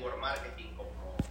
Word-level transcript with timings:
network 0.00 0.18
marketing 0.18 0.72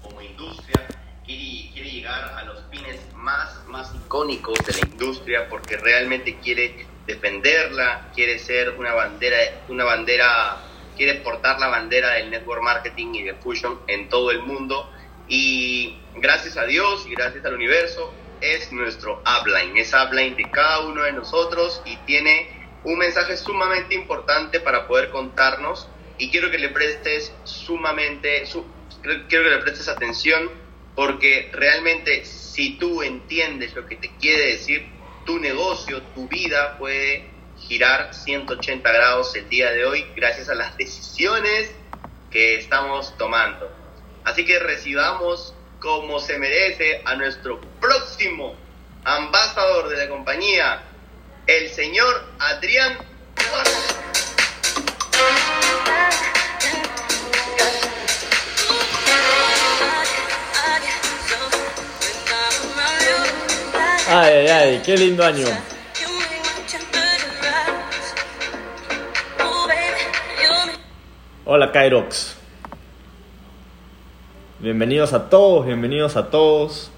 como, 0.03 0.21
industria 0.21 0.85
quiere, 1.25 1.71
quiere 1.73 1.89
llegar 1.89 2.35
a 2.37 2.43
los 2.43 2.63
fines 2.69 2.99
más, 3.15 3.65
más 3.67 3.93
icónicos 3.95 4.59
de 4.59 4.73
la 4.73 4.79
industria 4.89 5.49
porque 5.49 5.77
realmente 5.77 6.37
quiere 6.37 6.85
defenderla, 7.07 8.11
quiere 8.13 8.37
ser 8.37 8.75
una 8.77 8.93
bandera, 8.93 9.37
una 9.69 9.85
bandera, 9.85 10.57
quiere 10.95 11.15
portar 11.21 11.59
la 11.59 11.67
bandera 11.67 12.13
del 12.13 12.29
network 12.29 12.61
marketing 12.61 13.15
y 13.15 13.23
de 13.23 13.33
Fusion 13.35 13.79
en 13.87 14.07
todo 14.07 14.29
el 14.29 14.43
mundo. 14.43 14.87
Y 15.27 15.97
gracias 16.17 16.57
a 16.57 16.65
Dios 16.65 17.07
y 17.07 17.15
gracias 17.15 17.43
al 17.45 17.55
universo 17.55 18.13
es 18.41 18.71
nuestro 18.71 19.23
upline, 19.41 19.77
es 19.77 19.93
upline 19.93 20.35
de 20.35 20.49
cada 20.51 20.81
uno 20.81 21.03
de 21.03 21.13
nosotros 21.13 21.81
y 21.85 21.95
tiene 22.05 22.69
un 22.83 22.99
mensaje 22.99 23.35
sumamente 23.35 23.95
importante 23.95 24.59
para 24.59 24.87
poder 24.87 25.09
contarnos 25.09 25.87
y 26.19 26.29
quiero 26.29 26.51
que 26.51 26.59
le 26.59 26.69
prestes 26.69 27.33
sumamente, 27.45 28.43
quiero 29.01 29.25
que 29.27 29.49
le 29.49 29.57
prestes 29.59 29.87
atención 29.87 30.51
porque 30.95 31.49
realmente 31.53 32.25
si 32.25 32.77
tú 32.77 33.01
entiendes 33.01 33.73
lo 33.73 33.87
que 33.87 33.95
te 33.95 34.11
quiere 34.19 34.51
decir, 34.51 34.85
tu 35.25 35.39
negocio, 35.39 36.01
tu 36.13 36.27
vida 36.27 36.77
puede 36.77 37.29
girar 37.57 38.13
180 38.13 38.91
grados 38.91 39.35
el 39.35 39.47
día 39.47 39.71
de 39.71 39.85
hoy 39.85 40.05
gracias 40.15 40.49
a 40.49 40.55
las 40.55 40.75
decisiones 40.77 41.71
que 42.29 42.55
estamos 42.55 43.17
tomando. 43.17 43.71
Así 44.25 44.45
que 44.45 44.59
recibamos 44.59 45.53
como 45.79 46.19
se 46.19 46.37
merece 46.37 47.01
a 47.05 47.15
nuestro 47.15 47.61
próximo 47.79 48.55
ambasador 49.05 49.87
de 49.87 49.97
la 49.97 50.09
compañía, 50.09 50.83
el 51.47 51.69
señor 51.69 52.25
Adrián 52.39 52.97
Ay, 64.11 64.33
ay, 64.33 64.47
ay, 64.47 64.81
qué 64.83 64.97
lindo 64.97 65.23
año. 65.23 65.45
Hola 71.45 71.71
Kairox. 71.71 72.35
Bienvenidos 74.57 75.13
a 75.13 75.29
todos, 75.29 75.67
bienvenidos 75.67 76.15
a 76.15 76.31
todos. 76.31 76.89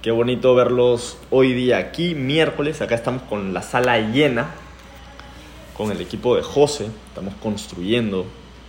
Qué 0.00 0.10
bonito 0.10 0.54
verlos 0.54 1.18
hoy 1.28 1.52
día 1.52 1.76
aquí, 1.76 2.14
miércoles. 2.14 2.80
Acá 2.80 2.94
estamos 2.94 3.20
con 3.24 3.52
la 3.52 3.60
sala 3.60 3.98
llena, 3.98 4.54
con 5.76 5.92
el 5.92 6.00
equipo 6.00 6.36
de 6.36 6.42
José. 6.42 6.86
Estamos 7.08 7.34
construyendo 7.34 8.24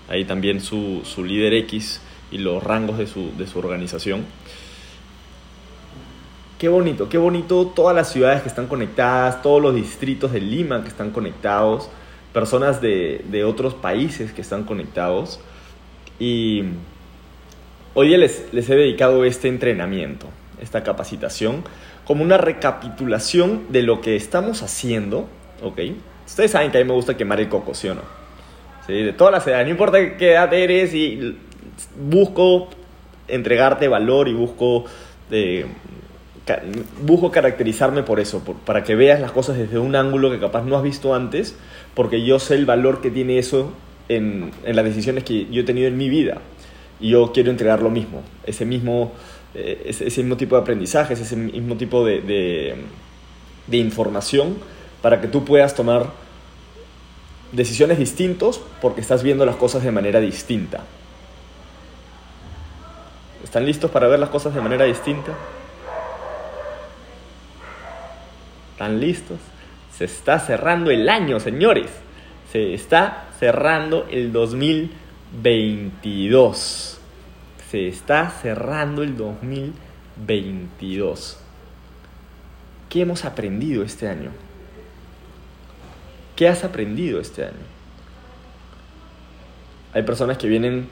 ahí 0.09 0.25
también 0.25 0.59
su, 0.59 1.03
su 1.05 1.23
líder 1.23 1.53
X 1.53 2.01
y 2.31 2.39
los 2.39 2.61
rangos 2.61 2.97
de 2.97 3.07
su, 3.07 3.31
de 3.37 3.47
su 3.47 3.59
organización. 3.59 4.25
Qué 6.59 6.67
bonito, 6.67 7.07
qué 7.07 7.17
bonito 7.17 7.67
todas 7.67 7.95
las 7.95 8.11
ciudades 8.11 8.41
que 8.41 8.49
están 8.49 8.67
conectadas, 8.67 9.41
todos 9.41 9.61
los 9.61 9.73
distritos 9.73 10.33
de 10.33 10.41
Lima 10.41 10.81
que 10.83 10.89
están 10.89 11.11
conectados, 11.11 11.89
personas 12.33 12.81
de, 12.81 13.43
otros 13.47 13.75
países 13.75 14.33
que 14.33 14.41
están 14.41 14.65
conectados. 14.65 15.39
Y 16.19 16.65
hoy 17.93 18.09
les, 18.17 18.51
les 18.51 18.69
he 18.69 18.75
dedicado 18.75 19.23
este 19.23 19.47
entrenamiento, 19.47 20.27
esta 20.61 20.83
capacitación, 20.83 21.63
como 22.03 22.25
una 22.25 22.37
recapitulación 22.37 23.67
de 23.69 23.83
lo 23.83 24.01
que 24.01 24.17
estamos 24.17 24.61
haciendo, 24.61 25.29
¿ok? 25.63 25.79
Ustedes 26.27 26.51
saben 26.51 26.71
que 26.71 26.79
a 26.79 26.81
mí 26.81 26.87
me 26.89 26.93
gusta 26.93 27.15
quemar 27.15 27.39
el 27.39 27.47
coco, 27.47 27.73
¿sí 27.73 27.87
o 27.87 27.95
no? 27.95 28.01
¿Sí? 28.85 29.01
De 29.01 29.13
todas 29.13 29.31
las 29.31 29.47
edades, 29.47 29.65
no 29.65 29.71
importa 29.71 30.17
qué 30.17 30.33
edad 30.33 30.53
eres 30.53 30.93
y 30.93 31.37
busco 31.97 32.67
entregarte 33.29 33.87
valor 33.87 34.27
y 34.27 34.33
busco... 34.33 34.83
Eh, 35.31 35.65
busco 37.01 37.31
caracterizarme 37.31 38.03
por 38.03 38.19
eso, 38.19 38.41
para 38.65 38.83
que 38.83 38.95
veas 38.95 39.19
las 39.19 39.31
cosas 39.31 39.57
desde 39.57 39.79
un 39.79 39.95
ángulo 39.95 40.31
que 40.31 40.39
capaz 40.39 40.63
no 40.63 40.77
has 40.77 40.83
visto 40.83 41.13
antes, 41.13 41.55
porque 41.93 42.23
yo 42.23 42.39
sé 42.39 42.55
el 42.55 42.65
valor 42.65 43.01
que 43.01 43.11
tiene 43.11 43.37
eso 43.37 43.73
en, 44.07 44.51
las 44.65 44.85
decisiones 44.85 45.23
que 45.23 45.47
yo 45.49 45.61
he 45.61 45.63
tenido 45.63 45.87
en 45.87 45.97
mi 45.97 46.09
vida. 46.09 46.41
Y 46.99 47.09
yo 47.09 47.31
quiero 47.31 47.49
entregar 47.49 47.81
lo 47.81 47.89
mismo, 47.89 48.23
ese 48.45 48.65
mismo, 48.65 49.13
eh, 49.53 49.83
ese, 49.85 50.21
mismo 50.21 50.35
tipo 50.35 50.55
de 50.55 50.61
aprendizaje, 50.61 51.13
ese 51.13 51.35
mismo 51.35 51.75
tipo 51.77 52.05
de, 52.05 52.21
de, 53.67 53.77
información, 53.77 54.57
para 55.01 55.21
que 55.21 55.27
tú 55.27 55.45
puedas 55.45 55.75
tomar 55.75 56.11
decisiones 57.53 57.97
distintos 57.97 58.61
porque 58.81 59.01
estás 59.01 59.23
viendo 59.23 59.45
las 59.45 59.55
cosas 59.55 59.83
de 59.83 59.91
manera 59.91 60.19
distinta. 60.19 60.83
¿Están 63.43 63.65
listos 63.65 63.89
para 63.91 64.07
ver 64.07 64.19
las 64.19 64.29
cosas 64.29 64.53
de 64.53 64.61
manera 64.61 64.85
distinta? 64.85 65.33
¿Están 68.79 69.01
listos? 69.01 69.39
Se 69.93 70.05
está 70.05 70.39
cerrando 70.39 70.89
el 70.89 71.09
año, 71.09 71.41
señores. 71.41 71.91
Se 72.49 72.73
está 72.73 73.27
cerrando 73.37 74.07
el 74.09 74.31
2022. 74.31 76.97
Se 77.69 77.89
está 77.89 78.29
cerrando 78.29 79.03
el 79.03 79.17
2022. 79.17 81.39
¿Qué 82.87 83.01
hemos 83.01 83.25
aprendido 83.25 83.83
este 83.83 84.07
año? 84.07 84.31
¿Qué 86.37 86.47
has 86.47 86.63
aprendido 86.63 87.19
este 87.19 87.43
año? 87.43 87.67
Hay 89.93 90.03
personas 90.03 90.37
que 90.37 90.47
vienen 90.47 90.87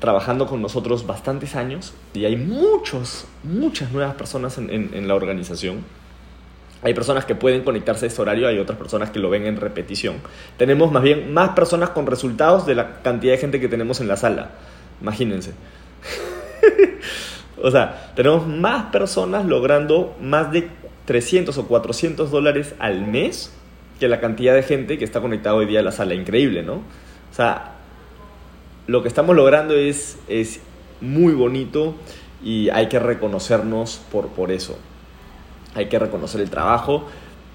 trabajando 0.00 0.48
con 0.48 0.60
nosotros 0.60 1.06
bastantes 1.06 1.54
años 1.54 1.94
y 2.12 2.24
hay 2.24 2.34
muchos, 2.34 3.28
muchas 3.44 3.92
nuevas 3.92 4.16
personas 4.16 4.58
en, 4.58 4.68
en 4.68 5.06
la 5.06 5.14
organización 5.14 5.84
hay 6.84 6.92
personas 6.92 7.24
que 7.24 7.34
pueden 7.34 7.64
conectarse 7.64 8.04
a 8.04 8.08
este 8.08 8.20
horario, 8.20 8.46
hay 8.46 8.58
otras 8.58 8.78
personas 8.78 9.10
que 9.10 9.18
lo 9.18 9.30
ven 9.30 9.46
en 9.46 9.56
repetición. 9.56 10.16
Tenemos 10.58 10.92
más 10.92 11.02
bien 11.02 11.32
más 11.32 11.50
personas 11.50 11.90
con 11.90 12.06
resultados 12.06 12.66
de 12.66 12.74
la 12.74 13.00
cantidad 13.00 13.32
de 13.32 13.38
gente 13.38 13.58
que 13.58 13.68
tenemos 13.68 14.02
en 14.02 14.08
la 14.08 14.18
sala. 14.18 14.50
Imagínense. 15.00 15.52
o 17.62 17.70
sea, 17.70 18.12
tenemos 18.14 18.46
más 18.46 18.92
personas 18.92 19.46
logrando 19.46 20.14
más 20.20 20.52
de 20.52 20.68
300 21.06 21.56
o 21.56 21.66
400 21.66 22.30
dólares 22.30 22.74
al 22.78 23.06
mes 23.06 23.50
que 23.98 24.06
la 24.06 24.20
cantidad 24.20 24.54
de 24.54 24.62
gente 24.62 24.98
que 24.98 25.06
está 25.06 25.22
conectada 25.22 25.56
hoy 25.56 25.64
día 25.64 25.80
a 25.80 25.82
la 25.82 25.92
sala. 25.92 26.12
Increíble, 26.12 26.62
¿no? 26.62 26.74
O 26.74 27.34
sea, 27.34 27.76
lo 28.86 29.00
que 29.00 29.08
estamos 29.08 29.34
logrando 29.34 29.74
es, 29.74 30.18
es 30.28 30.60
muy 31.00 31.32
bonito 31.32 31.94
y 32.44 32.68
hay 32.68 32.88
que 32.88 32.98
reconocernos 32.98 34.02
por, 34.12 34.28
por 34.28 34.52
eso 34.52 34.78
hay 35.74 35.86
que 35.86 35.98
reconocer 35.98 36.40
el 36.40 36.50
trabajo, 36.50 37.06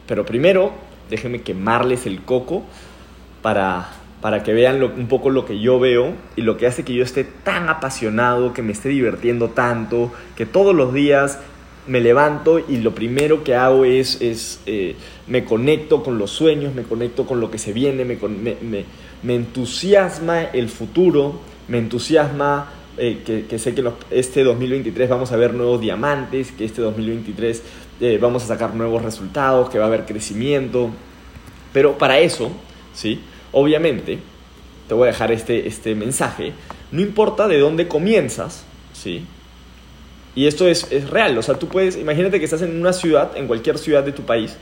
pero 0.08 0.26
primero 0.26 0.72
déjenme 1.10 1.42
quemarles 1.42 2.06
el 2.06 2.22
coco 2.22 2.64
para, 3.42 3.90
para 4.22 4.44
que 4.44 4.54
vean 4.54 4.82
un 4.84 5.08
poco 5.08 5.30
lo 5.30 5.46
que 5.46 5.60
yo 5.60 5.80
veo 5.80 6.14
y 6.36 6.42
lo 6.42 6.58
que 6.58 6.68
hace 6.68 6.84
que 6.84 6.94
yo 6.94 7.04
esté 7.04 7.24
tan 7.24 7.70
apasionado, 7.70 8.54
que 8.54 8.62
me 8.62 8.72
esté 8.72 8.90
divirtiendo 8.90 9.50
tanto, 9.50 10.12
que 10.36 10.46
todos 10.46 10.76
los 10.76 10.94
días 10.94 11.40
me 11.88 12.02
levanto 12.02 12.60
y 12.60 12.78
lo 12.78 12.94
primero 12.94 13.44
que 13.44 13.56
hago 13.56 13.84
es, 13.84 14.22
es 14.22 14.62
eh, 14.66 14.96
me 15.28 15.44
conecto 15.44 16.04
con 16.04 16.18
los 16.18 16.30
sueños, 16.30 16.76
me 16.76 16.84
conecto 16.84 17.26
con 17.26 17.40
lo 17.40 17.50
que 17.50 17.58
se 17.58 17.74
viene, 17.74 18.06
me, 18.06 18.18
me, 18.18 18.86
me, 19.24 19.36
entusiasma 19.36 20.44
el 20.44 20.70
futuro, 20.70 21.40
me 21.68 21.80
entusiasma 21.80 22.70
eh, 22.98 23.22
que, 23.26 23.46
que, 23.46 23.58
sé 23.58 23.74
que 23.74 23.84
este 24.12 24.44
2023 24.44 25.10
vamos 25.10 25.32
a 25.32 25.38
ver 25.38 25.54
nuevos 25.54 25.82
diamantes, 25.82 26.52
que 26.52 26.66
este 26.66 26.82
2023 26.82 27.64
eh, 28.00 28.18
vamos 28.22 28.44
a 28.44 28.48
sacar 28.48 28.74
nuevos 28.76 29.02
resultados, 29.02 29.70
que 29.70 29.78
va 29.78 29.86
a 29.86 29.88
haber 29.88 30.06
crecimiento. 30.06 30.90
Pero 31.74 31.98
para 31.98 32.20
eso, 32.20 32.52
¿sí? 32.94 33.22
Obviamente, 33.52 34.20
te 34.88 34.94
voy 34.94 35.08
a 35.08 35.12
dejar 35.12 35.32
este, 35.32 35.68
este 35.68 35.96
mensaje, 35.96 36.54
no 36.92 37.02
importa 37.02 37.48
de 37.48 37.60
dónde 37.60 37.88
comienzas, 37.88 38.64
¿sí? 38.94 39.26
Y 40.36 40.48
esto 40.48 40.68
es, 40.68 40.92
es 40.92 41.10
real, 41.10 41.38
o 41.38 41.44
sea, 41.44 41.56
tú 41.56 41.68
puedes, 41.68 41.96
imagínate 41.96 42.40
que 42.40 42.46
estás 42.46 42.62
en 42.62 42.80
una 42.80 42.94
ciudad, 42.94 43.36
en 43.36 43.48
cualquier 43.48 43.78
ciudad 43.78 44.04
de 44.04 44.12
tu 44.12 44.24
país, 44.24 44.58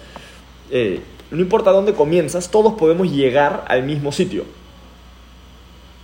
eh, 0.70 1.02
no 1.32 1.42
importa 1.42 1.72
dónde 1.72 1.94
comienzas, 1.94 2.52
todos 2.52 2.74
podemos 2.74 3.12
llegar 3.12 3.66
al 3.68 3.84
mismo 3.84 4.12
sitio. 4.12 4.46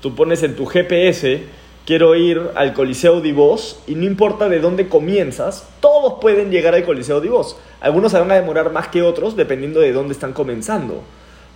Tú 0.02 0.16
pones 0.16 0.44
en 0.44 0.56
tu 0.56 0.66
GPS 0.66 1.44
quiero 1.86 2.16
ir 2.16 2.42
al 2.56 2.74
Coliseo 2.74 3.22
de 3.22 3.34
Voz 3.34 3.80
y 3.88 3.96
no 3.96 4.06
importa 4.06 4.50
de 4.50 4.60
dónde 4.60 4.88
comienzas, 4.88 5.68
todos 5.80 6.20
pueden 6.22 6.52
llegar 6.52 6.76
al 6.76 6.86
Coliseo 6.86 7.22
de 7.22 7.30
Voz. 7.30 7.58
Algunos 7.82 8.12
se 8.12 8.20
van 8.20 8.32
a 8.32 8.36
demorar 8.36 8.72
más 8.72 8.88
que 8.88 9.02
otros 9.02 9.36
dependiendo 9.36 9.80
de 9.80 9.92
dónde 9.92 10.14
están 10.14 10.34
comenzando. 10.34 11.04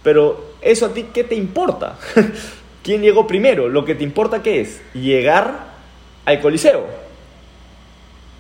Pero 0.04 0.54
eso 0.62 0.88
a 0.88 0.94
ti, 0.94 1.08
¿qué 1.14 1.24
te 1.24 1.36
importa? 1.36 1.98
¿Quién 2.84 3.02
llegó 3.02 3.28
primero? 3.28 3.68
Lo 3.70 3.86
que 3.86 3.96
te 3.96 4.04
importa 4.04 4.42
qué 4.44 4.62
es? 4.62 4.82
Llegar 4.94 5.68
al 6.26 6.40
Coliseo. 6.42 6.86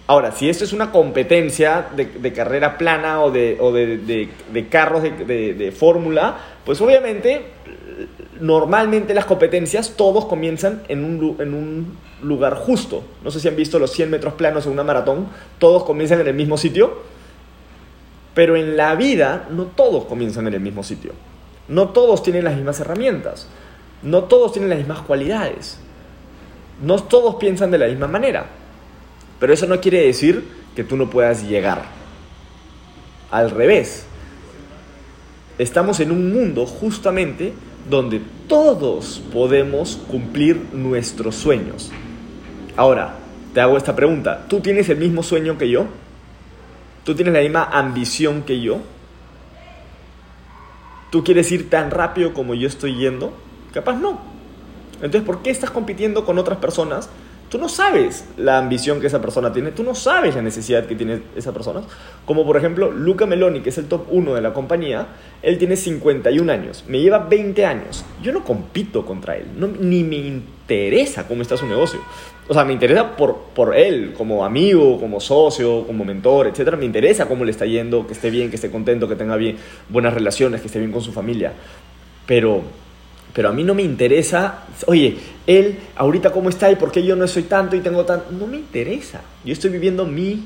Ahora, 0.09 0.31
si 0.31 0.49
esto 0.49 0.63
es 0.63 0.71
una 0.71 0.91
competencia 0.91 1.87
de, 1.93 2.31
carrera 2.31 2.77
plana 2.77 3.21
o 3.21 3.29
de, 3.29 4.29
carros 4.69 5.03
de, 5.03 5.53
de 5.53 5.71
fórmula, 5.73 6.37
pues 6.63 6.79
obviamente 6.79 7.45
normalmente 8.39 9.13
las 9.13 9.25
competencias 9.25 9.93
todos 9.95 10.25
comienzan 10.25 10.83
en 10.87 11.03
un, 11.03 11.37
en 11.39 11.53
un 11.53 11.97
lugar 12.21 12.55
justo. 12.55 13.03
No 13.23 13.31
sé 13.31 13.39
si 13.39 13.47
han 13.47 13.55
visto 13.55 13.79
los 13.79 13.91
100 13.91 14.09
metros 14.09 14.33
planos 14.33 14.65
en 14.65 14.71
una 14.73 14.83
maratón, 14.83 15.27
todos 15.59 15.83
comienzan 15.83 16.21
en 16.21 16.27
el 16.27 16.33
mismo 16.33 16.57
sitio, 16.57 17.01
pero 18.33 18.55
en 18.55 18.77
la 18.77 18.95
vida 18.95 19.47
no 19.49 19.63
todos 19.63 20.05
comienzan 20.05 20.47
en 20.47 20.53
el 20.53 20.59
mismo 20.59 20.83
sitio. 20.83 21.13
No 21.67 21.89
todos 21.89 22.23
tienen 22.23 22.43
las 22.43 22.55
mismas 22.55 22.79
herramientas, 22.79 23.47
no 24.01 24.23
todos 24.25 24.53
tienen 24.53 24.69
las 24.69 24.79
mismas 24.79 25.01
cualidades, 25.01 25.79
no 26.81 27.01
todos 27.03 27.35
piensan 27.35 27.71
de 27.71 27.77
la 27.77 27.87
misma 27.87 28.07
manera, 28.07 28.45
pero 29.39 29.53
eso 29.53 29.67
no 29.67 29.81
quiere 29.81 30.05
decir 30.05 30.47
que 30.75 30.83
tú 30.83 30.95
no 30.95 31.09
puedas 31.09 31.47
llegar. 31.47 31.83
Al 33.31 33.51
revés, 33.51 34.05
estamos 35.57 35.99
en 35.99 36.11
un 36.11 36.31
mundo 36.31 36.65
justamente 36.65 37.53
donde 37.89 38.21
todos 38.47 39.21
podemos 39.31 39.99
cumplir 40.09 40.67
nuestros 40.73 41.35
sueños. 41.35 41.91
Ahora, 42.75 43.15
te 43.53 43.61
hago 43.61 43.77
esta 43.77 43.95
pregunta. 43.95 44.45
¿Tú 44.47 44.59
tienes 44.59 44.89
el 44.89 44.97
mismo 44.97 45.23
sueño 45.23 45.57
que 45.57 45.69
yo? 45.69 45.85
¿Tú 47.03 47.15
tienes 47.15 47.33
la 47.33 47.41
misma 47.41 47.63
ambición 47.63 48.43
que 48.43 48.61
yo? 48.61 48.79
¿Tú 51.09 51.23
quieres 51.23 51.51
ir 51.51 51.69
tan 51.69 51.89
rápido 51.89 52.33
como 52.33 52.53
yo 52.53 52.67
estoy 52.67 52.95
yendo? 52.95 53.33
Capaz 53.73 53.95
no. 53.95 54.19
Entonces, 54.95 55.23
¿por 55.23 55.41
qué 55.41 55.49
estás 55.49 55.71
compitiendo 55.71 56.25
con 56.25 56.37
otras 56.37 56.57
personas 56.57 57.09
Tú 57.49 57.57
no 57.57 57.69
sabes 57.69 58.25
la 58.35 58.57
ambición 58.57 58.99
que 58.99 59.07
esa 59.07 59.21
persona 59.21 59.53
tiene, 59.53 59.71
tú 59.71 59.81
no 59.83 59.95
sabes 59.95 60.35
la 60.35 60.41
necesidad 60.41 60.85
que 60.85 60.95
tiene 60.95 61.21
esa 61.35 61.53
persona. 61.53 61.81
Como 62.25 62.45
por 62.45 62.57
ejemplo 62.57 62.91
Luca 62.91 63.25
Meloni, 63.25 63.61
que 63.61 63.69
es 63.69 63.77
el 63.77 63.88
top 63.88 64.07
1 64.09 64.35
de 64.35 64.41
la 64.41 64.53
compañía, 64.53 65.07
él 65.41 65.57
tiene 65.57 65.77
51 65.77 66.51
años, 66.51 66.83
me 66.88 66.99
lleva 66.99 67.19
20 67.19 67.65
años. 67.65 68.03
Yo 68.21 68.33
no 68.33 68.44
compito 68.44 69.05
contra 69.05 69.38
él, 69.38 69.45
ni 69.79 70.03
me 70.03 70.17
interesa 70.17 71.25
cómo 71.25 71.41
está 71.41 71.55
su 71.55 71.65
negocio. 71.67 72.01
O 72.49 72.53
sea, 72.53 72.65
me 72.65 72.73
interesa 72.73 73.15
por, 73.15 73.38
por 73.53 73.75
él, 73.75 74.13
como 74.17 74.44
amigo, 74.44 74.99
como 74.99 75.19
socio, 75.19 75.85
como 75.85 76.05
mentor, 76.05 76.47
etc. 76.47 76.75
Me 76.77 76.85
interesa 76.85 77.27
cómo 77.27 77.45
le 77.45 77.51
está 77.51 77.65
yendo, 77.65 78.07
que 78.07 78.13
esté 78.13 78.29
bien, 78.29 78.49
que 78.49 78.55
esté 78.55 78.71
contento, 78.71 79.07
que 79.07 79.15
tenga 79.15 79.35
bien, 79.35 79.57
buenas 79.89 80.13
relaciones, 80.13 80.61
que 80.61 80.67
esté 80.67 80.79
bien 80.79 80.91
con 80.91 81.01
su 81.01 81.11
familia. 81.11 81.53
Pero 82.25 82.61
pero 83.33 83.50
a 83.50 83.53
mí 83.53 83.63
no 83.63 83.75
me 83.75 83.83
interesa, 83.83 84.63
oye, 84.88 85.18
él 85.45 85.77
ahorita 85.95 86.31
cómo 86.31 86.50
está 86.50 86.71
y 86.71 86.75
por 86.75 86.91
qué 86.91 87.03
yo 87.03 87.15
no 87.15 87.27
soy 87.27 87.44
tanto 87.44 87.75
y 87.75 87.81
tengo 87.81 88.03
tanto, 88.06 88.31
no 88.31 88.47
me 88.47 88.57
interesa. 88.57 89.21
Yo 89.45 89.53
estoy 89.53 89.69
viviendo 89.69 90.06
mi, 90.06 90.45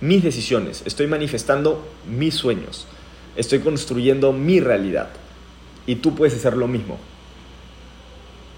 mis 0.00 0.22
decisiones, 0.22 0.82
estoy 0.84 1.06
manifestando 1.06 1.86
mis 2.08 2.34
sueños, 2.34 2.86
estoy 3.36 3.60
construyendo 3.60 4.32
mi 4.32 4.60
realidad. 4.60 5.08
Y 5.86 5.96
tú 5.96 6.14
puedes 6.14 6.34
hacer 6.34 6.56
lo 6.56 6.68
mismo. 6.68 6.98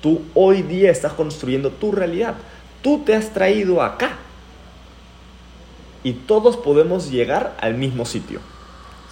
Tú 0.02 0.22
hoy 0.34 0.62
día 0.62 0.90
estás 0.90 1.12
construyendo 1.12 1.70
tu 1.70 1.92
realidad. 1.92 2.34
Tú 2.82 3.02
te 3.04 3.14
has 3.14 3.32
traído 3.32 3.82
acá. 3.82 4.18
Y 6.02 6.14
todos 6.14 6.56
podemos 6.56 7.10
llegar 7.10 7.56
al 7.60 7.74
mismo 7.74 8.06
sitio. 8.06 8.40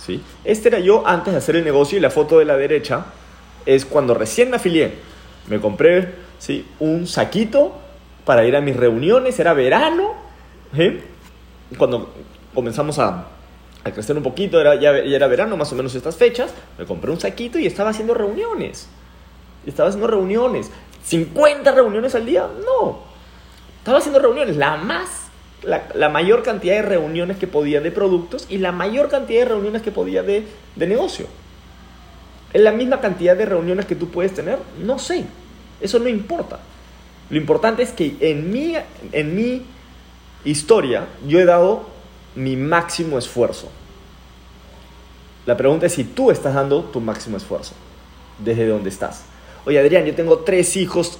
¿sí? 0.04 0.22
Este 0.44 0.68
era 0.68 0.80
yo 0.80 1.06
antes 1.06 1.32
de 1.34 1.38
hacer 1.38 1.56
el 1.56 1.64
negocio 1.64 1.98
y 1.98 2.00
la 2.00 2.10
foto 2.10 2.38
de 2.38 2.46
la 2.46 2.56
derecha 2.56 3.06
es 3.68 3.84
cuando 3.84 4.14
recién 4.14 4.48
me 4.48 4.56
afilié. 4.56 4.94
Me 5.46 5.60
compré 5.60 6.14
¿sí? 6.38 6.66
un 6.80 7.06
saquito 7.06 7.76
para 8.24 8.46
ir 8.46 8.56
a 8.56 8.62
mis 8.62 8.74
reuniones, 8.74 9.38
era 9.38 9.52
verano. 9.52 10.14
Cuando 11.76 12.14
comenzamos 12.54 12.98
a, 12.98 13.26
a, 13.84 13.90
crecer 13.92 14.16
un 14.16 14.22
poquito, 14.22 14.58
era, 14.58 14.74
ya, 14.76 14.96
era 14.96 15.26
verano, 15.26 15.58
más 15.58 15.70
o 15.70 15.76
menos 15.76 15.94
estas 15.94 16.16
fechas, 16.16 16.54
me 16.78 16.86
compré 16.86 17.10
un 17.10 17.20
saquito 17.20 17.58
y 17.58 17.66
estaba 17.66 17.90
haciendo 17.90 18.14
reuniones. 18.14 18.88
Estaba 19.66 19.90
haciendo 19.90 20.06
reuniones. 20.06 20.70
¿50 21.06 21.74
reuniones 21.74 22.14
al 22.14 22.24
día? 22.24 22.48
No. 22.64 23.00
Estaba 23.80 23.98
haciendo 23.98 24.18
reuniones, 24.18 24.56
la 24.56 24.78
más 24.78 25.26
la, 25.62 25.88
la, 25.94 26.08
mayor 26.08 26.42
cantidad 26.42 26.76
de 26.76 26.82
reuniones 26.82 27.36
que 27.36 27.48
podía 27.48 27.80
de 27.80 27.90
productos 27.90 28.46
y 28.48 28.58
la 28.58 28.72
mayor 28.72 29.10
cantidad 29.10 29.40
de 29.40 29.44
reuniones 29.46 29.82
que 29.82 29.90
podía 29.90 30.22
de, 30.22 30.46
de 30.76 30.86
negocio. 30.86 31.26
¿Es 32.52 32.62
la 32.62 32.72
misma 32.72 33.00
cantidad 33.00 33.36
de 33.36 33.46
reuniones 33.46 33.86
que 33.86 33.94
tú 33.94 34.08
puedes 34.08 34.34
tener? 34.34 34.58
No 34.82 34.98
sé. 34.98 35.24
Eso 35.80 35.98
no 35.98 36.08
importa. 36.08 36.60
Lo 37.30 37.36
importante 37.36 37.82
es 37.82 37.92
que 37.92 38.16
en 38.20 38.50
mi, 38.50 38.74
en 39.12 39.34
mi 39.34 39.62
historia 40.44 41.06
yo 41.26 41.38
he 41.38 41.44
dado 41.44 41.86
mi 42.34 42.56
máximo 42.56 43.18
esfuerzo. 43.18 43.68
La 45.44 45.56
pregunta 45.56 45.86
es 45.86 45.92
si 45.92 46.04
tú 46.04 46.30
estás 46.30 46.54
dando 46.54 46.84
tu 46.84 47.00
máximo 47.00 47.36
esfuerzo. 47.36 47.74
Desde 48.38 48.66
donde 48.66 48.88
estás. 48.88 49.24
Oye, 49.66 49.78
Adrián, 49.78 50.06
yo 50.06 50.14
tengo 50.14 50.38
tres 50.38 50.76
hijos. 50.76 51.18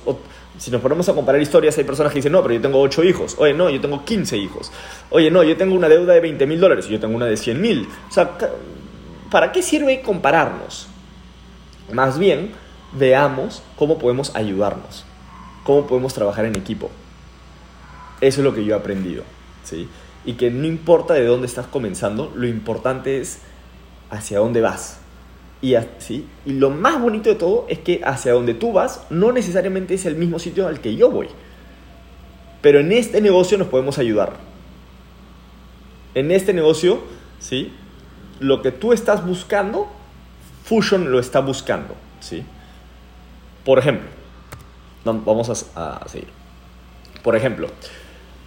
si 0.58 0.70
nos 0.70 0.80
ponemos 0.80 1.08
a 1.08 1.14
comparar 1.14 1.40
historias, 1.42 1.76
hay 1.76 1.84
personas 1.84 2.12
que 2.12 2.20
dicen, 2.20 2.32
no, 2.32 2.42
pero 2.42 2.54
yo 2.54 2.60
tengo 2.60 2.80
ocho 2.80 3.04
hijos. 3.04 3.36
Oye, 3.38 3.52
no, 3.52 3.69
yo 3.69 3.80
tengo 3.80 4.04
15 4.04 4.36
hijos. 4.36 4.72
Oye, 5.10 5.30
no, 5.30 5.42
yo 5.42 5.56
tengo 5.56 5.75
una 5.75 5.88
deuda 5.88 6.14
de 6.14 6.20
20 6.20 6.46
mil 6.46 6.60
dólares 6.60 6.88
yo 6.88 6.98
tengo 6.98 7.16
una 7.16 7.26
de 7.26 7.36
100 7.36 7.60
mil. 7.60 7.88
O 8.08 8.12
sea, 8.12 8.38
¿para 9.30 9.52
qué 9.52 9.62
sirve 9.62 10.00
compararnos? 10.00 10.88
Más 11.93 12.19
bien, 12.19 12.52
veamos 12.93 13.62
cómo 13.76 13.99
podemos 13.99 14.35
ayudarnos, 14.35 15.05
cómo 15.64 15.87
podemos 15.87 16.14
trabajar 16.14 16.44
en 16.44 16.56
equipo. 16.56 16.90
Eso 18.20 18.40
es 18.40 18.44
lo 18.44 18.55
que 18.55 18.64
yo 18.64 18.75
he 18.75 18.79
aprendido, 18.79 19.23
¿sí? 19.64 19.88
Y 20.25 20.35
que 20.35 20.50
no 20.50 20.67
importa 20.67 21.14
de 21.14 21.25
dónde 21.25 21.46
estás 21.46 21.67
comenzando, 21.67 22.32
lo 22.35 22.46
importante 22.46 23.20
es 23.20 23.38
hacia 24.11 24.38
dónde 24.38 24.61
vas. 24.61 24.99
Y, 25.61 25.75
¿sí? 25.99 26.25
y 26.46 26.52
lo 26.52 26.70
más 26.70 27.00
bonito 27.00 27.31
de 27.31 27.35
todo 27.35 27.67
es 27.69 27.81
que 27.81 28.00
hacia 28.05 28.32
donde 28.32 28.55
tú 28.55 28.73
vas 28.73 29.02
no 29.11 29.32
necesariamente 29.32 29.94
es 29.94 30.06
el 30.06 30.14
mismo 30.14 30.38
sitio 30.38 30.69
al 30.69 30.81
que 30.81 30.94
yo 30.94 31.11
voy. 31.11 31.29
Pero 32.61 32.81
en 32.81 32.93
este 32.93 33.20
negocio 33.20 33.58
nos 33.58 33.69
podemos 33.69 33.99
ayudar. 33.99 34.35
En 36.14 36.31
este 36.31 36.52
negocio, 36.52 37.00
¿sí? 37.38 37.73
Lo 38.40 38.62
que 38.62 38.73
tú 38.73 38.93
estás 38.93 39.26
buscando 39.26 39.88
Fusion 40.69 41.11
lo 41.11 41.19
está 41.19 41.41
buscando, 41.41 41.94
¿sí? 42.20 42.44
Por 43.65 43.79
ejemplo, 43.79 44.06
vamos 45.03 45.49
a, 45.75 46.06
seguir. 46.06 46.29
Por 47.23 47.37
ejemplo, 47.37 47.69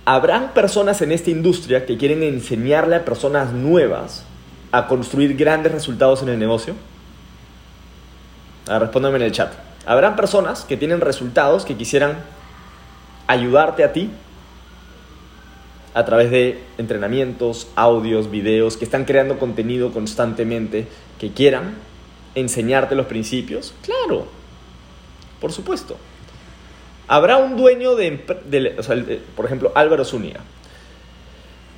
¿habrán 0.06 0.54
personas 0.54 1.02
en 1.02 1.12
esta 1.12 1.32
industria 1.32 1.88
que 1.88 1.98
quieren 1.98 2.22
enseñarle 2.22 2.96
a 2.96 3.06
personas 3.06 3.54
nuevas 3.54 4.24
a 4.72 4.86
construir 4.88 5.36
grandes 5.36 5.72
resultados 5.72 6.22
en 6.22 6.30
el 6.30 6.38
negocio? 6.38 6.76
Ah, 8.68 8.78
respóndeme 8.78 9.16
en 9.16 9.24
el 9.24 9.32
chat. 9.32 9.52
¿Habrán 9.88 10.16
personas 10.16 10.64
que 10.64 10.78
tienen 10.78 11.02
resultados 11.02 11.66
que 11.66 11.76
quisieran 11.76 12.20
ayudarte 13.26 13.84
a 13.84 13.94
ti 13.94 14.12
a 15.96 16.06
través 16.06 16.30
de 16.30 16.64
entrenamientos, 16.78 17.68
audios, 17.76 18.30
videos, 18.30 18.78
que 18.78 18.86
están 18.86 19.06
creando 19.06 19.40
contenido 19.40 19.92
constantemente, 19.92 20.88
que 21.20 21.32
quieran 21.32 21.90
enseñarte 22.36 22.96
los 22.96 23.08
principios? 23.08 23.74
Claro, 23.84 24.28
por 25.40 25.52
supuesto. 25.52 25.98
Habrá 27.08 27.38
un 27.38 27.58
dueño 27.58 27.96
de, 27.96 28.12
por 29.36 29.46
ejemplo, 29.46 29.72
Álvaro 29.76 30.06
Zúñiga. 30.06 30.42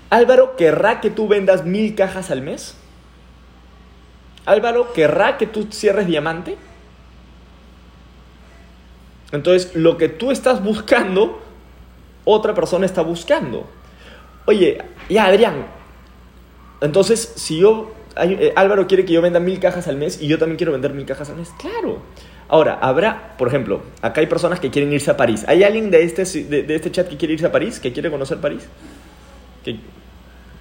Álvaro 0.10 0.56
querrá 0.56 1.02
que 1.02 1.10
tú 1.10 1.28
vendas 1.28 1.66
mil 1.66 1.96
cajas 1.96 2.30
al 2.30 2.42
mes. 2.42 2.76
Álvaro 4.46 4.94
querrá 4.94 5.38
que 5.38 5.48
tú 5.48 5.68
cierres 5.72 6.06
diamante. 6.06 6.58
Entonces, 9.32 9.74
lo 9.76 9.98
que 9.98 10.10
tú 10.10 10.30
estás 10.30 10.64
buscando, 10.64 11.42
otra 12.26 12.54
persona 12.54 12.86
está 12.86 13.02
buscando. 13.02 13.68
Oye, 14.46 14.84
ya 15.10 15.26
Adrián, 15.26 15.66
entonces 16.82 17.34
si 17.38 17.58
yo 17.58 17.94
eh, 18.18 18.54
Álvaro 18.56 18.88
quiere 18.88 19.06
que 19.06 19.14
yo 19.14 19.22
venda 19.22 19.40
mil 19.40 19.60
cajas 19.60 19.88
al 19.88 19.98
mes 19.98 20.22
y 20.22 20.28
yo 20.28 20.38
también 20.38 20.58
quiero 20.58 20.72
vender 20.72 20.94
mil 20.94 21.06
cajas 21.06 21.30
al 21.30 21.38
mes. 21.38 21.52
Claro. 21.60 22.02
Ahora, 22.48 22.78
habrá, 22.82 23.36
por 23.38 23.48
ejemplo, 23.48 23.82
acá 24.02 24.22
hay 24.22 24.28
personas 24.28 24.60
que 24.60 24.70
quieren 24.70 24.94
irse 24.94 25.10
a 25.10 25.18
París. 25.18 25.44
¿Hay 25.48 25.64
alguien 25.64 25.90
de 25.90 26.04
este, 26.04 26.24
de, 26.44 26.76
este 26.76 26.92
chat 26.92 27.08
que 27.08 27.18
quiere 27.18 27.34
irse 27.34 27.46
a 27.46 27.52
París? 27.52 27.80
¿Que 27.80 27.92
quiere 27.92 28.12
conocer 28.12 28.38
París? 28.40 28.68
¿Que 29.64 29.78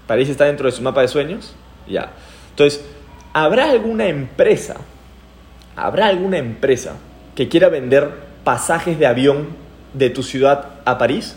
París 0.07 0.29
está 0.29 0.47
dentro 0.47 0.67
de 0.67 0.73
su 0.73 0.83
mapa 0.83 1.03
de 1.03 1.09
sueños? 1.09 1.55
Ya. 1.87 2.13
Entonces, 2.51 2.85
¿habrá 3.33 3.71
alguna 3.71 4.07
empresa? 4.07 4.77
¿Habrá 5.77 6.07
alguna 6.07 6.39
empresa 6.39 6.97
que 7.35 7.49
quiera 7.49 7.69
vender 7.69 8.11
pasajes 8.45 8.99
de 8.99 9.07
avión 9.07 9.49
de 9.93 10.11
tu 10.11 10.23
ciudad 10.23 10.81
a 10.85 10.99
París? 10.99 11.37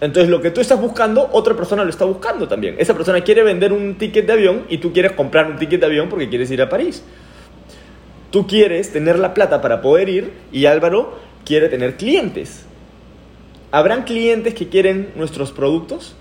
Entonces 0.00 0.30
lo 0.30 0.40
que 0.40 0.50
tú 0.50 0.60
estás 0.60 0.80
buscando, 0.80 1.28
otra 1.32 1.54
persona 1.54 1.84
lo 1.84 1.90
está 1.90 2.04
buscando 2.04 2.48
también. 2.48 2.76
Esa 2.78 2.94
persona 2.94 3.20
quiere 3.20 3.42
vender 3.42 3.72
un 3.72 3.96
ticket 3.96 4.26
de 4.26 4.32
avión 4.32 4.64
y 4.68 4.78
tú 4.78 4.92
quieres 4.92 5.12
comprar 5.12 5.50
un 5.50 5.58
ticket 5.58 5.80
de 5.80 5.86
avión 5.86 6.08
porque 6.08 6.28
quieres 6.28 6.50
ir 6.50 6.62
a 6.62 6.68
París. 6.68 7.04
Tú 8.30 8.46
quieres 8.46 8.92
tener 8.92 9.18
la 9.18 9.34
plata 9.34 9.60
para 9.60 9.82
poder 9.82 10.08
ir 10.08 10.32
y 10.52 10.66
Álvaro 10.66 11.18
quiere 11.44 11.68
tener 11.68 11.96
clientes. 11.96 12.64
¿Habrán 13.72 14.04
clientes 14.04 14.54
que 14.54 14.68
quieren 14.68 15.10
nuestros 15.16 15.52
productos? 15.52 16.16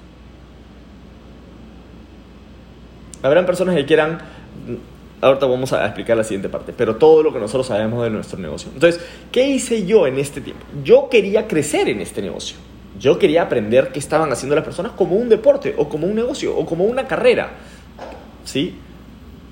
¿Habrán 3.21 3.45
personas 3.45 3.75
que 3.75 3.85
quieran 3.85 4.19
ahorita 5.21 5.45
vamos 5.45 5.73
a 5.73 5.85
explicar 5.85 6.17
la 6.17 6.23
siguiente 6.23 6.49
parte, 6.49 6.73
pero 6.75 6.95
todo 6.95 7.23
lo 7.23 7.33
que 7.33 7.39
nosotros 7.39 7.67
sabemos 7.67 8.03
de 8.03 8.09
nuestro 8.09 8.39
negocio. 8.39 8.71
Entonces, 8.73 9.01
¿qué 9.31 9.47
hice 9.47 9.85
yo 9.85 10.07
en 10.07 10.17
este 10.17 10.41
tiempo? 10.41 10.65
Yo 10.83 11.09
quería 11.09 11.47
crecer 11.47 11.89
en 11.89 12.01
este 12.01 12.21
negocio. 12.21 12.57
Yo 12.99 13.17
quería 13.17 13.43
aprender 13.43 13.91
qué 13.91 13.99
estaban 13.99 14.31
haciendo 14.31 14.55
las 14.55 14.65
personas 14.65 14.91
como 14.91 15.15
un 15.15 15.29
deporte, 15.29 15.73
o 15.77 15.87
como 15.87 16.05
un 16.05 16.15
negocio, 16.15 16.55
o 16.55 16.65
como 16.65 16.83
una 16.83 17.07
carrera. 17.07 17.51
¿Sí? 18.43 18.75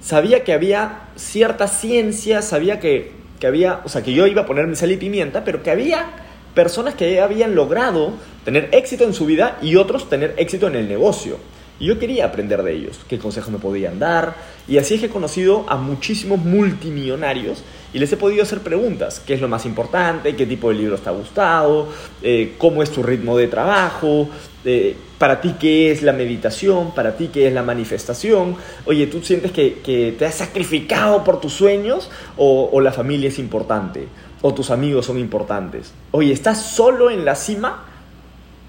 Sabía 0.01 0.43
que 0.43 0.53
había 0.53 1.09
cierta 1.15 1.67
ciencia, 1.67 2.41
sabía 2.41 2.79
que, 2.79 3.11
que 3.39 3.47
había, 3.47 3.81
o 3.85 3.89
sea, 3.89 4.03
que 4.03 4.13
yo 4.13 4.27
iba 4.27 4.43
a 4.43 4.45
poner 4.45 4.67
mi 4.67 4.75
sal 4.75 4.91
y 4.91 4.97
pimienta, 4.97 5.43
pero 5.43 5.63
que 5.63 5.71
había 5.71 6.07
personas 6.53 6.95
que 6.95 7.21
habían 7.21 7.55
logrado 7.55 8.13
tener 8.43 8.69
éxito 8.71 9.03
en 9.03 9.13
su 9.13 9.25
vida 9.25 9.57
y 9.61 9.75
otros 9.75 10.09
tener 10.09 10.33
éxito 10.37 10.67
en 10.67 10.75
el 10.75 10.87
negocio. 10.87 11.37
Y 11.79 11.85
yo 11.85 11.99
quería 11.99 12.25
aprender 12.25 12.63
de 12.63 12.73
ellos, 12.73 12.99
qué 13.07 13.19
consejos 13.19 13.51
me 13.51 13.59
podían 13.59 13.99
dar. 13.99 14.35
Y 14.67 14.77
así 14.77 14.95
es 14.95 14.99
que 14.99 15.05
he 15.05 15.09
conocido 15.09 15.65
a 15.69 15.77
muchísimos 15.77 16.39
multimillonarios 16.39 17.63
y 17.93 17.99
les 17.99 18.11
he 18.11 18.17
podido 18.17 18.43
hacer 18.43 18.59
preguntas. 18.59 19.21
¿Qué 19.25 19.35
es 19.35 19.41
lo 19.41 19.47
más 19.47 19.65
importante? 19.65 20.35
¿Qué 20.35 20.45
tipo 20.45 20.69
de 20.69 20.75
libros 20.75 21.01
te 21.01 21.09
ha 21.09 21.13
gustado? 21.13 21.87
Eh, 22.21 22.55
¿Cómo 22.57 22.83
es 22.83 22.91
tu 22.91 23.03
ritmo 23.03 23.37
de 23.37 23.47
trabajo? 23.47 24.27
Eh, 24.65 24.95
¿Para 25.17 25.39
ti 25.39 25.55
qué 25.59 25.91
es 25.91 26.01
la 26.01 26.13
meditación? 26.13 26.93
¿Para 26.93 27.15
ti 27.15 27.29
qué 27.31 27.47
es 27.47 27.53
la 27.53 27.63
manifestación? 27.63 28.55
Oye, 28.85 29.07
¿tú 29.07 29.21
sientes 29.21 29.51
que, 29.51 30.15
te 30.17 30.25
has 30.25 30.35
sacrificado 30.35 31.23
por 31.23 31.39
tus 31.39 31.53
sueños? 31.53 32.09
¿O, 32.37 32.69
¿O 32.71 32.81
la 32.81 32.91
familia 32.91 33.29
es 33.29 33.39
importante? 33.39 34.07
¿O 34.41 34.53
tus 34.53 34.69
amigos 34.69 35.05
son 35.05 35.17
importantes? 35.17 35.93
Oye, 36.11 36.33
¿estás 36.33 36.61
solo 36.61 37.09
en 37.09 37.23
la 37.23 37.35
cima? 37.35 37.85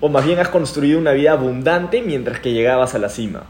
¿O 0.01 0.09
más 0.09 0.25
bien 0.25 0.39
has 0.39 0.49
construido 0.49 0.99
una 0.99 1.13
vida 1.13 1.33
abundante 1.33 2.03
mientras 2.03 2.41
que 2.41 2.53
llegabas 2.53 2.95
a 2.95 2.99
la 2.99 3.09
cima? 3.09 3.45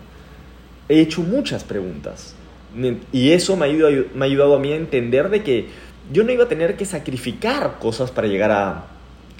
He 0.89 1.01
hecho 1.01 1.23
muchas 1.23 1.65
preguntas. 1.65 2.35
Y 3.13 3.33
eso 3.33 3.57
me 3.57 3.67
ha, 3.67 3.69
ayudado, 3.69 4.05
me 4.15 4.25
ha 4.25 4.29
ayudado 4.29 4.55
a 4.57 4.59
mí 4.59 4.73
a 4.73 4.77
entender 4.77 5.29
de 5.31 5.43
que 5.43 5.69
yo 6.13 6.25
no 6.25 6.33
iba 6.33 6.45
a 6.45 6.49
tener 6.49 6.77
que 6.77 6.85
sacrificar 6.85 7.79
cosas 7.79 8.11
para 8.11 8.29
llegar 8.29 8.51
a... 8.51 8.85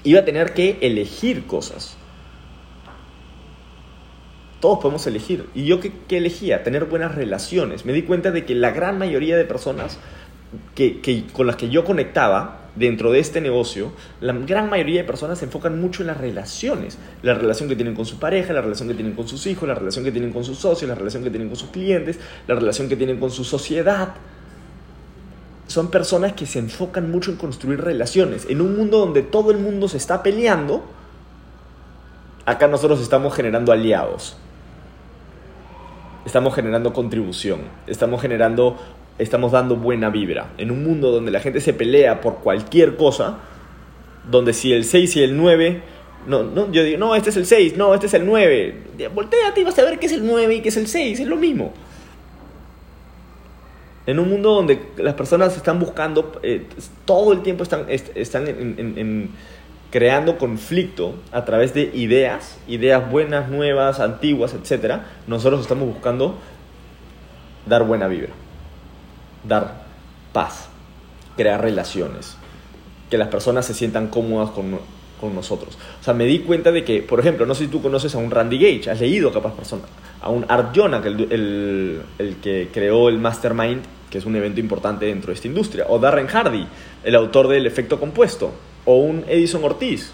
Iba 0.03 0.21
a 0.21 0.25
tener 0.25 0.53
que 0.53 0.77
elegir 0.81 1.45
cosas. 1.45 1.97
Todos 4.59 4.79
podemos 4.79 5.05
elegir. 5.07 5.45
¿Y 5.55 5.65
yo 5.65 5.79
qué, 5.79 6.17
elegía? 6.17 6.63
Tener 6.63 6.85
buenas 6.85 7.15
relaciones. 7.15 7.85
Me 7.85 7.93
di 7.93 8.03
cuenta 8.03 8.31
de 8.31 8.45
que 8.45 8.55
la 8.55 8.71
gran 8.71 8.97
mayoría 8.97 9.35
de 9.37 9.45
personas 9.45 9.97
que, 10.75 11.25
con 11.33 11.47
las 11.47 11.55
que 11.55 11.69
yo 11.69 11.83
conectaba 11.83 12.68
dentro 12.79 13.11
de 13.11 13.19
este 13.19 13.41
negocio, 13.41 13.91
la 14.21 14.33
gran 14.33 14.69
mayoría 14.69 15.01
de 15.01 15.07
personas 15.07 15.39
se 15.39 15.45
enfocan 15.45 15.79
mucho 15.79 16.01
en 16.01 16.07
las 16.07 16.17
relaciones. 16.17 16.97
La 17.21 17.33
relación 17.33 17.67
que 17.67 17.75
tienen 17.75 17.93
con 17.93 18.05
su 18.05 18.17
pareja, 18.17 18.53
la 18.53 18.61
relación 18.61 18.87
que 18.87 18.95
tienen 18.95 19.13
con 19.13 19.27
sus 19.27 19.45
hijos, 19.47 19.67
la 19.67 19.75
relación 19.75 20.05
que 20.05 20.11
tienen 20.11 20.31
con 20.31 20.43
sus 20.43 20.57
socios, 20.57 20.87
la 20.87 20.95
relación 20.95 21.23
que 21.23 21.29
tienen 21.29 21.49
con 21.49 21.57
sus 21.57 21.69
clientes, 21.69 22.19
la 22.47 22.55
relación 22.55 22.87
que 22.87 22.95
tienen 22.95 23.19
con 23.19 23.29
su 23.31 23.43
sociedad. 23.43 24.15
Son 25.67 25.91
personas 25.91 26.33
que 26.33 26.45
se 26.45 26.59
enfocan 26.59 27.11
mucho 27.11 27.31
en 27.31 27.37
construir 27.37 27.81
relaciones. 27.81 28.47
En 28.49 28.61
un 28.61 28.75
mundo 28.75 28.97
donde 28.97 29.21
todo 29.23 29.51
el 29.51 29.57
mundo 29.57 29.87
se 29.87 29.97
está 29.97 30.23
peleando, 30.23 30.83
acá 32.45 32.67
nosotros 32.67 33.01
estamos 33.01 33.35
generando 33.35 33.71
aliados. 33.71 34.37
Estamos 36.25 36.55
generando 36.55 36.93
contribución, 36.93 37.61
estamos 37.87 38.21
generando 38.21 38.77
estamos 39.19 39.51
dando 39.51 39.75
buena 39.75 40.09
vibra. 40.09 40.53
En 40.57 40.71
un 40.71 40.83
mundo 40.83 41.11
donde 41.11 41.29
la 41.31 41.41
gente 41.41 41.61
se 41.61 41.73
pelea 41.73 42.21
por 42.21 42.37
cualquier 42.37 42.95
cosa, 42.95 43.37
donde 44.29 44.53
si 44.53 44.73
el 44.73 44.85
6 44.85 45.17
y 45.17 45.23
el 45.23 45.37
9, 45.37 45.81
no, 46.25 46.43
no, 46.43 46.71
yo 46.71 46.83
digo, 46.83 46.97
no, 46.97 47.15
este 47.15 47.29
es 47.29 47.37
el 47.37 47.45
6, 47.45 47.77
no, 47.77 47.93
este 47.93 48.07
es 48.07 48.13
el 48.13 48.25
9. 48.25 48.75
Volteate 49.13 49.61
y 49.61 49.63
vas 49.63 49.77
a 49.77 49.83
ver 49.83 49.99
qué 49.99 50.07
es 50.07 50.13
el 50.13 50.25
9 50.25 50.55
y 50.55 50.61
qué 50.61 50.69
es 50.69 50.77
el 50.77 50.87
6, 50.87 51.19
es 51.19 51.27
lo 51.27 51.35
mismo. 51.35 51.73
En 54.05 54.17
un 54.17 54.29
mundo 54.29 54.53
donde 54.53 54.81
las 54.97 55.13
personas 55.13 55.55
están 55.55 55.79
buscando, 55.79 56.39
eh, 56.41 56.65
todo 57.05 57.33
el 57.33 57.43
tiempo 57.43 57.63
están, 57.63 57.85
están 57.89 59.29
creando 59.91 60.37
conflicto 60.37 61.15
a 61.31 61.45
través 61.45 61.73
de 61.73 61.91
ideas, 61.93 62.57
ideas 62.67 63.11
buenas, 63.11 63.49
nuevas, 63.49 63.99
antiguas, 63.99 64.55
etc., 64.55 65.01
nosotros 65.27 65.61
estamos 65.61 65.87
buscando 65.87 66.35
dar 67.67 67.83
buena 67.83 68.07
vibra 68.07 68.31
dar 69.43 69.83
paz, 70.33 70.69
crear 71.35 71.61
relaciones, 71.61 72.35
que 73.09 73.17
las 73.17 73.29
personas 73.29 73.65
se 73.65 73.73
sientan 73.73 74.07
cómodas 74.07 74.51
con, 74.51 74.79
con 75.19 75.35
nosotros. 75.35 75.77
O 75.99 76.03
sea, 76.03 76.13
me 76.13 76.25
di 76.25 76.39
cuenta 76.39 76.71
de 76.71 76.83
que, 76.83 77.01
por 77.01 77.19
ejemplo, 77.19 77.45
no 77.45 77.55
sé 77.55 77.65
si 77.65 77.71
tú 77.71 77.81
conoces 77.81 78.15
a 78.15 78.17
un 78.17 78.31
Randy 78.31 78.57
Gage, 78.57 78.89
has 78.89 78.99
leído 78.99 79.31
capaz 79.31 79.53
persona, 79.53 79.83
a 80.21 80.29
un 80.29 80.45
Art 80.47 80.75
Jonah, 80.75 81.01
el, 81.05 81.31
el, 81.31 82.01
el, 82.17 82.35
que 82.37 82.69
creó 82.71 83.09
el 83.09 83.19
Mastermind, 83.19 83.81
que 84.09 84.17
es 84.17 84.25
un 84.25 84.35
evento 84.35 84.59
importante 84.59 85.05
dentro 85.05 85.27
de 85.27 85.35
esta 85.35 85.47
industria, 85.47 85.85
o 85.87 85.99
Darren 85.99 86.27
Hardy, 86.27 86.65
el 87.03 87.15
autor 87.15 87.47
del 87.47 87.65
efecto 87.65 87.99
compuesto, 87.99 88.51
o 88.85 88.97
un 88.97 89.23
Edison 89.27 89.63
Ortiz, 89.63 90.11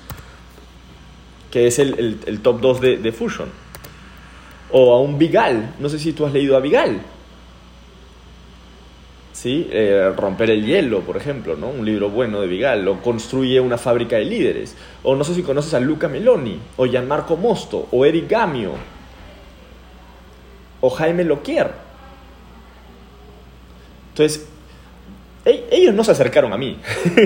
que 1.49 1.67
es 1.67 1.79
el, 1.79 2.19
el 2.25 2.39
top 2.41 2.59
2 2.59 2.81
de, 2.81 2.97
de 2.97 3.11
Fusion, 3.11 3.49
o 4.71 4.93
a 4.93 5.01
un 5.01 5.17
Vigal, 5.17 5.75
no 5.79 5.87
sé 5.89 5.99
si 5.99 6.11
tú 6.11 6.25
has 6.25 6.33
leído 6.33 6.57
a 6.57 6.59
Vigal, 6.59 7.01
¿sí? 9.35 9.67
Eh, 9.69 10.13
romper 10.15 10.49
el 10.49 10.65
hielo, 10.65 11.01
por 11.01 11.17
ejemplo, 11.17 11.57
¿no? 11.57 11.67
un 11.67 11.85
libro 11.85 12.09
bueno 12.09 12.39
de 12.39 12.47
Vigal, 12.47 12.87
o 12.87 13.01
construye 13.01 13.59
una 13.59 13.77
fábrica 13.77 14.15
de 14.15 14.23
líderes, 14.23 14.77
o 15.03 15.13
no 15.15 15.25
sé 15.25 15.35
si 15.35 15.43
conoces 15.43 15.73
a 15.73 15.81
Luca 15.81 16.07
Meloni, 16.07 16.57
o 16.77 16.85
Gianmarco 16.85 17.35
Mosto, 17.35 17.89
o 17.91 18.05
Eric 18.05 18.29
Gamio, 18.29 18.71
o 20.79 20.89
Jaime 20.89 21.25
Loquier. 21.25 21.69
Entonces, 24.11 24.47
ellos 25.43 25.93
no 25.93 26.05
se 26.05 26.11
acercaron 26.11 26.53
a 26.53 26.57
mí. 26.57 26.79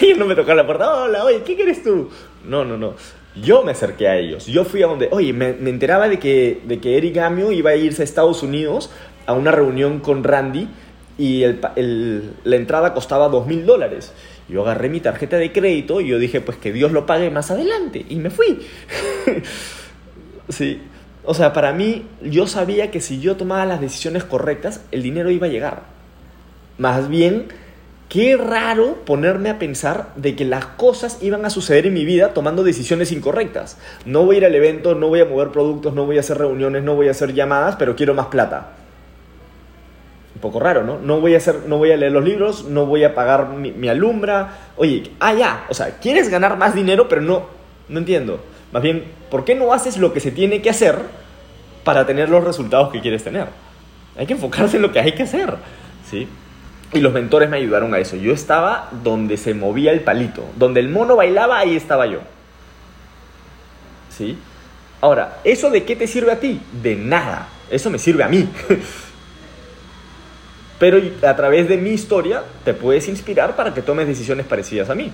ellos 0.00 0.18
no 0.18 0.26
me 0.26 0.34
tocaron 0.34 0.56
la 0.56 0.66
puerta, 0.66 0.92
hola, 0.92 1.24
oye, 1.24 1.42
¿qué 1.44 1.54
quieres 1.54 1.84
tú? 1.84 2.10
No, 2.44 2.64
no, 2.64 2.76
no. 2.76 2.94
Yo 3.40 3.62
me 3.62 3.70
acerqué 3.70 4.08
a 4.08 4.16
ellos. 4.16 4.46
Yo 4.46 4.64
fui 4.64 4.82
a 4.82 4.88
donde, 4.88 5.08
oye, 5.12 5.32
me, 5.32 5.50
enteraba 5.50 6.08
de 6.08 6.18
que, 6.18 6.60
de 6.64 6.80
que 6.80 6.96
Eric 6.96 7.14
Gamio 7.14 7.52
iba 7.52 7.70
a 7.70 7.76
irse 7.76 8.02
a 8.02 8.04
Estados 8.04 8.42
Unidos 8.42 8.90
a 9.28 9.34
una 9.34 9.52
reunión 9.52 10.00
con 10.00 10.24
Randy 10.24 10.66
y 11.18 11.44
la 11.44 12.56
entrada 12.56 12.94
costaba 12.94 13.28
dos 13.28 13.46
mil 13.46 13.66
dólares. 13.66 14.12
Yo 14.48 14.62
agarré 14.62 14.88
mi 14.88 15.00
tarjeta 15.00 15.36
de 15.36 15.52
crédito 15.52 16.00
y 16.00 16.08
yo 16.08 16.18
dije, 16.18 16.40
pues 16.40 16.56
que 16.56 16.72
Dios 16.72 16.92
lo 16.92 17.04
pague 17.04 17.30
más 17.30 17.50
adelante. 17.50 18.06
Y 18.08 18.16
me 18.16 18.30
fui. 18.30 18.66
sí. 20.48 20.80
O 21.24 21.34
sea, 21.34 21.52
para 21.52 21.74
mí, 21.74 22.06
yo 22.22 22.46
sabía 22.46 22.90
que 22.90 23.02
si 23.02 23.20
yo 23.20 23.36
tomaba 23.36 23.66
las 23.66 23.82
decisiones 23.82 24.24
correctas, 24.24 24.80
el 24.92 25.02
dinero 25.02 25.30
iba 25.30 25.46
a 25.46 25.50
llegar. 25.50 25.82
Más 26.78 27.10
bien, 27.10 27.48
qué 28.08 28.38
raro 28.38 29.04
ponerme 29.04 29.50
a 29.50 29.58
pensar 29.58 30.14
de 30.16 30.34
que 30.36 30.46
las 30.46 30.64
cosas 30.64 31.18
iban 31.20 31.44
a 31.44 31.50
suceder 31.50 31.86
en 31.86 31.92
mi 31.92 32.06
vida 32.06 32.32
tomando 32.32 32.64
decisiones 32.64 33.12
incorrectas. 33.12 33.76
No 34.06 34.24
voy 34.24 34.36
a 34.36 34.38
ir 34.38 34.44
al 34.46 34.54
evento, 34.54 34.94
no 34.94 35.08
voy 35.08 35.20
a 35.20 35.26
mover 35.26 35.48
productos, 35.48 35.92
no 35.92 36.06
voy 36.06 36.16
a 36.16 36.20
hacer 36.20 36.38
reuniones, 36.38 36.82
no 36.82 36.94
voy 36.94 37.08
a 37.08 37.10
hacer 37.10 37.34
llamadas, 37.34 37.76
pero 37.76 37.94
quiero 37.94 38.14
más 38.14 38.28
plata 38.28 38.78
poco 40.38 40.60
raro, 40.60 40.84
¿no? 40.84 40.98
No 40.98 41.20
voy 41.20 41.34
a 41.34 41.38
hacer, 41.38 41.62
no 41.66 41.78
voy 41.78 41.92
a 41.92 41.96
leer 41.96 42.12
los 42.12 42.24
libros, 42.24 42.64
no 42.64 42.86
voy 42.86 43.04
a 43.04 43.14
pagar 43.14 43.48
mi, 43.50 43.88
alumbra. 43.88 44.58
Oye, 44.76 45.10
ah, 45.20 45.34
ya, 45.34 45.66
o 45.68 45.74
sea, 45.74 45.98
quieres 46.00 46.28
ganar 46.28 46.56
más 46.56 46.74
dinero, 46.74 47.08
pero 47.08 47.20
no, 47.20 47.46
no 47.88 47.98
entiendo. 47.98 48.40
Más 48.72 48.82
bien, 48.82 49.04
¿por 49.30 49.44
qué 49.44 49.54
no 49.54 49.72
haces 49.72 49.96
lo 49.96 50.12
que 50.12 50.20
se 50.20 50.30
tiene 50.30 50.60
que 50.62 50.70
hacer 50.70 50.98
para 51.84 52.06
tener 52.06 52.28
los 52.28 52.44
resultados 52.44 52.90
que 52.90 53.00
quieres 53.00 53.24
tener? 53.24 53.46
Hay 54.16 54.26
que 54.26 54.34
enfocarse 54.34 54.76
en 54.76 54.82
lo 54.82 54.92
que 54.92 55.00
hay 55.00 55.12
que 55.12 55.22
hacer, 55.22 55.54
¿sí? 56.10 56.28
Y 56.92 57.00
los 57.00 57.12
mentores 57.12 57.48
me 57.50 57.58
ayudaron 57.58 57.94
a 57.94 57.98
eso. 57.98 58.16
Yo 58.16 58.32
estaba 58.32 58.88
donde 59.02 59.36
se 59.36 59.54
movía 59.54 59.92
el 59.92 60.00
palito, 60.00 60.44
donde 60.56 60.80
el 60.80 60.88
mono 60.88 61.16
bailaba, 61.16 61.58
ahí 61.58 61.76
estaba 61.76 62.06
yo. 62.06 62.20
¿Sí? 64.10 64.38
Ahora, 65.00 65.38
¿eso 65.44 65.70
de 65.70 65.84
qué 65.84 65.94
te 65.96 66.06
sirve 66.06 66.32
a 66.32 66.40
ti? 66.40 66.60
De 66.82 66.96
nada. 66.96 67.48
Eso 67.70 67.90
me 67.90 67.98
sirve 67.98 68.24
a 68.24 68.28
mí. 68.28 68.48
pero 70.78 70.98
a 71.26 71.36
través 71.36 71.68
de 71.68 71.76
mi 71.76 71.90
historia 71.90 72.44
te 72.64 72.74
puedes 72.74 73.08
inspirar 73.08 73.56
para 73.56 73.74
que 73.74 73.82
tomes 73.82 74.06
decisiones 74.06 74.46
parecidas 74.46 74.90
a 74.90 74.94
mí. 74.94 75.10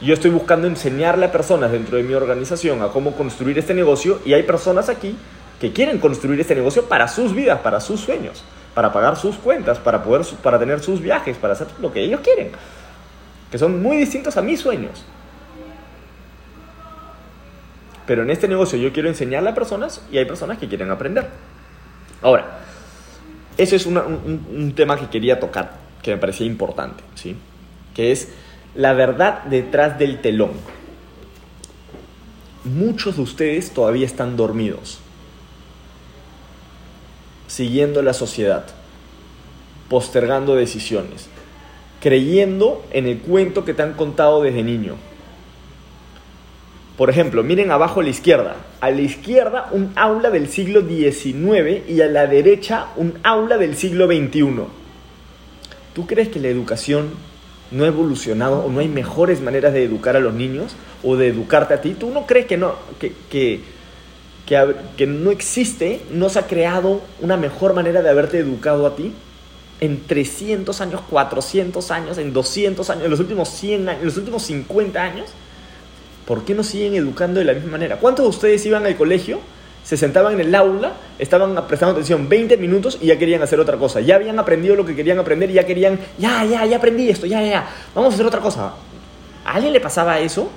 Yo 0.00 0.12
estoy 0.12 0.30
buscando 0.30 0.66
enseñarle 0.66 1.26
a 1.26 1.32
personas 1.32 1.72
dentro 1.72 1.96
de 1.96 2.02
mi 2.02 2.14
organización 2.14 2.82
a 2.82 2.88
cómo 2.88 3.12
construir 3.12 3.58
este 3.58 3.72
negocio 3.72 4.20
y 4.24 4.34
hay 4.34 4.42
personas 4.42 4.88
aquí 4.88 5.16
que 5.60 5.72
quieren 5.72 5.98
construir 5.98 6.38
este 6.40 6.54
negocio 6.54 6.84
para 6.86 7.08
sus 7.08 7.34
vidas, 7.34 7.60
para 7.60 7.80
sus 7.80 8.00
sueños, 8.00 8.44
para 8.74 8.92
pagar 8.92 9.16
sus 9.16 9.36
cuentas, 9.36 9.78
para 9.78 10.02
poder 10.02 10.26
para 10.42 10.58
tener 10.58 10.80
sus 10.80 11.00
viajes, 11.00 11.38
para 11.38 11.54
hacer 11.54 11.68
lo 11.80 11.92
que 11.92 12.02
ellos 12.02 12.20
quieren, 12.20 12.50
que 13.50 13.56
son 13.56 13.80
muy 13.80 13.96
distintos 13.96 14.36
a 14.36 14.42
mis 14.42 14.60
sueños. 14.60 15.04
Pero 18.06 18.22
en 18.22 18.30
este 18.30 18.48
negocio 18.48 18.78
yo 18.78 18.92
quiero 18.92 19.08
enseñarle 19.08 19.50
a 19.50 19.54
personas 19.54 20.02
y 20.12 20.18
hay 20.18 20.26
personas 20.26 20.58
que 20.58 20.68
quieren 20.68 20.90
aprender. 20.90 21.28
Ahora, 22.20 22.58
eso 23.56 23.76
es 23.76 23.86
un, 23.86 24.72
tema 24.74 24.98
que 24.98 25.08
quería 25.08 25.38
tocar, 25.38 25.78
que 26.02 26.12
me 26.12 26.16
parecía 26.16 26.46
importante, 26.46 27.02
¿sí? 27.14 27.36
Que 27.94 28.12
es 28.12 28.28
la 28.74 28.92
verdad 28.92 29.44
detrás 29.44 29.98
del 29.98 30.20
telón. 30.20 30.52
Muchos 32.64 33.16
de 33.16 33.22
ustedes 33.22 33.72
todavía 33.72 34.06
están 34.06 34.36
dormidos, 34.36 34.98
siguiendo 37.46 38.02
la 38.02 38.14
sociedad, 38.14 38.66
postergando 39.88 40.56
decisiones, 40.56 41.28
creyendo 42.00 42.84
en 42.90 43.06
el 43.06 43.18
cuento 43.18 43.64
que 43.64 43.74
te 43.74 43.82
han 43.82 43.92
contado 43.92 44.42
desde 44.42 44.62
niño. 44.62 44.96
Por 46.96 47.10
ejemplo, 47.10 47.42
miren 47.42 47.72
abajo 47.72 48.00
a 48.00 48.04
la 48.04 48.10
izquierda. 48.10 48.56
A 48.80 48.90
la 48.90 49.00
izquierda 49.00 49.68
un 49.72 49.92
aula 49.96 50.30
del 50.30 50.48
siglo 50.48 50.82
XIX 50.82 51.88
y 51.88 52.00
a 52.00 52.06
la 52.06 52.26
derecha 52.26 52.88
un 52.96 53.18
aula 53.24 53.58
del 53.58 53.76
siglo 53.76 54.06
XXI. 54.06 54.66
¿Tú 55.92 56.06
crees 56.06 56.28
que 56.28 56.40
la 56.40 56.48
educación 56.48 57.10
no 57.70 57.84
ha 57.84 57.88
evolucionado 57.88 58.60
o 58.60 58.70
no 58.70 58.80
hay 58.80 58.88
mejores 58.88 59.40
maneras 59.40 59.72
de 59.72 59.84
educar 59.84 60.16
a 60.16 60.20
los 60.20 60.34
niños 60.34 60.76
o 61.02 61.16
de 61.16 61.28
educarte 61.28 61.74
a 61.74 61.80
ti? 61.80 61.94
¿Tú 61.98 62.10
no 62.10 62.26
crees 62.26 62.46
que 62.46 62.56
no, 62.56 62.74
que, 63.00 63.12
que, 63.28 63.60
que, 64.46 65.06
no 65.06 65.32
existe, 65.32 66.00
no 66.12 66.28
se 66.28 66.38
ha 66.38 66.46
creado 66.46 67.00
una 67.20 67.36
mejor 67.36 67.74
manera 67.74 68.02
de 68.02 68.10
haberte 68.10 68.38
educado 68.38 68.86
a 68.86 68.94
ti? 68.94 69.12
En 69.80 70.04
300 70.06 70.80
años, 70.80 71.00
400 71.10 71.90
años, 71.90 72.18
en 72.18 72.32
200 72.32 72.88
años, 72.90 73.04
en 73.04 73.10
los 73.10 73.18
últimos 73.18 73.48
100 73.48 73.88
años, 73.88 74.00
en 74.00 74.06
los 74.06 74.16
últimos 74.16 74.44
50 74.44 75.02
años. 75.02 75.30
¿Por 76.26 76.44
qué 76.44 76.54
no 76.54 76.62
siguen 76.62 76.94
educando 76.94 77.40
de 77.40 77.46
la 77.46 77.52
misma 77.52 77.72
manera? 77.72 77.96
¿Cuántos 77.96 78.24
de 78.24 78.30
ustedes 78.30 78.64
iban 78.66 78.86
al 78.86 78.96
colegio 78.96 79.40
se 79.84 79.98
sentaban 79.98 80.32
en 80.32 80.40
el 80.40 80.54
aula, 80.54 80.94
estaban 81.18 81.54
prestando 81.68 81.92
atención 81.92 82.26
20 82.26 82.56
minutos 82.56 82.98
y 83.00 83.06
ya 83.06 83.18
querían 83.18 83.42
hacer 83.42 83.60
otra 83.60 83.76
cosa. 83.76 84.00
Ya 84.00 84.16
habían 84.16 84.38
aprendido 84.38 84.74
lo 84.74 84.86
que 84.86 84.96
querían 84.96 85.18
aprender 85.18 85.50
y 85.50 85.54
ya 85.54 85.66
querían, 85.66 86.00
ya, 86.18 86.42
ya, 86.44 86.64
ya 86.64 86.78
aprendí 86.78 87.10
esto, 87.10 87.26
ya, 87.26 87.42
ya, 87.42 87.68
vamos 87.94 88.12
a 88.12 88.14
hacer 88.14 88.26
otra 88.26 88.40
cosa. 88.40 88.72
¿A 89.44 89.52
alguien 89.52 89.74
le 89.74 89.80
pasaba 89.80 90.18
eso? 90.18 90.50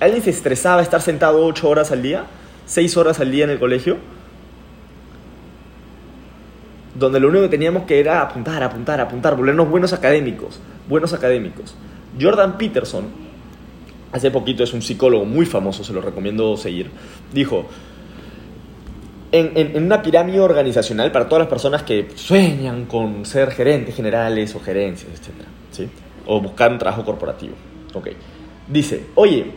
¿A 0.00 0.06
alguien 0.06 0.22
se 0.22 0.30
estresaba 0.30 0.80
estar 0.80 1.02
sentado 1.02 1.44
8 1.44 1.68
horas 1.68 1.92
al 1.92 2.00
día? 2.00 2.24
6 2.64 2.96
horas 2.96 3.20
al 3.20 3.30
día 3.30 3.44
en 3.44 3.50
el 3.50 3.58
colegio? 3.58 3.98
Donde 6.94 7.20
lo 7.20 7.28
único 7.28 7.44
que 7.44 7.50
teníamos 7.50 7.82
que 7.84 8.00
era 8.00 8.22
apuntar, 8.22 8.62
apuntar, 8.62 8.98
apuntar, 8.98 9.36
volvernos 9.36 9.68
buenos 9.68 9.92
académicos, 9.92 10.58
buenos 10.88 11.12
académicos. 11.12 11.74
Jordan 12.18 12.56
Peterson, 12.56 13.08
hace 14.12 14.30
poquito 14.30 14.64
es 14.64 14.72
un 14.72 14.82
psicólogo 14.82 15.24
muy 15.24 15.46
famoso, 15.46 15.84
se 15.84 15.92
lo 15.92 16.00
recomiendo 16.00 16.56
seguir, 16.56 16.90
dijo, 17.32 17.66
en, 19.32 19.84
una 19.84 20.02
pirámide 20.02 20.40
organizacional 20.40 21.12
para 21.12 21.28
todas 21.28 21.40
las 21.40 21.48
personas 21.48 21.82
que 21.82 22.08
sueñan 22.16 22.86
con 22.86 23.24
ser 23.24 23.52
gerentes 23.52 23.94
generales 23.94 24.54
o 24.54 24.60
gerencias, 24.60 25.12
etc. 25.12 25.46
¿sí? 25.70 25.88
O 26.26 26.40
buscar 26.40 26.72
un 26.72 26.78
trabajo 26.78 27.04
corporativo. 27.04 27.54
Okay. 27.94 28.16
Dice, 28.68 29.06
oye, 29.14 29.52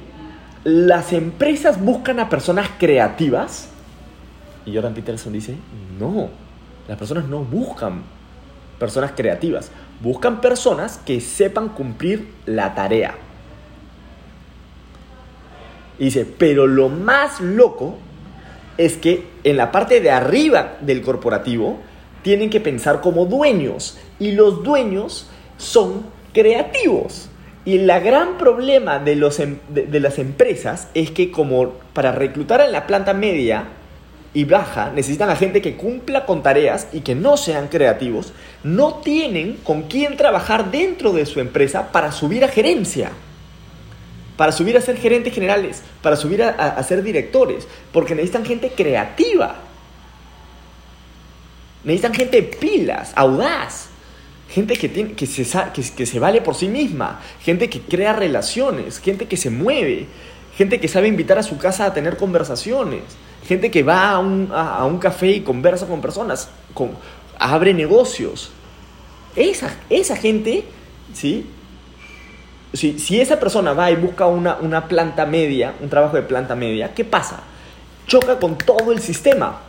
¿las 0.64 1.14
empresas 1.14 1.84
buscan 1.84 2.20
a 2.20 2.30
personas 2.30 2.70
creativas? 2.78 3.70
Y 4.66 4.74
Jordan 4.74 4.94
Peterson 4.94 5.34
dice, 5.34 5.56
no, 6.00 6.30
las 6.88 6.98
personas 6.98 7.26
no 7.28 7.40
buscan 7.40 8.04
personas 8.80 9.12
creativas, 9.16 9.72
buscan 10.02 10.42
personas 10.42 11.00
que 11.04 11.20
sepan 11.22 11.70
cumplir 11.70 12.30
la 12.46 12.76
tarea. 12.76 13.16
Dice, 16.04 16.26
pero 16.26 16.68
lo 16.68 16.90
más 16.90 17.40
loco 17.40 17.96
es 18.78 18.98
que 18.98 19.26
en 19.46 19.56
la 19.56 19.72
parte 19.72 20.02
de 20.02 20.12
arriba 20.12 20.76
del 20.82 21.02
corporativo 21.02 21.80
tienen 22.24 22.50
que 22.50 22.60
pensar 22.60 23.00
como 23.00 23.26
dueños 23.26 23.98
y 24.20 24.34
los 24.34 24.64
dueños 24.64 25.28
son 25.58 26.06
creativos. 26.34 27.30
Y 27.64 27.78
el 27.78 27.88
gran 28.02 28.38
problema 28.38 29.00
de, 29.00 29.16
los, 29.16 29.40
em, 29.40 29.60
de, 29.70 30.00
las 30.02 30.20
empresas 30.20 30.90
es 30.94 31.12
que 31.12 31.32
como 31.32 31.70
para 31.94 32.12
reclutar 32.12 32.60
en 32.60 32.74
la 32.74 32.86
planta 32.86 33.14
media 33.14 33.70
y 34.34 34.44
baja 34.44 34.92
necesitan 34.94 35.30
a 35.30 35.38
gente 35.38 35.62
que 35.62 35.78
cumpla 35.78 36.26
con 36.26 36.44
tareas 36.44 36.90
y 36.92 37.00
que 37.00 37.16
no 37.16 37.38
sean 37.38 37.70
creativos, 37.70 38.34
no 38.66 38.96
tienen 38.96 39.58
con 39.64 39.84
quién 39.84 40.18
trabajar 40.18 40.70
dentro 40.70 41.14
de 41.14 41.26
su 41.26 41.40
empresa 41.40 41.94
para 41.94 42.12
subir 42.12 42.44
a 42.44 42.50
gerencia 42.50 43.12
para 44.38 44.52
subir 44.52 44.76
a 44.78 44.82
ser 44.82 44.98
gerentes 44.98 45.34
generales, 45.34 45.84
para 46.02 46.16
subir 46.16 46.42
a, 46.44 46.82
ser 46.84 47.04
directores, 47.04 47.68
porque 47.92 48.16
necesitan 48.16 48.46
gente 48.46 48.70
creativa. 48.70 49.56
Necesitan 51.84 52.14
gente 52.14 52.42
pilas, 52.44 53.12
audaz, 53.16 53.90
gente 54.50 54.76
que, 54.76 54.90
tiene, 54.90 55.14
que, 55.14 55.28
se, 55.28 55.46
que, 55.74 56.06
se 56.06 56.20
vale 56.20 56.42
por 56.42 56.56
sí 56.56 56.68
misma, 56.68 57.22
gente 57.42 57.70
que 57.70 57.82
crea 57.82 58.14
relaciones, 58.14 59.00
gente 59.00 59.28
que 59.28 59.38
se 59.38 59.50
mueve, 59.50 60.08
gente 60.58 60.80
que 60.80 60.88
sabe 60.88 61.08
invitar 61.08 61.38
a 61.38 61.44
su 61.44 61.58
casa 61.58 61.86
a 61.86 61.94
tener 61.94 62.18
conversaciones, 62.18 63.02
gente 63.48 63.70
que 63.70 63.84
va 63.84 64.12
a 64.12 64.20
un, 64.20 64.50
a, 64.54 64.86
un 64.86 64.98
café 64.98 65.32
y 65.32 65.42
conversa 65.42 65.88
con 65.88 66.02
personas, 66.02 66.50
con, 66.74 66.92
abre 67.38 67.74
negocios. 67.74 68.52
Esa, 69.36 69.76
esa 69.90 70.16
gente, 70.16 70.64
¿sí? 71.14 71.46
Si, 72.74 73.22
esa 73.22 73.40
persona 73.40 73.74
va 73.74 73.92
y 73.92 73.96
busca 73.96 74.26
una, 74.26 74.56
una 74.56 74.88
planta 74.88 75.26
media, 75.26 75.76
un 75.80 75.90
trabajo 75.90 76.16
de 76.16 76.24
planta 76.24 76.56
media, 76.56 76.94
¿qué 76.94 77.06
pasa? 77.06 77.42
Choca 78.08 78.40
con 78.40 78.58
todo 78.58 78.92
el 78.92 79.00
sistema. 79.00 79.62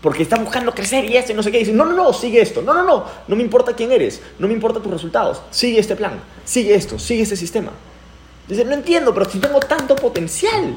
Porque 0.00 0.22
está 0.22 0.36
buscando 0.36 0.74
crecer 0.74 1.06
y 1.06 1.16
este 1.16 1.32
no 1.32 1.42
sé 1.42 1.50
qué. 1.50 1.58
dice, 1.60 1.72
no, 1.72 1.86
no, 1.86 1.94
no, 1.94 2.12
sigue 2.12 2.42
esto. 2.42 2.60
No, 2.60 2.74
no, 2.74 2.84
no, 2.84 3.06
no 3.26 3.36
me 3.36 3.42
importa 3.42 3.72
quién 3.72 3.90
eres. 3.90 4.20
No 4.38 4.46
me 4.46 4.52
importa 4.52 4.80
tus 4.80 4.92
resultados. 4.92 5.40
Sigue 5.50 5.78
este 5.78 5.96
plan. 5.96 6.20
Sigue 6.44 6.74
esto. 6.74 6.98
Sigue 6.98 7.22
ese 7.22 7.36
sistema. 7.36 7.70
Dice, 8.46 8.66
no 8.66 8.74
entiendo, 8.74 9.14
pero 9.14 9.30
si 9.30 9.38
tengo 9.38 9.60
tanto 9.60 9.96
potencial. 9.96 10.76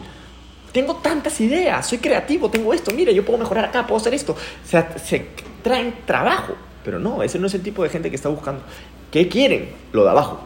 Tengo 0.72 0.96
tantas 0.98 1.42
ideas. 1.42 1.86
Soy 1.86 1.98
creativo. 1.98 2.50
Tengo 2.50 2.74
esto. 2.74 2.92
Mira, 2.92 3.12
yo 3.12 3.26
puedo 3.26 3.40
mejorar 3.40 3.66
acá. 3.66 3.86
Puedo 3.86 4.00
hacer 4.00 4.14
esto. 4.14 4.32
O 4.32 4.70
sea, 4.70 4.98
se 4.98 5.28
traen 5.62 6.06
trabajo. 6.06 6.54
Pero 6.86 6.98
no, 6.98 7.22
ese 7.22 7.38
no 7.38 7.48
es 7.48 7.54
el 7.54 7.64
tipo 7.64 7.84
de 7.84 7.90
gente 7.90 8.10
que 8.10 8.16
está 8.16 8.30
buscando. 8.30 8.62
¿Qué 9.12 9.28
quieren? 9.28 9.72
Lo 9.92 10.06
de 10.06 10.12
abajo. 10.12 10.40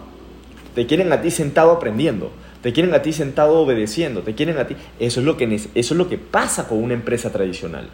Te 0.76 0.86
quieren 0.86 1.12
a 1.12 1.22
ti 1.22 1.32
sentado 1.32 1.72
aprendiendo. 1.72 2.32
Te 2.62 2.74
quieren 2.74 2.94
a 2.94 3.02
ti 3.02 3.14
sentado 3.14 3.60
obedeciendo. 3.60 4.22
Te 4.22 4.36
quieren 4.36 4.58
a 4.58 4.68
ti. 4.68 4.76
Eso 5.00 5.20
es 5.20 5.26
lo 5.26 5.38
que, 5.38 5.54
eso 5.54 5.70
es 5.76 5.92
lo 5.92 6.08
que 6.08 6.18
pasa 6.18 6.68
con 6.68 6.82
una 6.84 6.94
empresa 6.94 7.32
tradicional. 7.32 7.90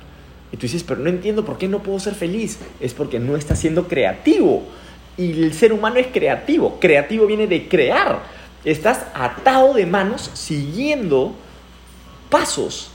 Y 0.52 0.58
tú 0.58 0.62
dices, 0.64 0.84
pero 0.84 1.02
no 1.02 1.10
entiendo 1.10 1.44
por 1.44 1.58
qué 1.58 1.68
no 1.68 1.84
puedo 1.84 2.00
ser 2.00 2.16
feliz. 2.16 2.60
Es 2.80 2.94
porque 2.94 3.20
no 3.20 3.36
está 3.36 3.56
siendo 3.56 3.88
creativo. 3.88 4.64
Y 5.18 5.32
el 5.44 5.54
ser 5.54 5.74
humano 5.74 5.98
es 5.98 6.08
creativo. 6.08 6.80
Creativo 6.80 7.26
viene 7.26 7.48
de 7.48 7.68
crear. 7.68 8.22
Estás 8.64 9.06
atado 9.14 9.74
de 9.74 9.86
manos 9.86 10.30
siguiendo 10.34 11.36
pasos. 12.30 12.92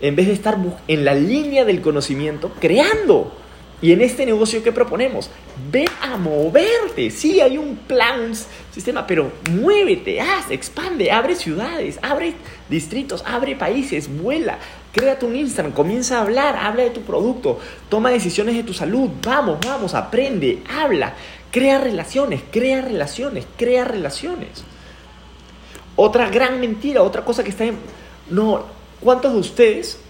En 0.00 0.14
vez 0.14 0.28
de 0.28 0.34
estar 0.34 0.56
en 0.86 1.04
la 1.04 1.14
línea 1.14 1.64
del 1.64 1.80
conocimiento, 1.80 2.52
creando. 2.60 3.32
Y 3.80 3.92
en 3.92 4.00
este 4.00 4.26
negocio, 4.26 4.62
¿qué 4.62 4.72
proponemos? 4.72 5.30
Ve 5.70 5.84
a 6.02 6.16
moverte. 6.16 7.10
Sí, 7.10 7.40
hay 7.40 7.58
un 7.58 7.76
plan, 7.76 8.32
sistema, 8.72 9.06
pero 9.06 9.30
muévete, 9.50 10.20
haz, 10.20 10.50
expande, 10.50 11.12
abre 11.12 11.36
ciudades, 11.36 11.98
abre 12.02 12.34
distritos, 12.68 13.22
abre 13.24 13.54
países, 13.54 14.08
vuela. 14.20 14.58
Créate 14.92 15.26
un 15.26 15.36
Instagram, 15.36 15.72
comienza 15.72 16.18
a 16.18 16.22
hablar, 16.22 16.56
habla 16.56 16.82
de 16.82 16.90
tu 16.90 17.02
producto, 17.02 17.60
toma 17.88 18.10
decisiones 18.10 18.56
de 18.56 18.64
tu 18.64 18.74
salud. 18.74 19.10
Vamos, 19.22 19.58
vamos, 19.64 19.94
aprende, 19.94 20.60
habla, 20.68 21.14
crea 21.52 21.78
relaciones, 21.78 22.42
crea 22.50 22.82
relaciones, 22.82 23.46
crea 23.56 23.84
relaciones. 23.84 24.64
Otra 25.94 26.28
gran 26.30 26.60
mentira, 26.60 27.02
otra 27.02 27.24
cosa 27.24 27.44
que 27.44 27.50
está 27.50 27.64
en... 27.64 27.76
No, 28.28 28.64
¿cuántos 29.00 29.32
de 29.32 29.38
ustedes, 29.38 30.00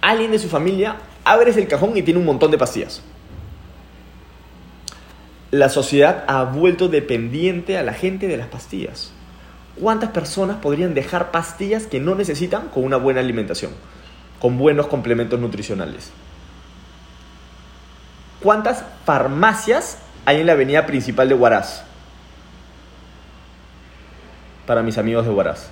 alguien 0.00 0.30
de 0.30 0.38
su 0.38 0.48
familia 0.48 0.96
abres 1.24 1.56
el 1.56 1.68
cajón 1.68 1.96
y 1.96 2.02
tiene 2.02 2.20
un 2.20 2.26
montón 2.26 2.50
de 2.50 2.58
pastillas. 2.58 3.02
La 5.50 5.68
sociedad 5.68 6.24
ha 6.28 6.44
vuelto 6.44 6.88
dependiente 6.88 7.76
a 7.76 7.82
la 7.82 7.92
gente 7.92 8.26
de 8.26 8.36
las 8.36 8.48
pastillas. 8.48 9.12
¿Cuántas 9.78 10.10
personas 10.10 10.56
podrían 10.56 10.94
dejar 10.94 11.30
pastillas 11.30 11.86
que 11.86 12.00
no 12.00 12.14
necesitan 12.14 12.68
con 12.68 12.84
una 12.84 12.96
buena 12.96 13.20
alimentación, 13.20 13.72
con 14.40 14.58
buenos 14.58 14.86
complementos 14.86 15.38
nutricionales? 15.38 16.10
¿Cuántas 18.40 18.84
farmacias 19.04 19.98
hay 20.24 20.40
en 20.40 20.46
la 20.46 20.52
avenida 20.52 20.86
principal 20.86 21.28
de 21.28 21.34
Huaraz? 21.34 21.84
Para 24.66 24.82
mis 24.82 24.98
amigos 24.98 25.26
de 25.26 25.32
Huaraz. 25.32 25.68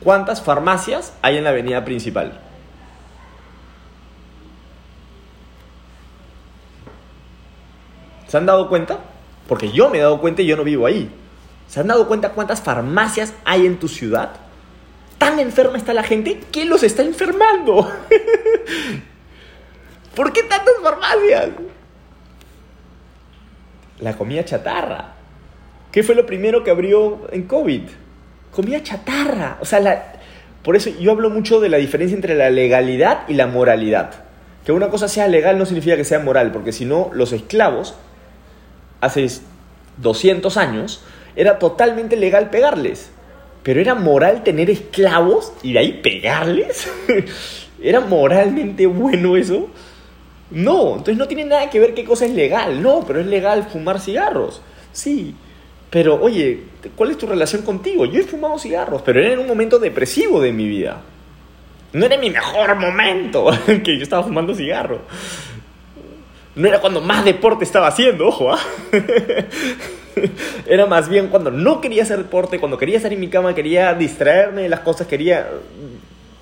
¿Cuántas 0.00 0.42
farmacias 0.42 1.12
hay 1.22 1.38
en 1.38 1.44
la 1.44 1.50
avenida 1.50 1.84
principal? 1.84 2.40
¿Se 8.28 8.36
han 8.36 8.46
dado 8.46 8.68
cuenta? 8.68 8.98
Porque 9.48 9.70
yo 9.70 9.88
me 9.88 9.98
he 9.98 10.00
dado 10.00 10.20
cuenta 10.20 10.42
y 10.42 10.46
yo 10.46 10.56
no 10.56 10.64
vivo 10.64 10.86
ahí. 10.86 11.10
¿Se 11.68 11.80
han 11.80 11.86
dado 11.86 12.06
cuenta 12.06 12.30
cuántas 12.30 12.60
farmacias 12.60 13.34
hay 13.44 13.66
en 13.66 13.78
tu 13.78 13.88
ciudad? 13.88 14.30
Tan 15.18 15.38
enferma 15.38 15.78
está 15.78 15.94
la 15.94 16.02
gente 16.02 16.40
que 16.52 16.64
los 16.64 16.82
está 16.82 17.02
enfermando. 17.02 17.86
¿Por 20.14 20.32
qué 20.32 20.42
tantas 20.42 20.74
farmacias? 20.82 21.50
La 24.00 24.16
comida 24.16 24.44
chatarra. 24.44 25.14
¿Qué 25.90 26.02
fue 26.02 26.14
lo 26.14 26.26
primero 26.26 26.62
que 26.62 26.70
abrió 26.70 27.28
en 27.32 27.44
COVID? 27.44 27.82
Comida 28.50 28.82
chatarra. 28.82 29.58
O 29.60 29.64
sea, 29.64 30.14
por 30.62 30.76
eso 30.76 30.90
yo 30.90 31.12
hablo 31.12 31.30
mucho 31.30 31.60
de 31.60 31.68
la 31.68 31.78
diferencia 31.78 32.14
entre 32.14 32.34
la 32.34 32.50
legalidad 32.50 33.20
y 33.28 33.34
la 33.34 33.46
moralidad. 33.46 34.24
que 34.64 34.72
una 34.72 34.88
cosa 34.88 35.06
sea 35.06 35.28
legal 35.28 35.58
no 35.58 35.64
significa 35.64 35.96
que 35.96 36.04
sea 36.04 36.18
moral, 36.18 36.50
porque 36.50 36.72
si 36.72 36.84
no, 36.84 37.10
los 37.12 37.32
esclavos, 37.32 37.94
hace 39.00 39.26
200 39.98 40.56
años, 40.56 41.02
era 41.34 41.58
totalmente 41.58 42.16
legal 42.16 42.50
pegarles. 42.50 43.10
Pero 43.62 43.80
era 43.80 43.94
moral 43.94 44.42
tener 44.44 44.70
esclavos 44.70 45.52
y 45.62 45.72
de 45.72 45.78
ahí 45.80 45.92
pegarles. 46.02 46.88
¿Era 47.82 48.00
moralmente 48.00 48.86
bueno 48.86 49.36
eso? 49.36 49.68
No, 50.50 50.90
entonces 50.92 51.16
no 51.16 51.26
tiene 51.26 51.44
nada 51.44 51.68
que 51.68 51.80
ver 51.80 51.94
qué 51.94 52.04
cosa 52.04 52.26
es 52.26 52.32
legal. 52.32 52.82
No, 52.82 53.04
pero 53.06 53.20
es 53.20 53.26
legal 53.26 53.64
fumar 53.64 54.00
cigarros. 54.00 54.62
Sí, 54.92 55.34
pero 55.90 56.20
oye, 56.20 56.60
¿cuál 56.94 57.10
es 57.10 57.18
tu 57.18 57.26
relación 57.26 57.62
contigo? 57.62 58.06
Yo 58.06 58.20
he 58.20 58.24
fumado 58.24 58.58
cigarros, 58.58 59.02
pero 59.02 59.20
era 59.20 59.32
en 59.32 59.40
un 59.40 59.46
momento 59.46 59.78
depresivo 59.78 60.40
de 60.40 60.52
mi 60.52 60.68
vida. 60.68 61.00
No 61.92 62.06
era 62.06 62.16
mi 62.18 62.30
mejor 62.30 62.76
momento 62.76 63.46
que 63.66 63.96
yo 63.96 64.02
estaba 64.02 64.22
fumando 64.22 64.54
cigarros. 64.54 65.00
No 66.56 66.66
era 66.66 66.80
cuando 66.80 67.02
más 67.02 67.24
deporte 67.24 67.64
estaba 67.64 67.86
haciendo, 67.86 68.26
ojo, 68.26 68.50
¿ah? 68.50 68.58
Era 70.66 70.86
más 70.86 71.06
bien 71.10 71.28
cuando 71.28 71.50
no 71.50 71.82
quería 71.82 72.02
hacer 72.02 72.16
deporte, 72.16 72.58
cuando 72.58 72.78
quería 72.78 72.96
estar 72.96 73.12
en 73.12 73.20
mi 73.20 73.28
cama, 73.28 73.54
quería 73.54 73.92
distraerme 73.92 74.62
de 74.62 74.70
las 74.70 74.80
cosas, 74.80 75.06
quería 75.06 75.46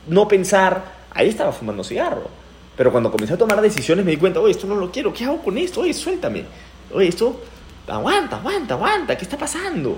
no 0.07 0.29
pensar. 0.29 0.85
Ahí 1.11 1.29
estaba 1.29 1.51
fumando 1.51 1.83
cigarro. 1.83 2.29
Pero 2.77 2.93
cuando 2.93 3.11
comencé 3.11 3.35
a 3.35 3.37
tomar 3.37 3.61
decisiones 3.61 4.05
me 4.05 4.13
di 4.13 4.17
cuenta, 4.17 4.39
oye, 4.39 4.53
esto 4.53 4.69
no 4.69 4.77
lo 4.77 4.93
quiero, 4.93 5.13
¿qué 5.13 5.25
hago 5.25 5.43
con 5.43 5.59
esto? 5.59 5.81
Oye, 5.81 5.93
suéltame. 5.93 6.45
Oye, 6.93 7.09
esto, 7.09 7.41
aguanta, 7.89 8.37
aguanta, 8.37 8.75
aguanta, 8.75 9.17
¿qué 9.17 9.25
está 9.25 9.37
pasando? 9.37 9.97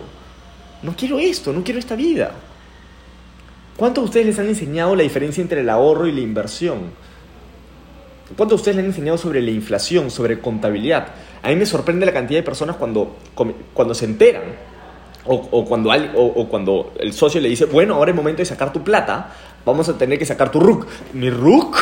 No 0.83 0.95
quiero 0.97 1.19
esto, 1.19 1.53
no 1.53 1.63
quiero 1.63 1.79
esta 1.79 1.95
vida. 1.95 2.33
¿Cuántos 3.77 4.05
de 4.05 4.07
ustedes 4.07 4.27
les 4.27 4.39
han 4.39 4.49
enseñado 4.49 4.97
la 4.97 5.03
diferencia 5.03 5.43
entre 5.43 5.61
el 5.61 5.69
ahorro 5.69 6.07
y 6.07 6.13
la 6.13 6.21
inversión? 6.21 6.91
¿Cuántos 8.35 8.49
de 8.49 8.55
ustedes 8.57 8.77
les 8.77 8.85
han 8.85 8.91
enseñado 8.91 9.19
sobre 9.19 9.41
la 9.41 9.51
inflación, 9.51 10.11
sobre 10.11 10.41
contabilidad? 10.41 11.09
A 11.43 11.49
mí 11.49 11.57
me 11.57 11.67
sorprende 11.67 12.05
la 12.05 12.13
cantidad 12.13 12.41
de 12.41 12.43
personas 12.43 12.77
cuando, 12.77 13.17
cuando 13.73 13.95
se 13.95 14.05
enteran 14.05 14.43
o, 15.25 15.65
cuando, 15.65 15.91
o, 16.15 16.49
cuando 16.49 16.93
el 16.99 17.13
socio 17.13 17.41
le 17.41 17.49
dice, 17.49 17.67
bueno, 17.67 17.95
ahora 17.95 18.11
es 18.11 18.17
momento 18.17 18.39
de 18.39 18.47
sacar 18.47 18.73
tu 18.73 18.83
plata, 18.83 19.33
vamos 19.65 19.89
a 19.89 19.97
tener 19.97 20.19
que 20.19 20.27
sacar 20.27 20.51
tu 20.51 20.61
RUC. 20.61 20.87
¿Mi 21.13 21.31
RUC? 21.31 21.77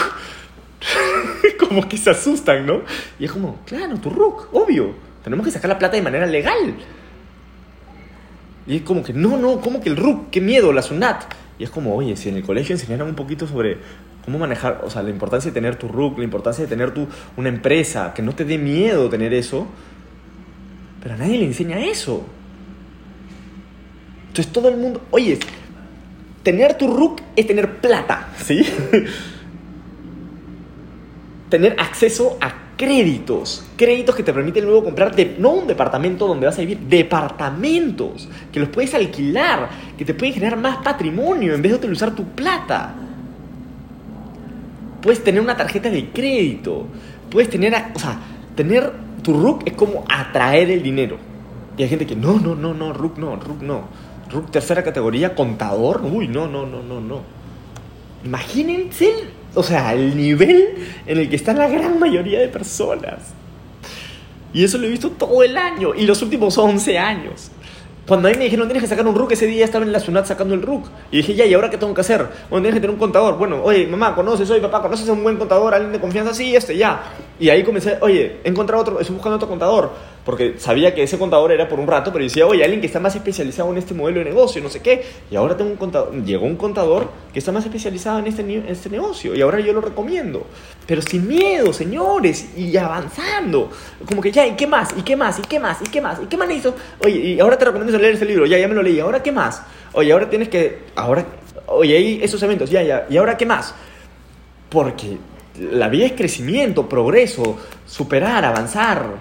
como 1.59 1.89
que 1.89 1.97
se 1.97 2.11
asustan, 2.11 2.67
¿no? 2.67 2.83
Y 3.19 3.25
es 3.25 3.33
como, 3.33 3.59
claro, 3.65 3.97
tu 3.99 4.11
RUC, 4.11 4.49
obvio. 4.53 4.95
Tenemos 5.23 5.47
que 5.47 5.53
sacar 5.53 5.71
la 5.71 5.79
plata 5.79 5.97
de 5.97 6.03
manera 6.03 6.27
legal. 6.27 6.75
Y 8.67 8.77
es 8.77 8.83
como 8.83 9.03
que, 9.03 9.13
no, 9.13 9.37
no, 9.37 9.61
¿cómo 9.61 9.81
que 9.81 9.89
el 9.89 9.97
RUC? 9.97 10.31
¡Qué 10.31 10.41
miedo, 10.41 10.73
la 10.73 10.83
SUNAT! 10.83 11.25
Y 11.59 11.65
es 11.65 11.71
como, 11.71 11.95
oye, 11.95 12.17
si 12.17 12.29
en 12.29 12.37
el 12.37 12.45
colegio 12.45 12.75
enseñaran 12.75 13.09
un 13.09 13.15
poquito 13.15 13.47
sobre 13.47 13.79
cómo 14.25 14.39
manejar, 14.39 14.81
o 14.85 14.91
sea, 14.91 15.03
la 15.03 15.11
importancia 15.11 15.51
de 15.51 15.55
tener 15.55 15.77
tu 15.77 15.89
RUC, 15.89 16.19
la 16.19 16.25
importancia 16.25 16.65
de 16.65 16.69
tener 16.69 16.93
tu, 16.93 17.07
una 17.37 17.49
empresa, 17.49 18.13
que 18.15 18.23
no 18.23 18.35
te 18.35 18.45
dé 18.45 18.59
miedo 18.59 19.09
tener 19.09 19.35
eso, 19.35 19.67
pero 21.03 21.15
a 21.15 21.19
nadie 21.19 21.39
le 21.39 21.45
enseña 21.45 21.79
eso. 21.79 22.25
Entonces 24.29 24.53
todo 24.53 24.69
el 24.69 24.77
mundo, 24.77 25.03
oye, 25.11 25.39
tener 26.43 26.77
tu 26.79 26.89
RUC 26.89 27.21
es 27.37 27.47
tener 27.47 27.79
plata, 27.79 28.31
¿sí? 28.43 28.65
tener 31.51 31.77
acceso 31.79 32.37
a 32.41 32.65
créditos, 32.77 33.65
créditos 33.77 34.17
que 34.17 34.23
te 34.23 34.33
permiten 34.33 34.65
luego 34.65 34.85
comprar, 34.85 35.15
no 35.39 35.51
un 35.51 35.67
departamento 35.67 36.27
donde 36.27 36.47
vas 36.47 36.59
a 36.59 36.63
vivir, 36.63 36.79
departamentos, 36.81 38.29
que 38.51 38.61
los 38.61 38.69
puedes 38.71 38.95
alquilar, 38.95 39.69
que 39.97 40.05
te 40.05 40.15
pueden 40.15 40.35
generar 40.35 40.59
más 40.59 40.79
patrimonio 40.79 41.55
en 41.55 41.63
vez 41.63 41.73
de 41.73 41.79
utilizar 41.79 42.15
tu 42.15 42.25
plata. 42.25 42.95
Puedes 45.05 45.23
tener 45.23 45.40
una 45.40 45.55
tarjeta 45.57 45.90
de 45.90 46.09
crédito, 46.09 46.87
puedes 47.31 47.51
tener, 47.51 47.75
o 47.95 47.99
sea, 47.99 48.19
tener 48.57 48.90
tu 49.23 49.35
RUC 49.35 49.69
es 49.69 49.75
como 49.75 50.05
atraer 50.09 50.71
el 50.71 50.83
dinero. 50.83 51.19
Y 51.77 51.83
hay 51.83 51.88
gente 51.90 52.07
que, 52.07 52.17
no, 52.17 52.40
no, 52.40 52.55
no, 52.55 52.73
no, 52.73 52.93
RUC 52.95 53.19
no, 53.19 53.37
RUC 53.37 53.61
no. 53.61 53.83
RUC 54.31 54.51
tercera 54.51 54.83
categoría, 54.83 55.35
contador, 55.35 56.01
uy, 56.03 56.27
no, 56.27 56.49
no, 56.49 56.64
no, 56.64 56.83
no, 56.83 57.03
no. 57.03 57.21
Imagínense 58.25 59.12
o 59.55 59.62
sea, 59.62 59.95
el 59.95 60.17
nivel 60.17 60.75
en 61.07 61.19
el 61.19 61.31
que 61.31 61.37
está 61.37 61.53
la 61.53 61.69
gran 61.69 61.99
mayoría 61.99 62.40
de 62.40 62.49
personas. 62.49 63.33
Y 64.53 64.64
eso 64.64 64.79
lo 64.79 64.87
he 64.87 64.90
visto 64.90 65.11
todo 65.11 65.43
el 65.43 65.57
año 65.57 65.95
y 65.95 66.07
los 66.07 66.23
últimos 66.23 66.59
11 66.59 66.99
años. 66.99 67.51
Cuando 68.07 68.29
a 68.29 68.31
mí 68.33 68.37
me 68.37 68.45
dijeron, 68.45 68.69
tienes 68.69 68.83
que 68.83 68.88
sacar 68.88 69.07
un 69.07 69.14
RUC, 69.14 69.33
ese 69.33 69.47
día 69.47 69.64
estaba 69.64 69.83
en 69.83 69.90
la 69.90 69.99
ciudad 69.99 70.27
sacando 70.27 70.55
el 70.55 70.61
RUC. 70.61 70.87
Y 71.11 71.19
dije, 71.19 71.35
ya, 71.35 71.47
¿y 71.47 71.55
ahora 71.55 71.71
qué 71.71 71.79
tengo 71.79 71.95
que 71.95 72.03
hacer? 72.03 72.27
Bueno, 72.51 72.64
tienes 72.64 72.75
que 72.75 72.81
tener 72.81 72.90
un 72.90 72.99
contador. 72.99 73.38
Bueno, 73.38 73.62
oye, 73.62 73.87
mamá, 73.87 74.14
¿conoces? 74.14 74.51
Oye, 74.51 74.61
papá, 74.61 74.83
¿conoces 74.83 75.09
a 75.09 75.12
un 75.12 75.23
buen 75.23 75.38
contador? 75.38 75.73
¿Alguien 75.73 75.93
de 75.93 76.01
confianza? 76.01 76.35
Sí, 76.35 76.55
este, 76.55 76.77
ya. 76.77 77.03
Y 77.38 77.49
ahí 77.49 77.62
comencé, 77.64 77.99
oye, 78.01 78.40
he 78.44 78.49
encontrado 78.49 78.83
otro, 78.83 79.01
estoy 79.01 79.14
buscando 79.14 79.37
otro 79.37 79.49
contador 79.49 79.90
porque 80.25 80.55
sabía 80.59 80.94
que 80.94 81.03
ese 81.03 81.18
contador 81.18 81.53
era 81.53 81.68
por 81.68 81.79
un 81.79 81.87
rato, 81.87 82.11
pero 82.12 82.25
decía, 82.25 82.47
oye, 82.47 82.64
alguien 82.64 82.81
que 82.81 82.87
está 82.87 82.99
más 82.99 83.14
especializado 83.14 83.70
en 83.70 83.79
este 83.79 83.92
modelo 83.92 84.20
de 84.20 84.25
negocio, 84.25 84.62
no 84.62 84.70
sé 84.70 84.81
qué, 84.81 85.05
y 85.31 85.37
ahora 85.37 85.57
tengo 85.57 85.70
un 85.70 85.77
contador, 85.77 86.14
llegó 86.25 86.47
un 86.47 86.57
contador 86.57 87.11
que 87.33 87.38
está 87.38 87.53
más 87.53 87.64
especializado 87.64 88.20
en 88.20 88.29
este, 88.29 88.42
en 88.42 88.66
este 88.66 88.88
negocio, 88.88 89.35
y 89.35 89.42
ahora 89.42 89.61
yo 89.61 89.73
lo 89.73 89.83
recomiendo, 89.83 90.47
pero 90.87 91.03
sin 91.03 91.29
miedo, 91.29 91.73
señores, 91.73 92.57
y 92.57 92.75
avanzando, 92.77 93.70
como 94.07 94.23
que 94.23 94.33
ya, 94.33 94.47
¿y 94.47 94.53
qué 94.53 94.66
más? 94.66 94.94
¿Y 94.97 95.03
qué 95.03 95.14
más? 95.14 95.38
¿Y 95.38 95.42
qué 95.42 95.61
más? 95.61 95.83
¿Y 95.83 95.90
qué 95.90 96.01
más? 96.01 96.18
¿Y 96.23 96.27
qué 96.27 96.37
más 96.37 96.51
hizo? 96.51 96.75
Oye, 97.05 97.18
y 97.18 97.40
ahora 97.40 97.59
te 97.59 97.66
recomiendo 97.66 97.99
leer 97.99 98.14
ese 98.14 98.25
libro, 98.25 98.47
ya, 98.47 98.59
ya 98.59 98.66
me 98.66 98.75
lo 98.75 98.83
leí, 98.83 99.01
¿ahora 99.01 99.23
qué 99.23 99.31
más? 99.31 99.62
Oye, 99.92 100.11
ahora 100.12 100.31
tienes 100.31 100.49
que, 100.49 100.85
ahora, 100.97 101.27
oye, 101.66 101.97
hay 101.97 102.20
esos 102.23 102.42
eventos, 102.42 102.70
ya, 102.70 102.83
ya, 102.83 103.07
¿y 103.11 103.18
ahora 103.18 103.37
qué 103.37 103.44
más? 103.44 103.75
Porque 104.70 105.18
la 105.59 105.88
vida 105.88 106.07
es 106.07 106.12
crecimiento, 106.12 106.88
progreso, 106.88 107.59
superar, 107.87 108.45
avanzar. 108.45 109.17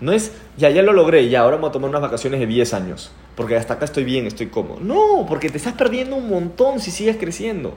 No 0.00 0.12
es, 0.12 0.32
ya, 0.56 0.70
ya 0.70 0.82
lo 0.82 0.92
logré, 0.92 1.28
ya, 1.28 1.40
ahora 1.40 1.56
me 1.56 1.62
voy 1.62 1.70
a 1.70 1.72
tomar 1.72 1.90
unas 1.90 2.02
vacaciones 2.02 2.40
de 2.40 2.46
10 2.46 2.74
años, 2.74 3.10
porque 3.34 3.56
hasta 3.56 3.74
acá 3.74 3.84
estoy 3.84 4.04
bien, 4.04 4.26
estoy 4.26 4.48
cómodo. 4.48 4.78
No, 4.80 5.26
porque 5.26 5.48
te 5.48 5.56
estás 5.56 5.74
perdiendo 5.74 6.16
un 6.16 6.28
montón 6.28 6.78
si 6.80 6.90
sigues 6.90 7.16
creciendo, 7.16 7.76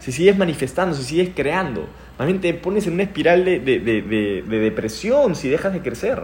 si 0.00 0.10
sigues 0.10 0.36
manifestando, 0.36 0.96
si 0.96 1.04
sigues 1.04 1.30
creando. 1.34 1.86
Más 2.18 2.26
bien 2.26 2.40
te 2.40 2.54
pones 2.54 2.86
en 2.86 2.94
una 2.94 3.02
espiral 3.02 3.44
de, 3.44 3.58
depresión 4.46 5.34
si 5.34 5.48
dejas 5.48 5.72
de 5.72 5.82
crecer. 5.82 6.22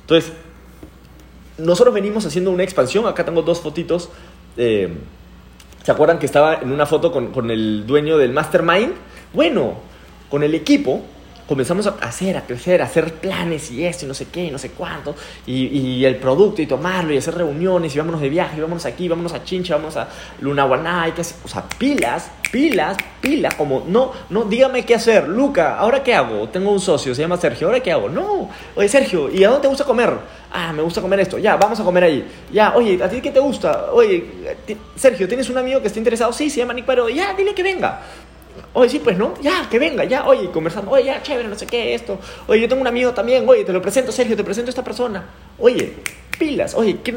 Entonces, 0.00 0.32
nosotros 1.58 1.94
venimos 1.94 2.26
haciendo 2.26 2.50
una 2.50 2.64
expansión, 2.64 3.06
acá 3.06 3.24
tengo 3.24 3.42
dos 3.42 3.60
fotitos. 3.60 4.10
Eh, 4.56 4.92
¿Se 5.84 5.90
acuerdan 5.90 6.18
que 6.18 6.26
estaba 6.26 6.60
en 6.62 6.70
una 6.70 6.86
foto 6.86 7.10
con, 7.10 7.32
con 7.32 7.50
el 7.50 7.86
dueño 7.86 8.16
del 8.16 8.32
Mastermind? 8.32 8.92
Bueno, 9.32 9.74
con 10.28 10.42
el 10.42 10.54
equipo 10.54 11.02
comenzamos 11.52 11.86
a 11.86 11.90
hacer, 12.00 12.36
a 12.36 12.46
crecer, 12.46 12.80
a 12.80 12.86
hacer 12.86 13.12
planes 13.14 13.70
y 13.70 13.84
esto 13.84 14.04
y 14.04 14.08
no 14.08 14.14
sé 14.14 14.28
qué 14.28 14.44
y 14.44 14.50
no 14.50 14.58
sé 14.58 14.70
cuánto, 14.70 15.14
y, 15.46 16.02
el 16.04 16.16
producto 16.16 16.62
y 16.62 16.66
tomarlo 16.66 17.12
y 17.12 17.18
hacer 17.18 17.34
reuniones 17.34 17.94
y 17.94 17.98
vámonos 17.98 18.20
de 18.20 18.30
viaje, 18.30 18.56
y 18.56 18.60
vámonos 18.60 18.86
aquí, 18.86 19.06
vámonos 19.06 19.34
a 19.34 19.44
Chincha, 19.44 19.76
vamos 19.76 19.96
a 19.96 20.08
Luna 20.40 20.66
y 21.08 21.12
que 21.12 21.20
o 21.20 21.48
sea, 21.48 21.64
pilas, 21.78 22.30
pilas, 22.50 22.96
pilas, 23.20 23.54
como, 23.54 23.84
no, 23.86 24.12
no, 24.30 24.44
dígame 24.44 24.84
qué 24.84 24.94
hacer, 24.94 25.28
Luca, 25.28 25.76
¿ahora 25.76 26.02
qué 26.02 26.14
hago? 26.14 26.48
Tengo 26.48 26.70
un 26.70 26.80
socio, 26.80 27.14
se 27.14 27.20
llama 27.22 27.36
Sergio, 27.36 27.66
¿ahora 27.66 27.80
qué 27.80 27.92
hago? 27.92 28.08
No, 28.08 28.48
oye 28.74 28.88
Sergio, 28.88 29.30
¿y 29.30 29.44
a 29.44 29.48
dónde 29.48 29.62
te 29.62 29.68
gusta 29.68 29.84
comer? 29.84 30.10
Ah, 30.54 30.70
me 30.72 30.82
gusta 30.82 31.00
comer 31.00 31.20
esto, 31.20 31.38
ya, 31.38 31.56
vamos 31.56 31.80
a 31.80 31.84
comer 31.84 32.04
ahí, 32.04 32.28
ya, 32.52 32.74
oye, 32.76 33.02
¿a 33.02 33.08
ti 33.08 33.22
qué 33.22 33.30
te 33.30 33.40
gusta? 33.40 33.90
Oye, 33.90 34.22
Sergio, 34.96 35.26
¿tienes 35.26 35.48
un 35.48 35.56
amigo 35.56 35.80
que 35.80 35.86
esté 35.86 35.98
interesado? 35.98 36.30
Sí, 36.34 36.50
se 36.50 36.58
llama 36.58 36.74
Nick 36.74 36.86
ya, 37.14 37.32
dile 37.32 37.54
que 37.54 37.62
venga. 37.62 38.02
Oye, 38.74 38.90
sí, 38.90 38.98
pues 38.98 39.16
no, 39.16 39.32
ya, 39.40 39.66
que 39.70 39.78
venga, 39.78 40.04
ya, 40.04 40.26
oye, 40.26 40.50
conversando, 40.50 40.90
oye, 40.90 41.04
ya, 41.04 41.22
chévere, 41.22 41.48
no 41.48 41.56
sé 41.56 41.66
qué, 41.66 41.94
esto. 41.94 42.18
Oye, 42.46 42.60
yo 42.60 42.68
tengo 42.68 42.82
un 42.82 42.86
amigo 42.86 43.12
también, 43.12 43.48
oye, 43.48 43.64
te 43.64 43.72
lo 43.72 43.80
presento, 43.80 44.12
Sergio, 44.12 44.36
te 44.36 44.44
presento 44.44 44.68
a 44.68 44.72
esta 44.72 44.84
persona. 44.84 45.24
Oye, 45.58 45.94
pilas, 46.38 46.74
oye, 46.74 46.98
¿qué, 47.02 47.16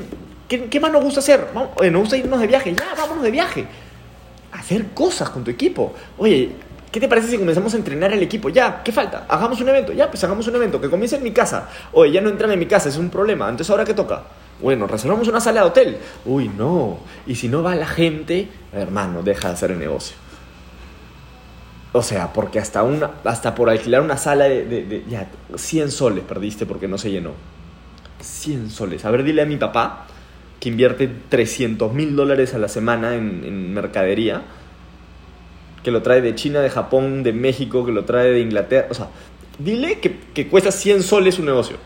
qué, 0.69 0.80
más 0.80 0.93
nos 0.93 1.04
gusta 1.04 1.19
hacer? 1.19 1.48
Oye, 1.76 1.91
nos 1.91 2.04
gusta 2.04 2.15
irnos 2.15 2.39
de 2.39 2.48
viaje, 2.48 2.74
ya, 2.74 2.95
vámonos 2.98 3.24
de 3.24 3.32
viaje. 3.32 3.65
Hacer 4.54 4.88
cosas 4.93 5.30
con 5.30 5.43
tu 5.43 5.52
equipo. 5.52 5.93
Oye, 6.17 6.52
¿qué 6.91 7.00
te 7.00 7.08
parece 7.08 7.30
si 7.30 7.38
comenzamos 7.38 7.74
a 7.74 7.78
entrenar 7.78 8.13
al 8.13 8.21
equipo? 8.21 8.50
Ya, 8.50 8.82
¿qué 8.84 8.91
falta? 8.91 9.26
Hagamos 9.28 9.60
un 9.62 9.69
evento, 9.69 9.93
ya, 9.93 10.10
pues 10.10 10.24
hagamos 10.24 10.48
un 10.48 10.56
evento, 10.56 10.80
que 10.80 10.89
comience 10.89 11.15
en 11.17 11.24
mi 11.24 11.32
casa. 11.32 11.69
Oye, 11.93 12.12
ya 12.12 12.21
no 12.21 12.30
entran 12.30 12.52
en 12.52 12.60
mi 12.60 12.65
casa, 12.65 12.89
es 12.89 12.98
un 12.98 13.10
problema, 13.10 13.50
entonces 13.50 13.69
ahora 13.69 13.86
qué 13.86 13.93
toca? 13.93 14.24
Bueno, 14.62 14.88
reservamos 14.88 15.28
una 15.28 15.41
sala 15.41 15.62
de 15.62 15.67
hotel. 15.67 15.98
Uy, 16.26 16.50
no. 16.50 17.00
Y 17.28 17.36
si 17.36 17.50
no 17.50 17.62
va 17.62 17.76
la 17.76 17.88
gente, 17.88 18.48
hermano, 18.74 19.21
deja 19.21 19.50
de 19.50 19.54
hacer 19.54 19.71
el 19.71 19.80
negocio. 19.80 20.15
O 21.91 22.02
sea, 22.02 22.34
porque 22.34 22.60
hasta, 22.60 22.84
una, 22.84 23.12
hasta 23.24 23.56
por 23.56 23.69
alquilar 23.69 24.02
una 24.02 24.17
sala 24.17 24.45
de, 24.45 25.04
Ya, 25.08 25.30
100 25.56 25.91
soles 25.91 26.24
perdiste 26.26 26.65
porque 26.65 26.89
no 26.89 26.98
se 26.98 27.10
llenó. 27.10 27.32
100 28.21 28.69
soles. 28.69 29.06
A 29.06 29.12
ver, 29.12 29.24
dile 29.24 29.41
a 29.41 29.45
mi 29.45 29.58
papá 29.58 30.06
que 30.60 30.69
invierte 30.69 31.10
300 31.30 31.93
mil 31.93 32.15
dólares 32.15 32.54
a 32.54 32.58
la 32.58 32.67
semana 32.67 33.15
en, 33.15 33.74
mercadería, 33.74 34.41
que 35.86 35.91
lo 35.91 36.02
trae 36.02 36.19
de 36.19 36.34
China, 36.34 36.62
de 36.62 36.71
Japón, 36.71 37.21
de 37.21 37.32
México, 37.32 37.86
que 37.86 37.91
lo 37.91 38.06
trae 38.06 38.32
de 38.32 38.39
Inglaterra. 38.39 38.88
O 38.89 38.95
sea, 38.95 39.08
dile 39.60 40.00
que, 40.00 40.17
que 40.34 40.48
cuesta 40.48 40.71
100 40.71 41.04
soles 41.04 41.38
un 41.38 41.45
negocio. 41.45 41.78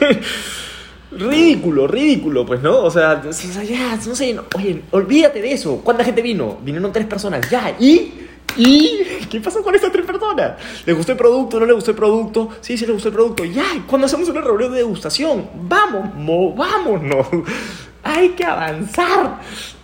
ridículo, 1.10 1.88
ridículo, 1.88 2.46
pues, 2.46 2.62
¿no? 2.62 2.82
O 2.82 2.90
sea, 2.90 3.20
ya, 3.20 3.98
no 4.06 4.14
sé, 4.14 4.38
oye, 4.54 4.82
olvídate 4.92 5.42
de 5.42 5.52
eso. 5.52 5.80
¿Cuánta 5.82 6.04
gente 6.04 6.22
vino? 6.22 6.58
Vinieron 6.62 6.92
tres 6.92 7.06
personas, 7.06 7.50
ya, 7.50 7.74
¿y? 7.80 8.12
¿Y 8.56 9.26
qué 9.30 9.40
pasó 9.40 9.64
con 9.64 9.74
estas 9.74 9.90
tres 9.90 10.06
personas? 10.06 10.52
¿Les 10.86 10.96
gustó 10.96 11.10
el 11.10 11.18
producto? 11.18 11.58
¿No 11.58 11.66
les 11.66 11.74
gustó 11.74 11.90
el 11.90 11.96
producto? 11.96 12.48
Sí, 12.60 12.78
sí 12.78 12.86
les 12.86 12.94
gustó 12.94 13.08
el 13.08 13.14
producto. 13.14 13.44
Ya, 13.44 13.64
cuando 13.88 14.06
hacemos 14.06 14.28
una 14.28 14.40
reunión 14.40 14.70
de 14.70 14.78
degustación, 14.78 15.48
vamos, 15.68 16.14
movámonos. 16.14 17.26
Hay 18.04 18.28
que 18.30 18.44
avanzar. 18.44 19.40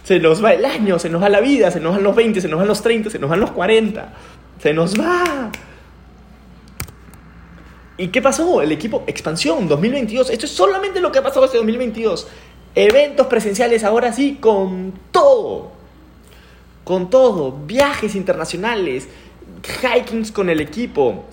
Se 0.06 0.20
nos 0.20 0.44
va 0.44 0.54
el 0.54 0.64
año, 0.64 1.00
se 1.00 1.10
nos 1.10 1.20
va 1.20 1.28
la 1.28 1.40
vida, 1.40 1.68
se 1.72 1.80
nos 1.80 1.96
van 1.96 2.04
los 2.04 2.14
20, 2.14 2.40
se 2.40 2.46
nos 2.46 2.60
van 2.60 2.68
los 2.68 2.80
30, 2.80 3.10
se 3.10 3.18
nos 3.18 3.28
van 3.28 3.40
los 3.40 3.50
40. 3.50 4.12
Se 4.62 4.72
nos 4.72 4.94
va. 4.94 5.50
¿Y 7.98 8.06
qué 8.06 8.22
pasó? 8.22 8.62
El 8.62 8.70
equipo 8.70 9.02
expansión 9.08 9.66
2022. 9.66 10.30
Esto 10.30 10.46
es 10.46 10.52
solamente 10.52 11.00
lo 11.00 11.10
que 11.10 11.18
ha 11.18 11.24
pasado 11.24 11.46
este 11.46 11.56
2022. 11.56 12.28
Eventos 12.76 13.26
presenciales 13.26 13.82
ahora 13.82 14.12
sí 14.12 14.38
con 14.40 14.92
todo. 15.10 15.72
Con 16.84 17.10
todo. 17.10 17.50
Viajes 17.66 18.14
internacionales. 18.14 19.08
Hikings 19.82 20.30
con 20.30 20.48
el 20.48 20.60
equipo. 20.60 21.24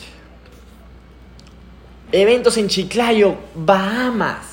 Eventos 2.12 2.58
en 2.58 2.70
Chiclayo, 2.70 3.36
Bahamas. 3.54 4.53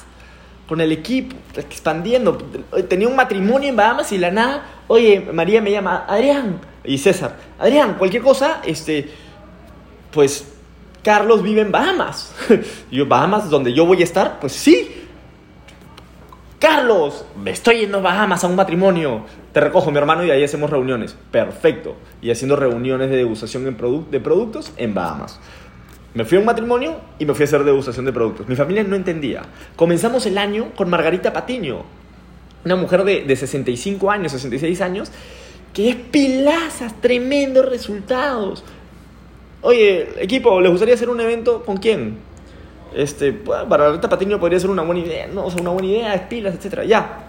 Con 0.71 0.81
el 0.81 0.93
equipo, 0.93 1.35
expandiendo. 1.57 2.39
Tenía 2.89 3.09
un 3.09 3.17
matrimonio 3.17 3.69
en 3.69 3.75
Bahamas 3.75 4.13
y 4.13 4.19
la 4.19 4.31
nada. 4.31 4.65
Oye, 4.87 5.21
María 5.33 5.61
me 5.61 5.73
llama, 5.73 6.05
Adrián. 6.07 6.61
Y 6.85 6.97
César, 6.97 7.37
Adrián, 7.59 7.97
cualquier 7.99 8.23
cosa, 8.23 8.63
este. 8.65 9.11
Pues 10.13 10.47
Carlos 11.03 11.43
vive 11.43 11.63
en 11.63 11.73
Bahamas. 11.73 12.33
Yo, 12.93 13.05
¿Bahamas 13.05 13.51
donde 13.51 13.73
yo 13.73 13.85
voy 13.85 14.01
a 14.01 14.05
estar? 14.05 14.39
Pues 14.39 14.53
sí. 14.53 15.09
Carlos, 16.61 17.25
me 17.43 17.51
estoy 17.51 17.81
yendo 17.81 17.99
a 17.99 18.03
Bahamas 18.03 18.45
a 18.45 18.47
un 18.47 18.55
matrimonio. 18.55 19.25
Te 19.53 19.59
recojo 19.59 19.91
mi 19.91 19.99
hermano 19.99 20.25
y 20.25 20.31
ahí 20.31 20.45
hacemos 20.45 20.71
reuniones. 20.71 21.17
Perfecto. 21.33 21.97
Y 22.23 22.31
haciendo 22.31 22.55
reuniones 22.55 23.11
de 23.11 23.17
degustación 23.17 23.65
de 23.65 24.21
productos 24.21 24.73
en 24.77 24.95
Bahamas. 24.95 25.41
Me 26.13 26.25
fui 26.25 26.37
a 26.37 26.41
un 26.41 26.47
matrimonio 26.47 26.97
y 27.19 27.25
me 27.25 27.35
fui 27.35 27.45
a 27.45 27.47
hacer 27.47 27.63
degustación 27.63 28.05
de 28.05 28.13
productos. 28.13 28.49
Mi 28.49 28.57
familia 28.57 28.83
no 28.83 28.97
entendía. 28.97 29.43
Comenzamos 29.77 30.27
el 30.27 30.39
año 30.39 30.73
con 30.75 30.91
Margarita 30.91 31.33
Patiño, 31.33 31.85
una 32.65 32.77
mujer 32.77 33.05
de, 33.05 33.23
de 33.23 33.37
65 33.37 34.11
años, 34.11 34.33
66 34.33 34.81
años, 34.81 35.13
que 35.73 35.91
es 35.91 35.97
pilazas, 35.97 37.01
tremendos 37.01 37.69
resultados. 37.69 38.65
Oye, 39.63 40.09
equipo, 40.23 40.61
¿les 40.61 40.71
gustaría 40.71 40.95
hacer 40.95 41.11
un 41.11 41.21
evento 41.21 41.63
con 41.65 41.77
quién? 41.77 42.19
Este, 42.95 43.41
Margarita 43.69 44.09
Patiño 44.09 44.41
podría 44.41 44.59
ser 44.59 44.71
una 44.71 44.83
buena 44.83 45.01
idea, 45.03 45.29
no, 45.29 45.45
o 45.45 45.51
sea, 45.51 45.61
una 45.61 45.71
buena 45.71 45.89
idea, 45.89 46.29
pilas, 46.29 46.55
etcétera. 46.55 46.85
Ya, 46.85 47.21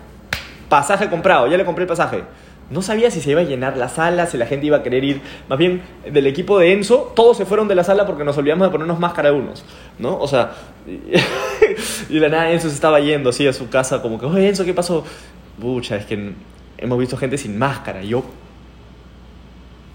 pasaje 0.70 1.10
comprado, 1.10 1.48
ya 1.48 1.58
le 1.58 1.66
compré 1.66 1.84
el 1.84 1.88
pasaje. 1.88 2.24
No 2.72 2.82
sabía 2.82 3.12
si 3.12 3.20
se 3.20 3.32
iba 3.32 3.42
a 3.42 3.44
llenar 3.44 3.76
la 3.76 3.90
sala, 3.90 4.28
si 4.28 4.38
la 4.38 4.46
gente 4.46 4.66
iba 4.66 4.78
a 4.78 4.84
querer 4.84 5.04
ir. 5.04 5.22
Más 5.50 5.60
bien, 5.60 5.82
del 6.10 6.26
equipo 6.26 6.58
de 6.58 6.72
Enzo, 6.72 7.12
todos 7.16 7.36
se 7.36 7.46
fueron 7.46 7.68
de 7.68 7.76
la 7.76 7.84
sala 7.84 8.06
porque 8.06 8.24
nos 8.24 8.38
olvidamos 8.38 8.66
de 8.66 8.72
ponernos 8.72 8.98
máscara 8.98 9.34
unos, 9.34 9.66
¿no? 10.00 10.18
O 10.18 10.28
sea, 10.28 10.54
y, 10.88 12.14
la 12.20 12.30
nada 12.30 12.50
Enzo 12.50 12.70
se 12.70 12.76
estaba 12.76 13.02
yendo 13.02 13.32
así 13.32 13.46
a 13.46 13.52
su 13.52 13.70
casa, 13.70 14.02
como 14.02 14.18
que, 14.18 14.26
oye, 14.26 14.48
Enzo, 14.48 14.64
¿qué 14.64 14.74
pasó? 14.74 15.04
Pucha, 15.60 15.98
es 15.98 16.06
que 16.06 16.34
hemos 16.78 16.98
visto 16.98 17.18
gente 17.18 17.38
sin 17.38 17.60
máscara. 17.60 18.02
Yo 18.04 18.24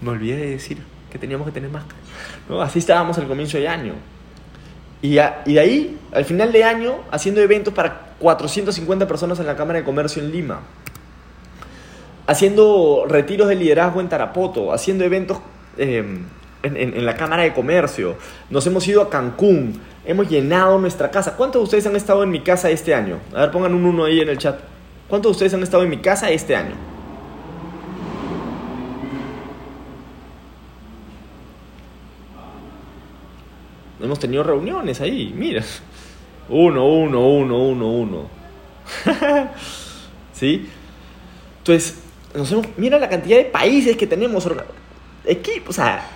me 0.01 0.11
olvidé 0.11 0.37
de 0.37 0.49
decir 0.51 0.77
que 1.11 1.17
teníamos 1.17 1.47
que 1.47 1.53
tener 1.53 1.71
máscara. 1.71 1.99
¿no? 2.47 2.61
Así 2.61 2.77
estábamos 2.77 3.17
al 3.17 3.27
comienzo 3.27 3.57
de 3.57 3.67
año. 3.67 3.93
Y, 5.01 5.17
y 5.17 5.53
de 5.53 5.59
ahí, 5.59 5.97
al 6.11 6.25
final 6.25 6.51
de 6.51 6.63
año, 6.63 6.97
haciendo 7.09 7.41
eventos 7.41 7.73
para 7.73 8.13
450 8.19 9.07
personas 9.07 9.39
en 9.39 9.47
la 9.47 9.55
Cámara 9.55 9.79
de 9.79 9.85
Comercio 9.85 10.21
en 10.21 10.31
Lima. 10.31 10.61
Haciendo 12.27 13.05
retiros 13.07 13.47
de 13.47 13.55
liderazgo 13.55 14.01
en 14.01 14.09
Tarapoto, 14.09 14.73
haciendo 14.73 15.03
eventos 15.03 15.39
em, 15.77 16.25
en, 16.61 17.05
la 17.05 17.15
Cámara 17.15 17.43
de 17.43 17.53
Comercio. 17.53 18.15
Nos 18.49 18.67
hemos 18.67 18.87
ido 18.87 19.01
a 19.01 19.09
Cancún, 19.09 19.79
hemos 20.05 20.29
llenado 20.29 20.77
nuestra 20.77 21.09
casa. 21.09 21.35
¿Cuántos 21.35 21.61
de 21.61 21.63
ustedes 21.63 21.87
han 21.87 21.95
estado 21.95 22.23
en 22.23 22.29
mi 22.29 22.41
casa 22.41 22.69
este 22.69 22.93
año? 22.93 23.17
A 23.33 23.41
ver, 23.41 23.51
pongan 23.51 23.73
un 23.73 23.85
uno 23.85 24.05
ahí 24.05 24.19
en 24.19 24.29
el 24.29 24.37
chat. 24.37 24.59
¿Cuántos 25.07 25.29
de 25.29 25.31
ustedes 25.31 25.53
han 25.53 25.63
estado 25.63 25.83
en 25.83 25.89
mi 25.89 25.97
casa 25.97 26.29
este 26.29 26.55
año? 26.55 26.75
Hemos 34.01 34.19
tenido 34.19 34.43
reuniones 34.43 35.01
ahí, 35.01 35.33
mira. 35.35 35.63
Uno, 36.49 36.87
uno, 36.87 37.27
uno, 37.27 37.57
uno, 37.57 37.87
uno. 37.87 38.29
¿Sí? 40.33 40.69
Entonces, 41.59 42.03
mira 42.77 42.99
la 42.99 43.09
cantidad 43.09 43.37
de 43.37 43.45
países 43.45 43.97
que 43.97 44.07
tenemos. 44.07 44.47
Equipos, 45.25 45.69
o 45.69 45.73
sea, 45.73 46.07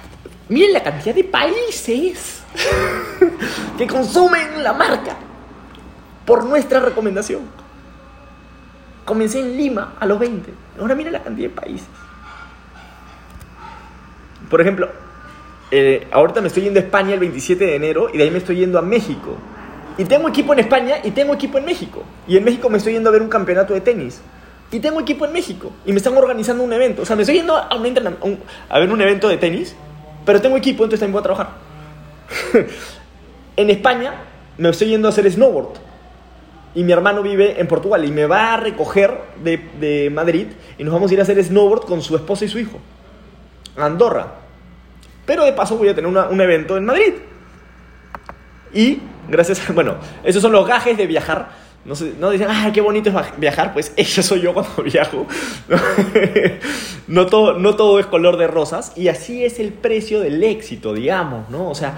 miren 0.49 0.73
la 0.73 0.83
cantidad 0.83 1.15
de 1.15 1.23
países 1.23 2.43
que 3.77 3.87
consumen 3.87 4.63
la 4.63 4.73
marca 4.73 5.17
por 6.25 6.45
nuestra 6.45 6.79
recomendación. 6.79 7.41
Comencé 9.05 9.39
en 9.39 9.57
Lima 9.57 9.95
a 9.99 10.05
los 10.05 10.19
20. 10.19 10.51
Ahora 10.79 10.95
mira 10.95 11.11
la 11.11 11.23
cantidad 11.23 11.49
de 11.49 11.55
países. 11.55 11.87
Por 14.49 14.61
ejemplo, 14.61 14.89
eh, 15.71 16.07
ahorita 16.11 16.41
me 16.41 16.47
estoy 16.47 16.63
yendo 16.63 16.79
a 16.79 16.83
España 16.83 17.13
el 17.13 17.19
27 17.19 17.65
de 17.65 17.75
enero 17.75 18.09
y 18.13 18.17
de 18.17 18.25
ahí 18.25 18.31
me 18.31 18.37
estoy 18.37 18.57
yendo 18.57 18.77
a 18.77 18.81
México. 18.81 19.37
Y 19.97 20.05
tengo 20.05 20.27
equipo 20.29 20.53
en 20.53 20.59
España 20.59 20.95
y 21.03 21.11
tengo 21.11 21.33
equipo 21.33 21.57
en 21.57 21.65
México. 21.65 22.03
Y 22.27 22.37
en 22.37 22.43
México 22.43 22.69
me 22.69 22.77
estoy 22.77 22.93
yendo 22.93 23.09
a 23.09 23.13
ver 23.13 23.21
un 23.21 23.29
campeonato 23.29 23.73
de 23.73 23.81
tenis. 23.81 24.21
Y 24.71 24.79
tengo 24.79 24.99
equipo 25.01 25.25
en 25.25 25.33
México. 25.33 25.71
Y 25.85 25.91
me 25.91 25.97
están 25.97 26.15
organizando 26.17 26.63
un 26.63 26.71
evento. 26.71 27.01
O 27.01 27.05
sea, 27.05 27.15
me 27.15 27.23
estoy 27.23 27.35
yendo 27.35 27.55
a, 27.55 27.67
a 27.67 28.79
ver 28.79 28.91
un 28.91 29.01
evento 29.01 29.27
de 29.27 29.37
tenis, 29.37 29.75
pero 30.25 30.41
tengo 30.41 30.55
equipo, 30.57 30.83
entonces 30.83 30.99
también 31.01 31.13
voy 31.13 31.19
a 31.19 31.23
trabajar. 31.23 31.49
en 33.57 33.69
España 33.69 34.13
me 34.57 34.69
estoy 34.69 34.89
yendo 34.89 35.07
a 35.07 35.11
hacer 35.11 35.29
snowboard. 35.29 35.79
Y 36.73 36.83
mi 36.83 36.93
hermano 36.93 37.21
vive 37.21 37.59
en 37.59 37.67
Portugal 37.67 38.05
y 38.05 38.11
me 38.11 38.25
va 38.25 38.53
a 38.53 38.57
recoger 38.57 39.19
de, 39.43 39.57
de 39.79 40.09
Madrid 40.09 40.47
y 40.77 40.85
nos 40.85 40.93
vamos 40.93 41.11
a 41.11 41.13
ir 41.13 41.19
a 41.19 41.23
hacer 41.23 41.43
snowboard 41.43 41.85
con 41.85 42.01
su 42.01 42.15
esposa 42.15 42.45
y 42.45 42.47
su 42.47 42.59
hijo. 42.59 42.79
A 43.75 43.85
Andorra. 43.85 44.35
Pero 45.25 45.43
de 45.43 45.51
paso 45.51 45.77
voy 45.77 45.89
a 45.89 45.95
tener 45.95 46.09
un 46.09 46.41
evento 46.41 46.77
en 46.77 46.85
Madrid. 46.85 47.13
Y 48.73 48.99
gracias 49.29 49.69
a, 49.69 49.73
bueno, 49.73 49.95
esos 50.23 50.41
son 50.41 50.51
los 50.51 50.65
gajes 50.65 50.97
de 50.97 51.07
viajar. 51.07 51.49
No, 51.83 51.95
no 52.19 52.29
dicen, 52.29 52.47
ah, 52.49 52.69
qué 52.73 52.81
bonito 52.81 53.09
es 53.09 53.39
viajar. 53.39 53.73
Pues 53.73 53.93
eso 53.97 54.21
soy 54.21 54.41
yo 54.41 54.53
cuando 54.53 54.83
viajo. 54.83 55.25
no, 57.07 57.25
todo, 57.25 57.57
no 57.57 57.75
todo 57.75 57.99
es 57.99 58.05
color 58.05 58.37
de 58.37 58.47
rosas. 58.47 58.93
Y 58.95 59.07
así 59.07 59.43
es 59.43 59.59
el 59.59 59.73
precio 59.73 60.19
del 60.19 60.43
éxito, 60.43 60.93
digamos, 60.93 61.49
¿no? 61.49 61.69
O 61.69 61.75
sea, 61.75 61.95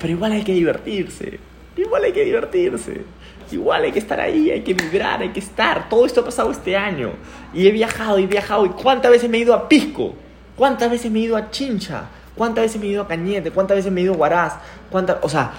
pero 0.00 0.12
igual 0.12 0.32
hay 0.32 0.42
que 0.42 0.52
divertirse. 0.52 1.38
Igual 1.76 2.04
hay 2.04 2.12
que 2.12 2.24
divertirse. 2.24 3.02
Igual 3.50 3.84
hay 3.84 3.92
que 3.92 3.98
estar 3.98 4.20
ahí, 4.20 4.50
hay 4.50 4.60
que 4.60 4.74
vibrar, 4.74 5.22
hay 5.22 5.30
que 5.30 5.40
estar. 5.40 5.88
Todo 5.88 6.04
esto 6.04 6.20
ha 6.20 6.24
pasado 6.24 6.50
este 6.50 6.76
año. 6.76 7.12
Y 7.54 7.66
he 7.66 7.70
viajado 7.70 8.18
y 8.18 8.26
viajado. 8.26 8.66
¿Y 8.66 8.70
cuántas 8.70 9.10
veces 9.10 9.30
me 9.30 9.38
he 9.38 9.40
ido 9.40 9.54
a 9.54 9.68
Pisco? 9.68 10.14
¿Cuántas 10.56 10.90
veces 10.90 11.10
me 11.10 11.20
he 11.20 11.22
ido 11.22 11.36
a 11.36 11.50
Chincha? 11.50 12.08
¿Cuántas 12.34 12.64
veces 12.64 12.80
me 12.80 12.88
he 12.88 12.90
ido 12.90 13.02
a 13.02 13.08
Cañete? 13.08 13.50
¿Cuántas 13.50 13.76
veces 13.76 13.92
me 13.92 14.00
he 14.00 14.04
ido 14.04 14.14
a 14.14 14.16
Huaraz? 14.16 14.54
¿Cuántas? 14.90 15.18
O 15.22 15.28
sea, 15.28 15.52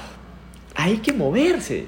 hay 0.76 0.98
que 0.98 1.14
moverse. 1.14 1.88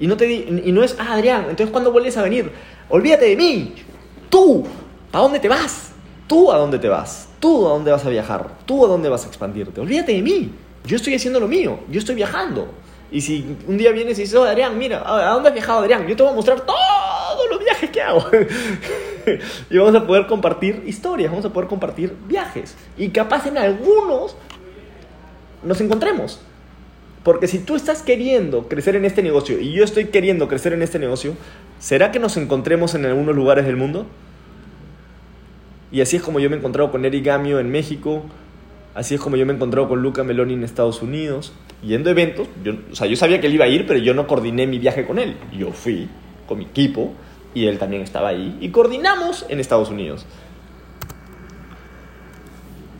Y 0.00 0.06
no, 0.06 0.16
te 0.16 0.32
y 0.32 0.72
no 0.72 0.82
es, 0.82 0.96
ah, 0.98 1.12
Adrián, 1.12 1.42
entonces 1.50 1.70
¿cuándo 1.70 1.92
vuelves 1.92 2.16
a 2.16 2.22
venir? 2.22 2.50
Olvídate 2.88 3.26
de 3.26 3.36
mí. 3.36 3.74
Tú, 4.30 4.66
¿a 5.12 5.18
dónde 5.18 5.38
te 5.38 5.48
vas? 5.48 5.92
Tú, 6.26 6.50
¿a 6.50 6.56
dónde 6.56 6.78
te 6.78 6.88
vas? 6.88 7.28
Tú, 7.38 7.66
¿a 7.66 7.70
dónde 7.70 7.90
vas 7.90 8.04
a 8.04 8.08
viajar? 8.08 8.48
Tú, 8.64 8.84
¿a 8.84 8.88
dónde 8.88 9.08
vas 9.08 9.24
a 9.24 9.28
expandirte? 9.28 9.80
Olvídate 9.80 10.12
de 10.12 10.22
mí. 10.22 10.52
Yo 10.84 10.96
estoy 10.96 11.14
haciendo 11.14 11.38
lo 11.38 11.48
mío. 11.48 11.80
Yo 11.90 11.98
estoy 11.98 12.14
viajando. 12.14 12.68
Y 13.12 13.20
si 13.20 13.56
un 13.66 13.76
día 13.76 13.90
vienes 13.92 14.18
y 14.18 14.22
dices, 14.22 14.36
oh, 14.36 14.44
Adrián, 14.44 14.78
mira, 14.78 15.02
¿a 15.04 15.32
dónde 15.32 15.48
has 15.48 15.54
viajado, 15.54 15.80
Adrián? 15.80 16.06
Yo 16.06 16.16
te 16.16 16.22
voy 16.22 16.32
a 16.32 16.34
mostrar 16.34 16.60
todos 16.60 17.50
los 17.50 17.58
viajes 17.58 17.90
que 17.90 18.00
hago. 18.00 18.24
y 19.70 19.78
vamos 19.78 19.94
a 19.96 20.06
poder 20.06 20.26
compartir 20.26 20.82
historias, 20.86 21.30
vamos 21.30 21.44
a 21.44 21.52
poder 21.52 21.68
compartir 21.68 22.16
viajes. 22.26 22.76
Y 22.96 23.08
capaz 23.08 23.46
en 23.46 23.58
algunos 23.58 24.36
nos 25.62 25.80
encontremos. 25.80 26.40
Porque 27.22 27.46
si 27.46 27.58
tú 27.58 27.76
estás 27.76 28.02
queriendo 28.02 28.68
crecer 28.68 28.96
en 28.96 29.04
este 29.04 29.22
negocio 29.22 29.60
y 29.60 29.72
yo 29.72 29.84
estoy 29.84 30.06
queriendo 30.06 30.48
crecer 30.48 30.72
en 30.72 30.82
este 30.82 30.98
negocio, 30.98 31.34
¿será 31.78 32.12
que 32.12 32.18
nos 32.18 32.36
encontremos 32.36 32.94
en 32.94 33.04
algunos 33.04 33.36
lugares 33.36 33.66
del 33.66 33.76
mundo? 33.76 34.06
Y 35.92 36.00
así 36.00 36.16
es 36.16 36.22
como 36.22 36.40
yo 36.40 36.48
me 36.48 36.56
he 36.56 36.58
encontrado 36.58 36.90
con 36.90 37.04
Eric 37.04 37.24
Gamio 37.24 37.58
en 37.58 37.70
México, 37.70 38.24
así 38.94 39.16
es 39.16 39.20
como 39.20 39.36
yo 39.36 39.44
me 39.44 39.52
he 39.52 39.56
encontrado 39.56 39.88
con 39.88 40.00
Luca 40.02 40.24
Meloni 40.24 40.54
en 40.54 40.64
Estados 40.64 41.02
Unidos, 41.02 41.52
yendo 41.82 42.08
a 42.08 42.12
eventos. 42.12 42.48
Yo, 42.64 42.74
o 42.90 42.94
sea, 42.94 43.06
yo 43.06 43.16
sabía 43.16 43.40
que 43.40 43.48
él 43.48 43.54
iba 43.54 43.66
a 43.66 43.68
ir, 43.68 43.86
pero 43.86 43.98
yo 43.98 44.14
no 44.14 44.26
coordiné 44.26 44.66
mi 44.66 44.78
viaje 44.78 45.04
con 45.04 45.18
él. 45.18 45.36
Yo 45.52 45.72
fui 45.72 46.08
con 46.46 46.58
mi 46.58 46.64
equipo 46.64 47.12
y 47.54 47.66
él 47.66 47.78
también 47.78 48.02
estaba 48.02 48.28
ahí 48.28 48.56
y 48.60 48.70
coordinamos 48.70 49.44
en 49.48 49.60
Estados 49.60 49.90
Unidos. 49.90 50.26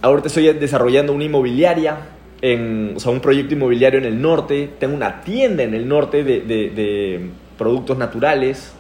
Ahorita 0.03 0.29
estoy 0.29 0.53
desarrollando 0.55 1.13
una 1.13 1.25
inmobiliaria, 1.25 1.99
en, 2.43 2.95
o 2.97 3.01
sea, 3.01 3.13
un 3.13 3.21
proyecto 3.21 3.55
inmobiliario 3.55 3.99
en 3.99 4.07
el 4.07 4.21
norte, 4.21 4.71
tengo 4.79 4.95
una 4.95 5.21
tienda 5.21 5.63
en 5.63 5.75
el 5.75 5.87
norte 5.87 6.25
de, 6.25 7.31
productos 7.59 7.99
naturales. 7.99 8.73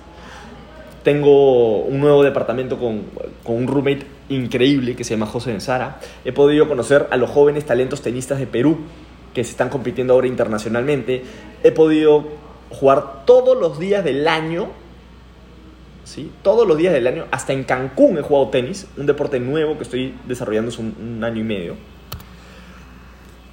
Tengo 1.02 1.78
un 1.78 2.00
nuevo 2.00 2.22
departamento 2.22 2.78
con, 2.78 3.02
con 3.42 3.56
un 3.56 3.66
roommate 3.66 4.06
increíble 4.30 4.96
que 4.96 5.04
se 5.04 5.14
llama 5.14 5.26
José 5.26 5.58
Sara. 5.60 6.00
He 6.24 6.32
podido 6.32 6.68
conocer 6.68 7.06
a 7.10 7.16
los 7.16 7.30
jóvenes 7.30 7.64
talentos 7.64 8.02
tenistas 8.02 8.38
de 8.38 8.46
Perú 8.46 8.78
que 9.34 9.44
se 9.44 9.50
están 9.50 9.68
compitiendo 9.68 10.14
ahora 10.14 10.26
internacionalmente. 10.26 11.22
He 11.62 11.72
podido 11.72 12.28
jugar 12.70 13.24
todos 13.26 13.58
los 13.58 13.78
días 13.78 14.04
del 14.04 14.26
año, 14.28 14.68
¿sí? 16.04 16.30
Todos 16.42 16.66
los 16.66 16.76
días 16.76 16.92
del 16.92 17.06
año, 17.06 17.26
hasta 17.30 17.52
en 17.52 17.64
Cancún 17.64 18.18
he 18.18 18.22
jugado 18.22 18.48
tenis, 18.48 18.86
un 18.96 19.06
deporte 19.06 19.40
nuevo 19.40 19.76
que 19.76 19.84
estoy 19.84 20.14
desarrollando 20.26 20.70
hace 20.70 20.80
un, 20.80 20.94
un 21.00 21.24
año 21.24 21.40
y 21.40 21.44
medio. 21.44 21.76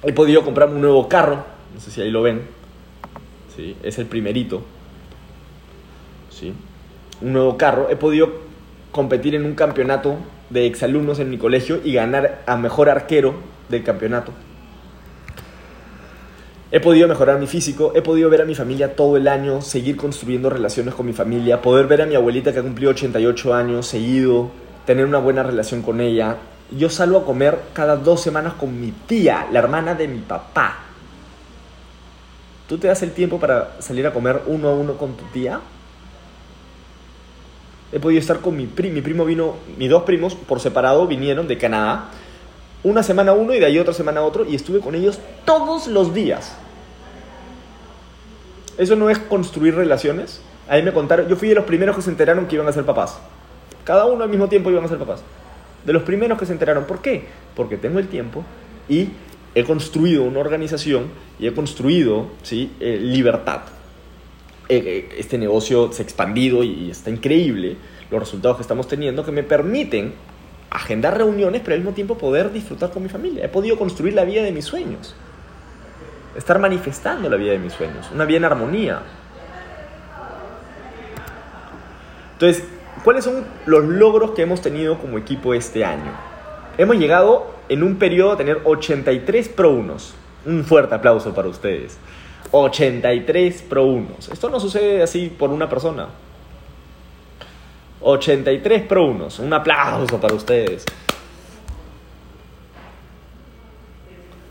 He 0.02 0.12
podido 0.12 0.44
comprarme 0.44 0.76
un 0.76 0.82
nuevo 0.82 1.08
carro, 1.08 1.44
no 1.74 1.80
sé 1.80 1.90
si 1.90 2.00
ahí 2.00 2.10
lo 2.10 2.22
ven, 2.22 2.42
¿sí? 3.56 3.76
Es 3.82 3.98
el 3.98 4.06
primerito, 4.06 4.62
¿sí? 6.30 6.52
Un 7.20 7.32
nuevo 7.32 7.56
carro. 7.56 7.88
He 7.90 7.96
podido 7.96 8.30
competir 8.92 9.34
en 9.34 9.44
un 9.44 9.54
campeonato 9.54 10.16
de 10.50 10.66
exalumnos 10.66 11.18
en 11.18 11.30
mi 11.30 11.38
colegio 11.38 11.80
y 11.84 11.94
ganar 11.94 12.42
a 12.46 12.56
mejor 12.56 12.88
arquero 12.88 13.34
del 13.68 13.82
campeonato. 13.82 14.32
He 16.70 16.80
podido 16.80 17.08
mejorar 17.08 17.38
mi 17.38 17.46
físico, 17.46 17.92
he 17.94 18.02
podido 18.02 18.28
ver 18.28 18.42
a 18.42 18.44
mi 18.44 18.54
familia 18.54 18.94
todo 18.94 19.16
el 19.16 19.26
año, 19.26 19.62
seguir 19.62 19.96
construyendo 19.96 20.50
relaciones 20.50 20.94
con 20.94 21.06
mi 21.06 21.14
familia, 21.14 21.62
poder 21.62 21.86
ver 21.86 22.02
a 22.02 22.06
mi 22.06 22.14
abuelita 22.14 22.52
que 22.52 22.58
ha 22.58 22.62
cumplido 22.62 22.90
88 22.90 23.54
años 23.54 23.86
seguido, 23.86 24.50
tener 24.84 25.06
una 25.06 25.18
buena 25.18 25.42
relación 25.42 25.80
con 25.80 26.00
ella. 26.00 26.36
Yo 26.70 26.90
salgo 26.90 27.18
a 27.18 27.24
comer 27.24 27.58
cada 27.72 27.96
dos 27.96 28.20
semanas 28.20 28.54
con 28.54 28.78
mi 28.78 28.92
tía, 28.92 29.46
la 29.50 29.58
hermana 29.58 29.94
de 29.94 30.06
mi 30.06 30.18
papá. 30.18 30.78
¿Tú 32.68 32.76
te 32.76 32.88
das 32.88 33.02
el 33.02 33.12
tiempo 33.12 33.40
para 33.40 33.80
salir 33.80 34.06
a 34.06 34.12
comer 34.12 34.42
uno 34.46 34.68
a 34.68 34.74
uno 34.74 34.94
con 34.98 35.16
tu 35.16 35.24
tía? 35.26 35.60
He 37.90 37.98
podido 37.98 38.20
estar 38.20 38.40
con 38.40 38.54
mi 38.54 38.66
primo. 38.66 38.94
Mi 38.94 39.00
primo 39.00 39.24
vino, 39.24 39.56
mis 39.78 39.88
dos 39.88 40.02
primos 40.02 40.34
por 40.34 40.60
separado 40.60 41.06
vinieron 41.06 41.48
de 41.48 41.56
Canadá. 41.56 42.10
Una 42.82 43.02
semana 43.02 43.32
uno 43.32 43.54
y 43.54 43.58
de 43.58 43.64
ahí 43.64 43.78
otra 43.78 43.94
semana 43.94 44.20
otro. 44.20 44.44
Y 44.44 44.54
estuve 44.54 44.80
con 44.80 44.94
ellos 44.94 45.18
todos 45.46 45.86
los 45.86 46.12
días. 46.12 46.54
¿Eso 48.76 48.94
no 48.94 49.08
es 49.08 49.18
construir 49.18 49.74
relaciones? 49.74 50.42
Ahí 50.68 50.82
me 50.82 50.92
contaron. 50.92 51.26
Yo 51.28 51.36
fui 51.36 51.48
de 51.48 51.54
los 51.54 51.64
primeros 51.64 51.96
que 51.96 52.02
se 52.02 52.10
enteraron 52.10 52.46
que 52.46 52.56
iban 52.56 52.68
a 52.68 52.72
ser 52.72 52.84
papás. 52.84 53.18
Cada 53.84 54.04
uno 54.04 54.22
al 54.24 54.28
mismo 54.28 54.48
tiempo 54.48 54.70
iban 54.70 54.84
a 54.84 54.88
ser 54.88 54.98
papás. 54.98 55.22
De 55.84 55.92
los 55.92 56.02
primeros 56.02 56.38
que 56.38 56.46
se 56.46 56.52
enteraron. 56.52 56.84
¿Por 56.84 57.00
qué? 57.00 57.24
Porque 57.56 57.76
tengo 57.76 57.98
el 57.98 58.08
tiempo 58.08 58.44
y 58.88 59.08
he 59.54 59.64
construido 59.64 60.24
una 60.24 60.40
organización 60.40 61.06
y 61.38 61.46
he 61.46 61.54
construido 61.54 62.26
¿sí? 62.42 62.72
Eh, 62.80 62.98
libertad 63.00 63.62
este 64.68 65.38
negocio 65.38 65.92
se 65.92 66.02
ha 66.02 66.04
expandido 66.04 66.62
y 66.62 66.90
está 66.90 67.10
increíble 67.10 67.76
los 68.10 68.20
resultados 68.20 68.56
que 68.58 68.62
estamos 68.62 68.86
teniendo 68.88 69.24
que 69.24 69.32
me 69.32 69.42
permiten 69.42 70.14
agendar 70.70 71.16
reuniones, 71.16 71.62
pero 71.64 71.74
al 71.74 71.80
mismo 71.80 71.94
tiempo 71.94 72.18
poder 72.18 72.52
disfrutar 72.52 72.90
con 72.90 73.02
mi 73.02 73.08
familia. 73.08 73.44
He 73.44 73.48
podido 73.48 73.78
construir 73.78 74.14
la 74.14 74.24
vida 74.24 74.42
de 74.42 74.52
mis 74.52 74.66
sueños. 74.66 75.14
Estar 76.36 76.58
manifestando 76.58 77.28
la 77.30 77.36
vida 77.36 77.52
de 77.52 77.58
mis 77.58 77.72
sueños. 77.72 78.10
Una 78.14 78.26
vida 78.26 78.38
en 78.38 78.44
armonía. 78.44 79.02
Entonces, 82.34 82.64
¿cuáles 83.04 83.24
son 83.24 83.44
los 83.66 83.84
logros 83.84 84.32
que 84.32 84.42
hemos 84.42 84.60
tenido 84.60 84.98
como 84.98 85.18
equipo 85.18 85.54
este 85.54 85.84
año? 85.84 86.12
Hemos 86.76 86.96
llegado 86.96 87.54
en 87.68 87.82
un 87.82 87.96
periodo 87.96 88.32
a 88.32 88.36
tener 88.36 88.60
83 88.64 89.48
Pro 89.48 89.72
1. 89.72 89.96
Un 90.46 90.64
fuerte 90.64 90.94
aplauso 90.94 91.34
para 91.34 91.48
ustedes. 91.48 91.98
83 92.52 93.62
Pro 93.62 93.84
1. 93.84 94.08
Esto 94.32 94.48
no 94.48 94.60
sucede 94.60 95.02
así 95.02 95.28
por 95.28 95.50
una 95.50 95.68
persona. 95.68 96.08
83 98.00 98.82
Pro 98.82 99.06
1. 99.06 99.28
Un 99.40 99.52
aplauso 99.52 100.20
para 100.20 100.34
ustedes. 100.34 100.84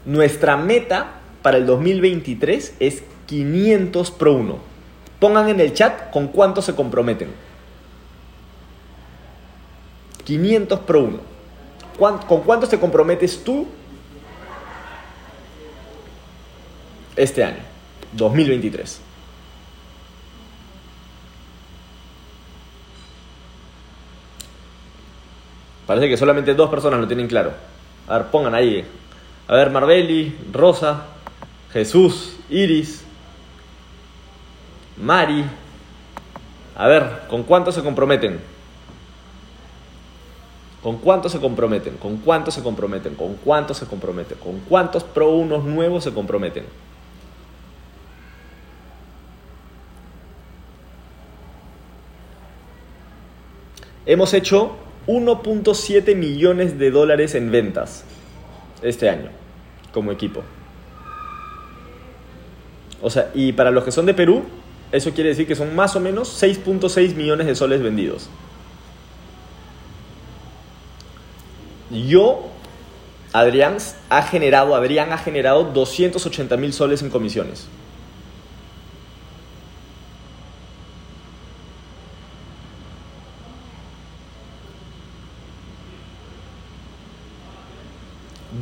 Nuestra 0.05 0.57
meta 0.57 1.13
para 1.41 1.57
el 1.57 1.65
2023 1.65 2.75
es 2.79 3.03
500 3.25 4.11
Pro 4.11 4.33
1. 4.33 4.57
Pongan 5.19 5.49
en 5.49 5.59
el 5.59 5.73
chat 5.73 6.11
con 6.11 6.27
cuánto 6.27 6.61
se 6.61 6.75
comprometen. 6.75 7.46
500 10.27 10.79
Pro 10.81 11.03
1. 11.03 11.19
¿Con 12.27 12.41
cuánto 12.41 12.67
te 12.67 12.77
comprometes 12.77 13.45
tú 13.45 13.65
este 17.15 17.45
año? 17.45 17.59
2023. 18.11 18.99
Parece 25.85 26.09
que 26.09 26.17
solamente 26.17 26.53
dos 26.53 26.69
personas 26.69 26.99
lo 26.99 27.07
tienen 27.07 27.29
claro. 27.29 27.53
A 28.09 28.17
ver, 28.17 28.27
pongan 28.27 28.53
ahí. 28.53 28.85
A 29.47 29.55
ver, 29.55 29.71
Marbeli, 29.71 30.37
Rosa, 30.51 31.05
Jesús, 31.71 32.35
Iris, 32.49 33.05
Mari. 34.97 35.45
A 36.75 36.87
ver, 36.87 37.21
¿con 37.29 37.43
cuánto 37.43 37.71
se 37.71 37.81
comprometen? 37.81 38.56
¿Con 40.81 40.97
cuánto 40.97 41.27
se 41.27 41.39
comprometen? 41.39 41.97
¿Con 41.97 42.17
cuánto 42.17 42.51
se 42.51 42.61
comprometen? 42.61 43.15
¿Con 43.15 43.35
cuánto 43.35 43.73
se 43.73 43.85
comprometen? 43.85 44.37
¿Con 44.37 44.59
cuántos 44.59 45.03
pro 45.03 45.31
unos 45.31 45.63
nuevos 45.63 46.03
se 46.03 46.13
comprometen? 46.13 46.65
Hemos 54.05 54.33
hecho 54.33 54.77
1.7 55.07 56.15
millones 56.15 56.77
de 56.79 56.91
dólares 56.91 57.35
en 57.35 57.51
ventas 57.51 58.05
este 58.81 59.09
año 59.09 59.29
como 59.91 60.11
equipo. 60.11 60.43
O 63.01 63.09
sea, 63.09 63.31
y 63.33 63.51
para 63.51 63.71
los 63.71 63.83
que 63.83 63.91
son 63.91 64.05
de 64.05 64.13
Perú, 64.13 64.43
eso 64.91 65.11
quiere 65.11 65.31
decir 65.31 65.47
que 65.47 65.55
son 65.55 65.75
más 65.75 65.95
o 65.95 65.99
menos 65.99 66.41
6.6 66.41 67.15
millones 67.15 67.47
de 67.47 67.55
soles 67.55 67.81
vendidos. 67.81 68.29
Yo, 71.89 72.43
Adrián, 73.33 73.77
ha 74.09 74.21
generado, 74.23 74.75
Adrián 74.75 75.11
ha 75.13 75.17
generado 75.17 75.65
280 75.65 76.57
mil 76.57 76.73
soles 76.73 77.01
en 77.01 77.09
comisiones. 77.09 77.67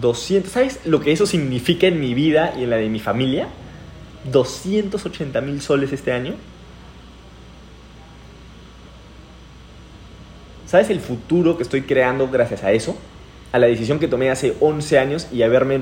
200, 0.02 0.52
¿sabes 0.52 0.80
lo 0.86 1.00
que 1.00 1.12
eso 1.12 1.26
significa 1.26 1.88
en 1.88 2.00
mi 2.00 2.14
vida 2.14 2.54
y 2.58 2.64
en 2.64 2.70
la 2.70 2.78
de 2.78 2.90
mi 2.90 3.00
familia? 3.00 3.48
280 4.32 5.42
mil 5.42 5.62
soles 5.62 5.94
este 5.94 6.12
año. 6.12 6.36
¿Sabes 10.68 10.90
el 10.90 11.00
futuro 11.00 11.58
que 11.58 11.64
estoy 11.64 11.84
creando 11.84 12.28
gracias 12.28 12.64
a 12.64 12.72
eso? 12.72 12.98
A 13.52 13.60
la 13.60 13.68
decisión 13.68 14.00
que 14.00 14.08
tomé 14.08 14.30
hace 14.30 14.56
11 14.60 15.00
años 15.00 15.28
y 15.32 15.44
haberme 15.44 15.82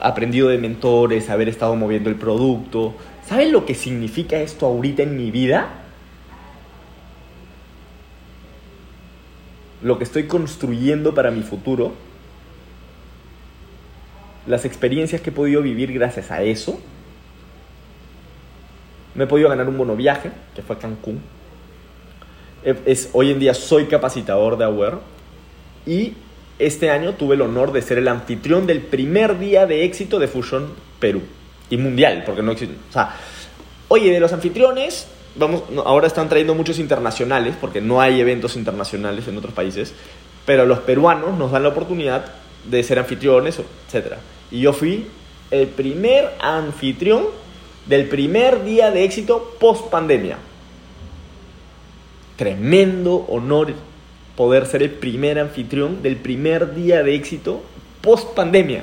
aprendido 0.00 0.48
de 0.48 0.58
mentores, 0.58 1.30
haber 1.30 1.48
estado 1.48 1.76
moviendo 1.76 2.10
el 2.10 2.16
producto. 2.16 2.94
¿Sabes 3.26 3.50
lo 3.50 3.66
que 3.66 3.74
significa 3.74 4.38
esto 4.38 4.66
ahorita 4.66 5.02
en 5.02 5.16
mi 5.16 5.30
vida? 5.30 5.68
Lo 9.82 9.98
que 9.98 10.04
estoy 10.04 10.24
construyendo 10.24 11.14
para 11.14 11.30
mi 11.30 11.42
futuro 11.42 11.92
las 14.46 14.64
experiencias 14.64 15.20
que 15.20 15.30
he 15.30 15.32
podido 15.32 15.62
vivir 15.62 15.92
gracias 15.92 16.30
a 16.30 16.42
eso. 16.42 16.78
Me 19.14 19.24
he 19.24 19.26
podido 19.26 19.48
ganar 19.48 19.68
un 19.68 19.78
bono 19.78 19.96
viaje, 19.96 20.30
que 20.54 20.62
fue 20.62 20.76
a 20.76 20.78
Cancún. 20.78 21.20
Es, 22.64 23.10
hoy 23.12 23.30
en 23.30 23.38
día 23.38 23.54
soy 23.54 23.86
capacitador 23.86 24.56
de 24.58 24.64
Aware. 24.64 24.96
Y 25.86 26.14
este 26.58 26.90
año 26.90 27.14
tuve 27.14 27.34
el 27.34 27.42
honor 27.42 27.72
de 27.72 27.82
ser 27.82 27.98
el 27.98 28.08
anfitrión 28.08 28.66
del 28.66 28.80
primer 28.80 29.38
día 29.38 29.66
de 29.66 29.84
éxito 29.84 30.18
de 30.18 30.28
Fusion 30.28 30.72
Perú. 31.00 31.22
Y 31.70 31.76
mundial, 31.76 32.22
porque 32.26 32.42
no 32.42 32.52
existe. 32.52 32.76
O 32.90 32.92
sea, 32.92 33.16
oye, 33.88 34.12
de 34.12 34.20
los 34.20 34.32
anfitriones, 34.32 35.08
vamos, 35.34 35.62
ahora 35.84 36.06
están 36.06 36.28
trayendo 36.28 36.54
muchos 36.54 36.78
internacionales, 36.78 37.54
porque 37.60 37.80
no 37.80 38.00
hay 38.00 38.20
eventos 38.20 38.56
internacionales 38.56 39.26
en 39.26 39.38
otros 39.38 39.54
países. 39.54 39.94
Pero 40.46 40.66
los 40.66 40.80
peruanos 40.80 41.36
nos 41.38 41.50
dan 41.50 41.62
la 41.62 41.70
oportunidad 41.70 42.26
de 42.68 42.82
ser 42.82 42.98
anfitriones, 42.98 43.58
etcétera. 43.86 44.18
Y 44.50 44.60
yo 44.60 44.72
fui 44.72 45.06
el 45.50 45.68
primer 45.68 46.34
anfitrión 46.40 47.24
del 47.86 48.08
primer 48.08 48.64
día 48.64 48.90
de 48.90 49.04
éxito 49.04 49.56
post 49.58 49.90
pandemia. 49.90 50.38
Tremendo 52.36 53.26
honor 53.28 53.72
poder 54.36 54.66
ser 54.66 54.82
el 54.82 54.90
primer 54.90 55.38
anfitrión 55.38 56.02
del 56.02 56.16
primer 56.16 56.74
día 56.74 57.02
de 57.02 57.14
éxito 57.14 57.62
post 58.00 58.34
pandemia. 58.34 58.82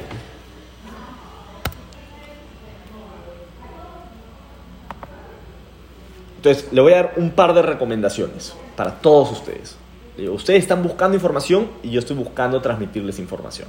Entonces, 6.37 6.67
le 6.71 6.81
voy 6.81 6.93
a 6.93 6.95
dar 6.95 7.13
un 7.17 7.29
par 7.31 7.53
de 7.53 7.61
recomendaciones 7.61 8.55
para 8.75 8.99
todos 8.99 9.31
ustedes. 9.31 9.77
Ustedes 10.17 10.63
están 10.63 10.81
buscando 10.81 11.15
información 11.15 11.69
y 11.83 11.91
yo 11.91 11.99
estoy 11.99 12.15
buscando 12.15 12.59
transmitirles 12.61 13.19
información. 13.19 13.67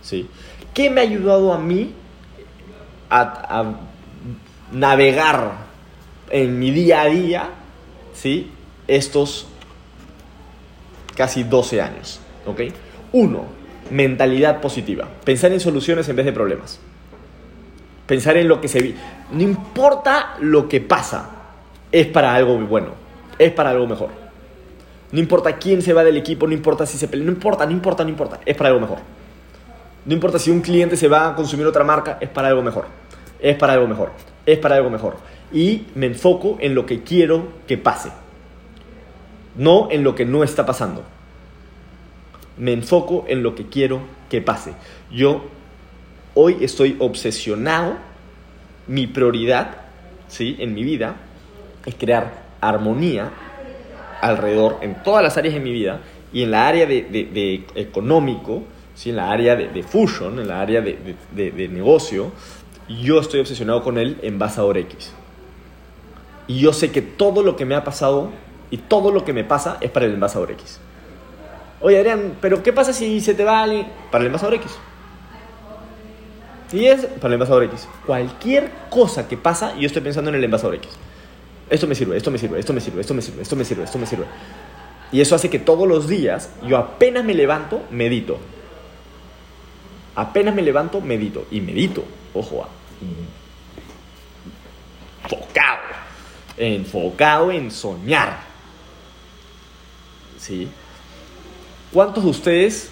¿sí? 0.00 0.28
¿Qué 0.72 0.90
me 0.90 1.00
ha 1.00 1.04
ayudado 1.04 1.52
a 1.52 1.58
mí 1.58 1.92
a, 3.10 3.74
navegar 4.72 5.52
en 6.30 6.58
mi 6.58 6.70
día 6.70 7.02
a 7.02 7.06
día 7.06 7.50
¿sí? 8.12 8.50
estos 8.88 9.46
casi 11.14 11.44
12 11.44 11.80
años? 11.80 12.20
¿ok? 12.46 12.60
Uno, 13.12 13.44
mentalidad 13.90 14.60
positiva. 14.60 15.08
Pensar 15.24 15.52
en 15.52 15.60
soluciones 15.60 16.08
en 16.08 16.16
vez 16.16 16.26
de 16.26 16.32
problemas. 16.32 16.80
Pensar 18.06 18.36
en 18.36 18.48
lo 18.48 18.60
que 18.60 18.68
se... 18.68 18.80
vi 18.80 18.94
No 19.32 19.42
importa 19.42 20.36
lo 20.40 20.68
que 20.68 20.80
pasa, 20.80 21.30
es 21.90 22.06
para 22.06 22.34
algo 22.34 22.58
bueno, 22.58 22.88
es 23.38 23.52
para 23.52 23.70
algo 23.70 23.86
mejor. 23.86 24.10
No 25.12 25.20
importa 25.20 25.56
quién 25.56 25.80
se 25.80 25.92
va 25.92 26.02
del 26.02 26.16
equipo, 26.16 26.46
no 26.46 26.52
importa 26.52 26.86
si 26.86 26.98
se 26.98 27.08
pelea, 27.08 27.26
no 27.26 27.32
importa, 27.32 27.64
no 27.64 27.72
importa, 27.72 28.02
no 28.02 28.10
importa, 28.10 28.40
es 28.44 28.56
para 28.56 28.70
algo 28.70 28.80
mejor. 28.80 28.98
No 30.04 30.12
importa 30.12 30.38
si 30.38 30.50
un 30.50 30.60
cliente 30.60 30.96
se 30.96 31.08
va 31.08 31.28
a 31.28 31.34
consumir 31.34 31.66
otra 31.66 31.84
marca, 31.84 32.18
es 32.20 32.28
para 32.28 32.48
algo 32.48 32.62
mejor. 32.62 32.86
Es 33.40 33.56
para 33.56 33.74
algo 33.74 33.86
mejor. 33.86 34.10
Es 34.44 34.58
para 34.58 34.76
algo 34.76 34.90
mejor. 34.90 35.16
Y 35.52 35.86
me 35.94 36.06
enfoco 36.06 36.58
en 36.60 36.74
lo 36.74 36.84
que 36.84 37.02
quiero 37.02 37.48
que 37.66 37.78
pase. 37.78 38.10
No 39.56 39.88
en 39.90 40.02
lo 40.04 40.14
que 40.14 40.24
no 40.24 40.42
está 40.44 40.66
pasando. 40.66 41.04
Me 42.56 42.72
enfoco 42.72 43.24
en 43.28 43.42
lo 43.42 43.54
que 43.54 43.66
quiero 43.66 44.00
que 44.28 44.40
pase. 44.40 44.74
Yo 45.10 45.44
hoy 46.34 46.58
estoy 46.60 46.96
obsesionado, 46.98 47.96
mi 48.86 49.06
prioridad 49.06 49.76
¿sí? 50.28 50.56
en 50.58 50.74
mi 50.74 50.84
vida 50.84 51.16
es 51.86 51.94
crear 51.94 52.44
armonía 52.60 53.30
alrededor, 54.20 54.78
en 54.80 55.02
todas 55.02 55.22
las 55.22 55.36
áreas 55.36 55.54
de 55.54 55.60
mi 55.60 55.72
vida, 55.72 56.00
y 56.32 56.42
en 56.42 56.50
la 56.50 56.66
área 56.66 56.86
de, 56.86 57.64
económico, 57.74 58.64
¿sí? 58.94 59.10
en 59.10 59.16
la 59.16 59.30
área 59.30 59.54
de, 59.54 59.82
fusion, 59.82 60.40
en 60.40 60.48
la 60.48 60.60
área 60.60 60.80
de, 60.80 61.68
negocio, 61.68 62.32
yo 62.88 63.20
estoy 63.20 63.40
obsesionado 63.40 63.82
con 63.82 63.98
el 63.98 64.18
envasador 64.22 64.78
X. 64.78 65.12
Y 66.46 66.58
yo 66.58 66.72
sé 66.72 66.90
que 66.90 67.02
todo 67.02 67.42
lo 67.42 67.56
que 67.56 67.64
me 67.64 67.74
ha 67.74 67.84
pasado 67.84 68.30
y 68.74 68.78
todo 68.78 69.12
lo 69.12 69.24
que 69.24 69.32
me 69.32 69.44
pasa 69.44 69.78
es 69.80 69.88
para 69.88 70.06
el 70.06 70.14
envasador 70.14 70.50
X. 70.50 70.80
Oye, 71.80 71.96
Adrián, 71.96 72.38
pero 72.40 72.60
¿qué 72.60 72.72
pasa 72.72 72.92
si 72.92 73.20
se 73.20 73.32
te 73.32 73.44
va 73.44 73.62
alguien? 73.62 73.86
Para 74.10 74.22
el 74.22 74.26
envasador 74.26 74.54
X. 74.54 74.72
Y 76.72 76.86
es 76.86 77.06
para 77.06 77.28
el 77.28 77.34
envasador 77.34 77.62
X. 77.62 77.86
Cualquier 78.04 78.72
cosa 78.90 79.28
que 79.28 79.36
pasa, 79.36 79.76
yo 79.76 79.86
estoy 79.86 80.02
pensando 80.02 80.30
en 80.30 80.34
el 80.34 80.42
envasador 80.42 80.74
X. 80.74 80.90
Esto 81.70 81.86
me 81.86 81.94
sirve, 81.94 82.16
esto 82.16 82.32
me 82.32 82.38
sirve, 82.38 82.58
esto 82.58 82.72
me 82.72 82.80
sirve, 82.80 83.00
esto 83.00 83.14
me 83.14 83.22
sirve, 83.22 83.42
esto 83.42 83.54
me 83.54 83.64
sirve, 83.64 83.84
esto 83.84 83.98
me 84.00 84.06
sirve. 84.06 84.24
Y 85.12 85.20
eso 85.20 85.36
hace 85.36 85.48
que 85.50 85.60
todos 85.60 85.86
los 85.86 86.08
días, 86.08 86.50
yo 86.66 86.76
apenas 86.76 87.24
me 87.24 87.34
levanto, 87.34 87.80
medito. 87.92 88.40
Apenas 90.16 90.52
me 90.52 90.62
levanto, 90.62 91.00
medito. 91.00 91.46
Y 91.52 91.60
medito, 91.60 92.02
ojo, 92.34 92.66
enfocado. 95.22 95.78
Enfocado 96.56 97.52
en 97.52 97.70
soñar. 97.70 98.53
¿Sí? 100.44 100.68
¿Cuántos 101.90 102.24
de 102.24 102.30
ustedes 102.30 102.90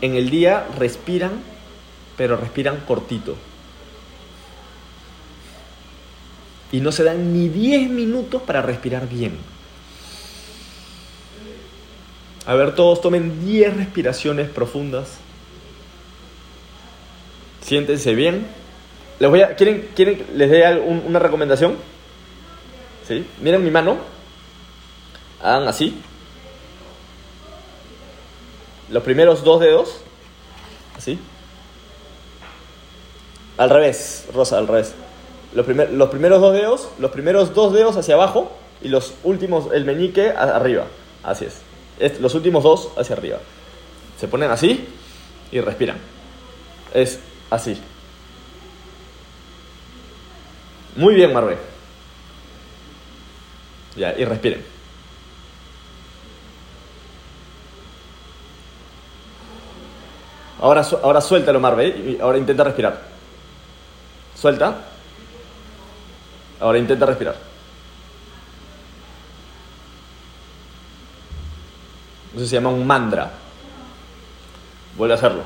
en 0.00 0.16
el 0.16 0.28
día 0.28 0.66
respiran, 0.76 1.30
pero 2.16 2.36
respiran 2.36 2.80
cortito? 2.88 3.36
Y 6.72 6.80
no 6.80 6.90
se 6.90 7.04
dan 7.04 7.32
ni 7.32 7.48
10 7.48 7.88
minutos 7.90 8.42
para 8.42 8.62
respirar 8.62 9.08
bien. 9.08 9.38
A 12.46 12.54
ver, 12.54 12.74
todos 12.74 13.00
tomen 13.00 13.46
10 13.46 13.76
respiraciones 13.76 14.50
profundas. 14.50 15.18
Siéntense 17.60 18.12
bien. 18.16 18.44
Les 19.20 19.30
voy 19.30 19.42
a, 19.42 19.54
¿quieren, 19.54 19.88
¿Quieren 19.94 20.26
les 20.34 20.50
dé 20.50 20.80
una 20.80 21.20
recomendación? 21.20 21.76
¿Sí? 23.06 23.24
Miren 23.40 23.62
mi 23.62 23.70
mano. 23.70 24.13
Hagan 25.44 25.68
así. 25.68 25.94
Los 28.90 29.02
primeros 29.02 29.44
dos 29.44 29.60
dedos. 29.60 30.00
Así. 30.96 31.18
Al 33.58 33.68
revés, 33.68 34.26
Rosa, 34.32 34.56
al 34.56 34.66
revés. 34.66 34.94
Los, 35.54 35.66
los 35.68 36.08
primeros 36.08 36.40
dos 36.40 36.54
dedos, 36.54 36.88
los 36.98 37.10
primeros 37.10 37.54
dos 37.54 37.74
dedos 37.74 37.96
hacia 37.96 38.14
abajo 38.14 38.50
y 38.80 38.88
los 38.88 39.12
últimos, 39.22 39.70
el 39.72 39.84
meñique 39.84 40.30
arriba. 40.30 40.86
Así 41.22 41.44
es. 41.44 42.20
Los 42.20 42.34
últimos 42.34 42.64
dos 42.64 42.88
hacia 42.96 43.14
arriba. 43.14 43.38
Se 44.18 44.26
ponen 44.28 44.50
así 44.50 44.88
y 45.52 45.60
respiran. 45.60 45.98
Es 46.94 47.20
así. 47.50 47.78
Muy 50.96 51.14
bien, 51.14 51.34
Marve. 51.34 51.58
Ya, 53.94 54.14
y 54.18 54.24
respiren. 54.24 54.73
Ahora, 60.64 60.80
ahora 61.02 61.20
suéltalo, 61.20 61.60
Marve, 61.60 61.88
y 61.88 62.18
ahora 62.22 62.38
intenta 62.38 62.64
respirar. 62.64 62.98
Suelta. 64.34 64.74
Ahora 66.58 66.78
intenta 66.78 67.04
respirar. 67.04 67.36
Eso 72.34 72.46
se 72.46 72.54
llama 72.54 72.70
un 72.70 72.86
mantra. 72.86 73.30
Vuelve 74.96 75.12
a 75.12 75.18
hacerlo. 75.18 75.42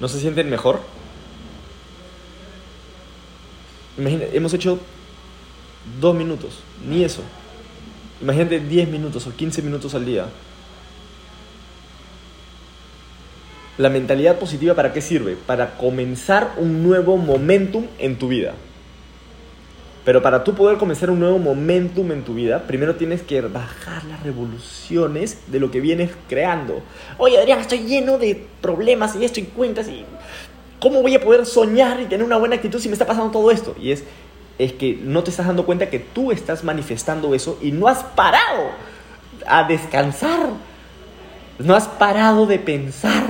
¿No 0.00 0.08
se 0.08 0.20
sienten 0.20 0.50
mejor? 0.50 0.80
Imagínate, 3.98 4.36
hemos 4.36 4.52
hecho 4.52 4.78
dos 6.00 6.14
minutos, 6.14 6.58
ni 6.86 7.04
eso. 7.04 7.22
Imagínate 8.20 8.60
10 8.60 8.88
minutos 8.88 9.26
o 9.26 9.34
15 9.34 9.62
minutos 9.62 9.94
al 9.94 10.04
día. 10.04 10.26
La 13.78 13.90
mentalidad 13.90 14.38
positiva 14.38 14.74
para 14.74 14.92
qué 14.92 15.02
sirve? 15.02 15.36
Para 15.36 15.76
comenzar 15.76 16.54
un 16.56 16.82
nuevo 16.82 17.16
momentum 17.16 17.86
en 17.98 18.18
tu 18.18 18.28
vida. 18.28 18.54
Pero 20.06 20.22
para 20.22 20.44
tú 20.44 20.54
poder 20.54 20.78
comenzar 20.78 21.10
un 21.10 21.18
nuevo 21.18 21.40
momentum 21.40 22.12
en 22.12 22.22
tu 22.22 22.34
vida, 22.34 22.62
primero 22.62 22.94
tienes 22.94 23.22
que 23.22 23.40
bajar 23.40 24.04
las 24.04 24.22
revoluciones 24.22 25.38
de 25.48 25.58
lo 25.58 25.72
que 25.72 25.80
vienes 25.80 26.12
creando. 26.28 26.80
Oye, 27.18 27.36
Adrián, 27.36 27.58
estoy 27.58 27.80
lleno 27.80 28.16
de 28.16 28.46
problemas 28.60 29.16
y 29.16 29.24
esto 29.24 29.40
y 29.40 29.42
cuentas 29.42 29.88
y 29.88 30.04
¿cómo 30.78 31.02
voy 31.02 31.16
a 31.16 31.20
poder 31.20 31.44
soñar 31.44 32.00
y 32.00 32.04
tener 32.04 32.24
una 32.24 32.36
buena 32.36 32.54
actitud 32.54 32.78
si 32.78 32.88
me 32.88 32.92
está 32.92 33.04
pasando 33.04 33.32
todo 33.32 33.50
esto? 33.50 33.74
Y 33.80 33.90
es, 33.90 34.04
es 34.60 34.74
que 34.74 34.96
no 35.02 35.24
te 35.24 35.30
estás 35.30 35.48
dando 35.48 35.66
cuenta 35.66 35.90
que 35.90 35.98
tú 35.98 36.30
estás 36.30 36.62
manifestando 36.62 37.34
eso 37.34 37.58
y 37.60 37.72
no 37.72 37.88
has 37.88 38.04
parado 38.04 38.70
a 39.44 39.64
descansar. 39.64 40.50
No 41.58 41.74
has 41.74 41.88
parado 41.88 42.46
de 42.46 42.60
pensar 42.60 43.26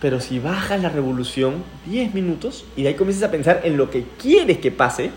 pero 0.00 0.20
si 0.20 0.38
bajas 0.38 0.80
la 0.80 0.88
revolución 0.88 1.64
10 1.86 2.14
minutos 2.14 2.64
y 2.76 2.82
de 2.82 2.88
ahí 2.88 2.94
comienzas 2.94 3.28
a 3.28 3.30
pensar 3.30 3.62
en 3.64 3.76
lo 3.76 3.90
que 3.90 4.04
quieres 4.20 4.58
que 4.58 4.70
pase, 4.70 5.10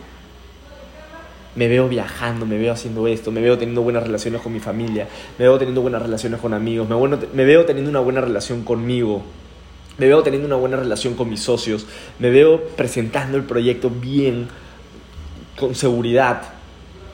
me 1.56 1.68
veo 1.68 1.88
viajando, 1.88 2.46
me 2.46 2.58
veo 2.58 2.74
haciendo 2.74 3.08
esto, 3.08 3.32
me 3.32 3.42
veo 3.42 3.58
teniendo 3.58 3.82
buenas 3.82 4.04
relaciones 4.04 4.42
con 4.42 4.54
mi 4.54 4.60
familia, 4.60 5.08
me 5.38 5.46
veo 5.46 5.58
teniendo 5.58 5.82
buenas 5.82 6.02
relaciones 6.02 6.40
con 6.40 6.54
amigos, 6.54 6.88
me, 6.90 6.96
me 7.34 7.46
veo 7.46 7.66
teniendo 7.66 7.90
una 7.90 8.00
buena 8.00 8.22
relación 8.22 8.64
conmigo, 8.64 9.22
me 9.98 10.08
veo 10.08 10.24
teniendo 10.24 10.48
una 10.48 10.56
buena 10.56 10.78
relación 10.78 11.16
con 11.16 11.30
mis 11.30 11.42
socios, 11.42 11.86
me 12.20 12.30
veo 12.30 12.64
presentando 12.76 13.38
el 13.38 13.44
proyecto 13.44 13.90
bien, 13.90 14.48
con 15.60 15.76
seguridad. 15.76 16.42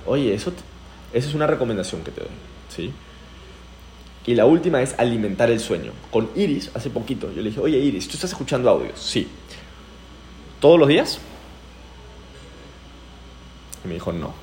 Oye, 0.06 0.34
eso, 0.34 0.54
eso 1.12 1.28
es 1.28 1.36
una 1.36 1.48
recomendación 1.48 2.04
que 2.04 2.12
te 2.12 2.22
doy, 2.22 2.30
¿sí? 2.70 2.94
Y 4.28 4.36
la 4.36 4.46
última 4.46 4.82
es 4.82 4.94
alimentar 5.00 5.50
el 5.50 5.62
sueño. 5.62 5.94
Con 6.12 6.30
Iris, 6.36 6.70
hace 6.76 6.90
poquito, 6.90 7.32
yo 7.32 7.42
le 7.42 7.50
dije, 7.50 7.62
oye 7.62 7.78
Iris, 7.78 8.08
¿tú 8.10 8.16
estás 8.16 8.32
escuchando 8.32 8.70
audios? 8.70 9.00
Sí. 9.00 9.26
¿Todos 10.60 10.78
los 10.78 10.90
días? 10.90 11.20
Y 13.86 13.88
me 13.88 13.94
dijo, 13.94 14.12
no. 14.12 14.34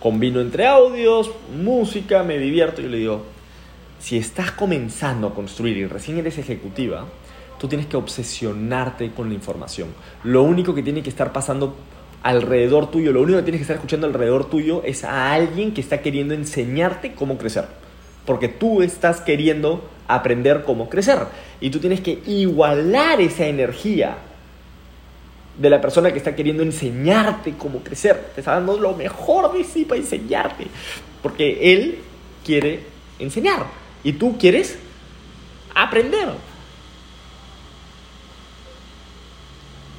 Combino 0.00 0.40
entre 0.40 0.66
audios, 0.66 1.30
música, 1.50 2.22
me 2.22 2.38
divierto. 2.38 2.82
Y 2.82 2.84
yo 2.84 2.90
le 2.90 2.98
digo, 2.98 3.24
si 3.98 4.18
estás 4.18 4.52
comenzando 4.52 5.28
a 5.28 5.34
construir 5.34 5.78
y 5.78 5.86
recién 5.86 6.18
eres 6.18 6.36
ejecutiva, 6.36 7.06
tú 7.58 7.68
tienes 7.68 7.86
que 7.86 7.96
obsesionarte 7.96 9.12
con 9.12 9.28
la 9.28 9.34
información. 9.34 9.88
Lo 10.24 10.42
único 10.42 10.74
que 10.74 10.82
tiene 10.82 11.02
que 11.02 11.08
estar 11.08 11.32
pasando 11.32 11.74
alrededor 12.26 12.90
tuyo, 12.90 13.12
lo 13.12 13.22
único 13.22 13.38
que 13.38 13.44
tienes 13.44 13.60
que 13.60 13.62
estar 13.62 13.76
escuchando 13.76 14.08
alrededor 14.08 14.50
tuyo 14.50 14.82
es 14.84 15.04
a 15.04 15.32
alguien 15.32 15.72
que 15.72 15.80
está 15.80 16.02
queriendo 16.02 16.34
enseñarte 16.34 17.14
cómo 17.14 17.38
crecer. 17.38 17.66
Porque 18.24 18.48
tú 18.48 18.82
estás 18.82 19.20
queriendo 19.20 19.88
aprender 20.08 20.64
cómo 20.64 20.88
crecer. 20.88 21.20
Y 21.60 21.70
tú 21.70 21.78
tienes 21.78 22.00
que 22.00 22.18
igualar 22.26 23.20
esa 23.20 23.46
energía 23.46 24.16
de 25.56 25.70
la 25.70 25.80
persona 25.80 26.10
que 26.10 26.18
está 26.18 26.34
queriendo 26.34 26.64
enseñarte 26.64 27.52
cómo 27.56 27.78
crecer. 27.84 28.32
Te 28.34 28.40
está 28.40 28.54
dando 28.54 28.76
lo 28.76 28.96
mejor 28.96 29.56
de 29.56 29.62
sí 29.62 29.84
para 29.84 30.00
enseñarte. 30.00 30.66
Porque 31.22 31.72
él 31.72 32.00
quiere 32.44 32.80
enseñar 33.20 33.66
y 34.02 34.14
tú 34.14 34.36
quieres 34.36 34.76
aprender. 35.76 36.30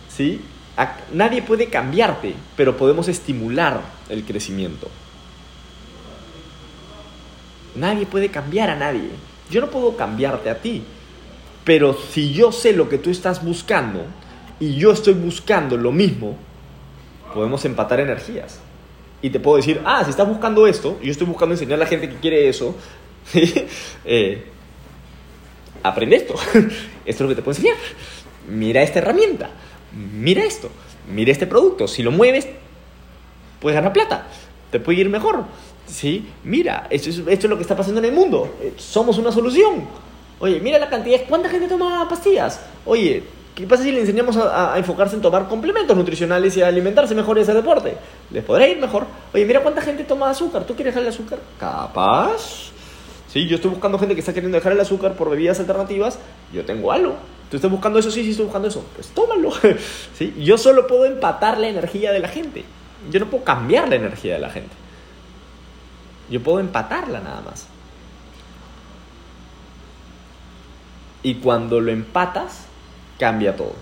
¿Sí? 0.09 0.41
Nadie 1.11 1.41
puede 1.41 1.67
cambiarte, 1.67 2.35
pero 2.55 2.77
podemos 2.77 3.07
estimular 3.07 3.81
el 4.09 4.23
crecimiento. 4.23 4.89
Nadie 7.75 8.05
puede 8.05 8.29
cambiar 8.29 8.69
a 8.69 8.75
nadie. 8.75 9.09
Yo 9.49 9.61
no 9.61 9.69
puedo 9.69 9.95
cambiarte 9.95 10.49
a 10.49 10.59
ti. 10.61 10.83
Pero 11.63 11.93
si 11.93 12.31
yo 12.31 12.51
sé 12.51 12.73
lo 12.73 12.89
que 12.89 12.97
tú 12.97 13.09
estás 13.09 13.43
buscando 13.43 14.05
y 14.59 14.75
yo 14.75 14.91
estoy 14.91 15.13
buscando 15.13 15.77
lo 15.77 15.91
mismo, 15.91 16.37
podemos 17.33 17.65
empatar 17.65 17.99
energías. 17.99 18.59
Y 19.21 19.31
te 19.31 19.39
puedo 19.39 19.57
decir, 19.57 19.81
ah, 19.83 20.03
si 20.03 20.11
estás 20.11 20.27
buscando 20.27 20.67
esto, 20.67 20.99
yo 21.01 21.11
estoy 21.11 21.27
buscando 21.27 21.55
enseñar 21.55 21.73
a 21.73 21.83
la 21.83 21.85
gente 21.87 22.07
que 22.07 22.15
quiere 22.17 22.47
eso, 22.47 22.75
eh, 24.05 24.45
aprende 25.83 26.17
esto. 26.17 26.35
esto 26.53 26.69
es 27.05 27.19
lo 27.19 27.27
que 27.27 27.35
te 27.35 27.41
puedo 27.41 27.57
enseñar. 27.57 27.77
Mira 28.47 28.81
esta 28.81 28.99
herramienta. 28.99 29.49
Mira 29.97 30.43
esto. 30.43 30.69
Mira 31.11 31.31
este 31.31 31.47
producto. 31.47 31.87
Si 31.87 32.03
lo 32.03 32.11
mueves, 32.11 32.47
puedes 33.59 33.75
ganar 33.75 33.93
plata. 33.93 34.27
Te 34.71 34.79
puede 34.79 34.99
ir 34.99 35.09
mejor. 35.09 35.45
¿Sí? 35.87 36.27
Mira, 36.43 36.87
esto 36.89 37.09
es, 37.09 37.17
esto 37.19 37.31
es 37.31 37.49
lo 37.49 37.55
que 37.55 37.61
está 37.61 37.75
pasando 37.75 37.99
en 37.99 38.05
el 38.05 38.11
mundo. 38.11 38.55
Eh, 38.61 38.73
somos 38.77 39.17
una 39.17 39.31
solución. 39.31 39.85
Oye, 40.39 40.59
mira 40.59 40.77
la 40.77 40.89
cantidad. 40.89 41.19
¿Cuánta 41.27 41.49
gente 41.49 41.67
toma 41.67 42.07
pastillas? 42.07 42.59
Oye, 42.85 43.23
¿qué 43.55 43.65
pasa 43.65 43.83
si 43.83 43.91
le 43.91 44.01
enseñamos 44.01 44.37
a, 44.37 44.77
enfocarse 44.77 45.15
en 45.15 45.21
tomar 45.21 45.47
complementos 45.47 45.95
nutricionales 45.95 46.55
y 46.57 46.61
a 46.61 46.67
alimentarse 46.67 47.15
mejor 47.15 47.37
y 47.37 47.41
hacer 47.41 47.55
deporte? 47.55 47.95
Les 48.31 48.43
podrá 48.43 48.67
ir 48.67 48.77
mejor. 48.79 49.07
Oye, 49.33 49.45
mira 49.45 49.63
cuánta 49.63 49.81
gente 49.81 50.03
toma 50.03 50.29
azúcar. 50.29 50.65
¿Tú 50.65 50.75
quieres 50.75 50.93
dejar 50.93 51.07
el 51.07 51.13
azúcar? 51.13 51.39
Capaz. 51.59 52.71
Sí, 53.29 53.47
yo 53.47 53.55
estoy 53.55 53.71
buscando 53.71 53.97
gente 53.97 54.13
que 54.13 54.19
está 54.19 54.33
queriendo 54.33 54.57
dejar 54.57 54.73
el 54.73 54.79
azúcar 54.79 55.13
por 55.13 55.29
bebidas 55.29 55.59
alternativas. 55.59 56.19
Yo 56.53 56.65
tengo 56.65 56.91
algo. 56.91 57.15
¿Tú 57.49 57.55
estás 57.55 57.71
buscando 57.71 57.99
eso? 57.99 58.11
Sí, 58.11 58.23
sí, 58.23 58.31
estoy 58.31 58.45
buscando 58.45 58.67
eso. 58.67 58.85
Pues 58.95 59.07
tómalo. 59.09 59.51
¿Sí? 60.17 60.35
Yo 60.39 60.57
solo 60.57 60.85
puedo 60.87 61.05
empatar 61.05 61.57
la 61.57 61.67
energía 61.67 62.11
de 62.11 62.19
la 62.19 62.27
gente. 62.27 62.65
Yo 63.09 63.19
no 63.19 63.27
puedo 63.27 63.43
cambiar 63.43 63.87
la 63.87 63.95
energía 63.95 64.33
de 64.33 64.39
la 64.39 64.49
gente. 64.49 64.75
Yo 66.29 66.41
puedo 66.43 66.59
empatarla 66.59 67.19
nada 67.21 67.41
más. 67.41 67.67
Y 71.23 71.35
cuando 71.35 71.79
lo 71.79 71.91
empatas, 71.91 72.65
cambia 73.17 73.55
todo. 73.55 73.73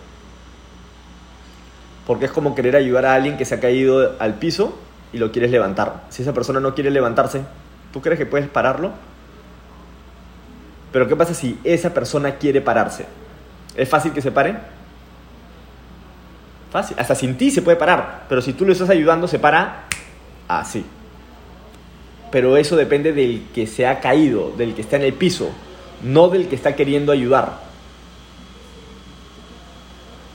Porque 2.06 2.26
es 2.26 2.32
como 2.32 2.54
querer 2.54 2.76
ayudar 2.76 3.06
a 3.08 3.16
alguien 3.16 3.38
que 3.38 3.46
se 3.46 3.56
ha 3.56 3.60
caído 3.60 4.16
al 4.20 4.36
piso 4.36 4.78
y 5.12 5.18
lo 5.18 5.32
quieres 5.32 5.50
levantar. 5.50 6.04
Si 6.10 6.22
esa 6.22 6.34
persona 6.34 6.60
no 6.60 6.76
quiere 6.76 6.92
levantarse, 6.92 7.44
¿tú 7.92 8.02
crees 8.02 8.20
que 8.20 8.28
puedes 8.28 8.48
pararlo? 8.48 8.92
Pero 10.92 11.08
¿qué 11.08 11.16
pasa 11.16 11.34
si 11.34 11.60
esa 11.64 11.94
persona 11.94 12.36
quiere 12.36 12.62
pararse? 12.62 13.06
¿Es 13.76 13.90
fácil 13.90 14.14
que 14.14 14.22
se 14.22 14.32
pare? 14.32 14.56
Fácil. 16.72 16.98
Hasta 17.00 17.16
sin 17.16 17.38
ti 17.38 17.52
se 17.52 17.62
puede 17.62 17.78
parar. 17.78 18.26
Pero 18.30 18.42
si 18.42 18.54
tú 18.54 18.66
lo 18.66 18.72
estás 18.72 18.90
ayudando, 18.90 19.28
se 19.28 19.40
para 19.40 19.86
así 20.48 20.86
pero 22.36 22.58
eso 22.58 22.76
depende 22.76 23.14
del 23.14 23.46
que 23.56 23.66
se 23.66 23.88
ha 23.88 24.02
caído, 24.02 24.52
del 24.58 24.76
que 24.76 24.82
está 24.82 24.98
en 24.98 25.04
el 25.04 25.14
piso, 25.14 25.52
no 26.04 26.28
del 26.28 26.50
que 26.50 26.56
está 26.56 26.76
queriendo 26.76 27.14
ayudar. 27.14 27.62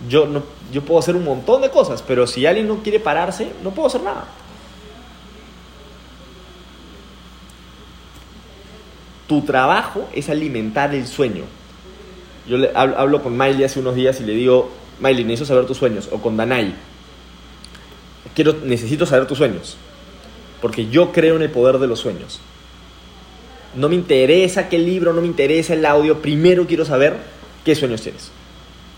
Yo, 0.09 0.25
no, 0.25 0.43
yo 0.73 0.83
puedo 0.83 0.99
hacer 0.99 1.15
un 1.15 1.27
montón 1.27 1.61
de 1.61 1.69
cosas, 1.69 2.03
pero 2.03 2.27
si 2.27 2.47
alguien 2.47 2.69
no 2.69 2.77
quiere 2.79 3.01
pararse, 3.01 3.53
no 3.63 3.73
puedo 3.73 3.89
hacer 3.89 4.01
nada. 4.01 4.25
Tu 9.27 9.43
trabajo 9.43 10.09
es 10.15 10.31
alimentar 10.31 10.95
el 10.95 11.07
sueño. 11.07 11.45
Yo 12.47 12.59
le, 12.59 12.71
hablo, 12.75 13.23
con 13.23 13.37
Miley 13.37 13.65
hace 13.65 13.81
unos 13.81 13.95
días 13.95 14.21
y 14.21 14.25
le 14.25 14.35
digo, 14.35 14.71
Miley, 15.01 15.25
necesito 15.25 15.47
saber 15.47 15.67
tus 15.67 15.77
sueños. 15.77 16.09
O 16.11 16.21
con 16.21 16.37
Danai, 16.37 16.75
quiero, 18.35 18.57
necesito 18.65 19.07
saber 19.07 19.27
tus 19.27 19.39
sueños 19.39 19.77
porque 20.61 20.89
yo 20.89 21.13
creo 21.13 21.37
en 21.37 21.43
el 21.43 21.51
poder 21.51 21.79
de 21.79 21.87
los 21.87 22.01
sueños. 22.01 22.41
No 23.75 23.89
me 23.89 23.95
interesa 23.95 24.69
qué 24.69 24.79
libro, 24.79 25.13
no 25.13 25.21
me 25.21 25.27
interesa 25.27 25.75
el 25.75 25.87
audio, 25.87 26.21
primero 26.21 26.67
quiero 26.67 26.85
saber 26.85 27.17
qué 27.65 27.75
sueños 27.75 28.03
tienes. 28.03 28.31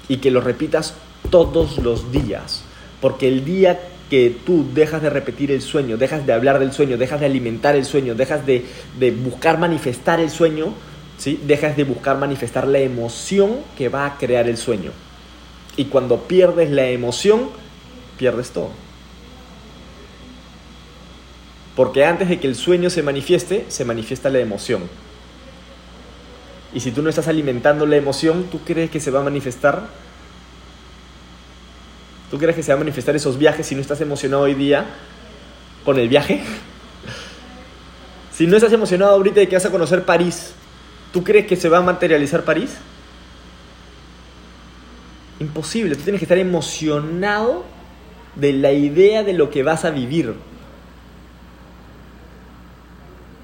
Y 0.09 0.17
que 0.17 0.31
lo 0.31 0.41
repitas 0.41 0.95
todos 1.31 1.79
los 1.79 2.11
días, 2.11 2.65
porque 3.01 3.29
el 3.29 3.45
día 3.45 3.81
que 4.11 4.35
tú 4.45 4.67
dejas 4.75 5.03
de 5.03 5.11
repetir 5.11 5.53
el 5.53 5.63
sueño, 5.63 5.97
dejas 5.97 6.27
de 6.27 6.33
hablar 6.33 6.59
del 6.59 6.73
sueño, 6.73 6.99
dejas 6.99 7.21
de 7.21 7.27
alimentar 7.27 7.77
el 7.77 7.85
sueño, 7.85 8.15
dejas 8.15 8.45
de, 8.45 8.65
buscar 9.25 9.59
manifestar 9.59 10.21
el 10.21 10.31
sueño, 10.31 10.75
dejas 11.31 11.77
de 11.77 11.85
buscar 11.85 12.19
manifestar 12.19 12.67
la 12.67 12.79
emoción 12.79 13.59
que 13.77 13.89
va 13.89 14.07
a 14.07 14.19
crear 14.19 14.49
el 14.49 14.57
sueño. 14.57 14.91
Y 15.77 15.87
cuando 15.87 16.23
pierdes 16.23 16.71
la 16.71 16.87
emoción, 16.89 17.49
pierdes 18.19 18.51
todo. 18.51 18.71
Porque 21.77 22.05
antes 22.05 22.29
de 22.29 22.39
que 22.39 22.47
el 22.47 22.55
sueño 22.55 22.91
se 22.91 23.03
manifieste, 23.03 23.67
se 23.69 23.85
manifiesta 23.85 24.29
la 24.29 24.41
emoción. 24.41 24.83
Y 26.75 26.81
si 26.81 26.91
tú 26.91 27.03
no 27.03 27.09
estás 27.09 27.29
alimentando 27.29 27.87
la 27.87 27.97
emoción, 27.97 28.45
¿tú 28.51 28.61
crees 28.61 28.91
que 28.91 29.01
se 29.01 29.11
va 29.11 29.21
a 29.21 29.25
manifestar? 29.25 29.89
¿Tú 32.31 32.39
crees 32.39 32.57
que 32.57 32.63
se 32.63 32.73
va 32.73 32.77
a 32.77 32.79
manifestar 32.79 33.15
esos 33.15 33.39
viajes 33.39 33.67
si 33.67 33.75
no 33.75 33.81
estás 33.81 34.01
emocionado 34.01 34.43
hoy 34.43 34.55
día 34.55 34.87
con 35.85 35.99
el 35.99 36.09
viaje? 36.09 36.43
Si 38.33 38.47
no 38.47 38.57
estás 38.57 38.73
emocionado 38.73 39.13
ahorita 39.13 39.41
de 39.41 39.47
que 39.47 39.57
vas 39.57 39.67
a 39.67 39.71
conocer 39.71 40.05
París, 40.07 40.55
¿tú 41.13 41.23
crees 41.23 41.47
que 41.47 41.57
se 41.57 41.69
va 41.69 41.79
a 41.79 41.83
materializar 41.83 42.45
París? 42.45 42.77
Imposible, 45.39 45.97
tú 45.97 46.03
tienes 46.03 46.19
que 46.21 46.25
estar 46.25 46.39
emocionado 46.39 47.65
de 48.35 48.53
la 48.53 48.73
idea 48.73 49.23
de 49.23 49.33
lo 49.33 49.51
que 49.51 49.63
vas 49.63 49.85
a 49.85 49.91
vivir. 49.91 50.35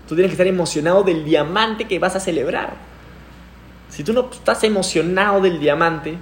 Tú 0.09 0.15
tienes 0.15 0.31
que 0.31 0.35
estar 0.35 0.47
emocionado 0.47 1.03
del 1.03 1.25
diamante 1.25 1.87
que 1.87 1.99
vas 1.99 2.17
a 2.17 2.21
celebrar. 2.21 2.75
Si 3.91 4.05
tú 4.05 4.13
no 4.13 4.31
estás 4.31 4.65
emocionado 4.65 5.41
del 5.41 5.61
diamante 5.61 6.17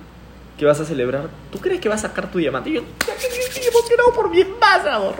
que 0.58 0.64
vas 0.64 0.80
a 0.80 0.84
celebrar, 0.84 1.28
¿tú 1.52 1.58
crees 1.58 1.80
que 1.80 1.88
vas 1.88 2.04
a 2.04 2.08
sacar 2.08 2.30
tu 2.30 2.38
diamante? 2.38 2.72
Yo 2.72 2.82
estoy 2.82 3.66
emocionado 3.66 4.12
por 4.14 4.30
mi 4.30 4.40
embajador. 4.40 5.14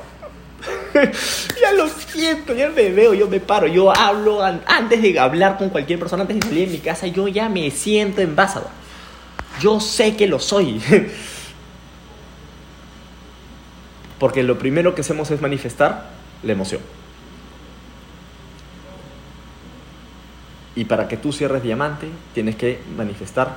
ya 1.60 1.72
lo 1.72 1.88
siento, 1.88 2.54
ya 2.54 2.70
me 2.70 2.90
veo, 2.90 3.14
yo 3.14 3.28
me 3.28 3.40
paro, 3.40 3.66
yo 3.66 3.96
hablo 3.96 4.42
antes 4.42 5.02
de 5.02 5.18
hablar 5.18 5.58
con 5.58 5.70
cualquier 5.70 5.98
persona, 5.98 6.22
antes 6.22 6.40
de 6.40 6.46
salir 6.46 6.68
de 6.68 6.72
mi 6.74 6.78
casa, 6.78 7.06
yo 7.06 7.28
ya 7.28 7.48
me 7.48 7.70
siento 7.70 8.20
embajador. 8.20 8.70
Yo 9.60 9.80
sé 9.80 10.16
que 10.16 10.26
lo 10.26 10.38
soy. 10.38 10.80
Porque 14.18 14.42
lo 14.42 14.58
primero 14.58 14.94
que 14.94 15.02
hacemos 15.02 15.30
es 15.30 15.40
manifestar 15.40 16.10
la 16.42 16.52
emoción. 16.52 16.80
Y 20.74 20.84
para 20.84 21.08
que 21.08 21.16
tú 21.16 21.32
cierres 21.32 21.62
diamante, 21.62 22.08
tienes 22.34 22.56
que 22.56 22.80
manifestar 22.96 23.56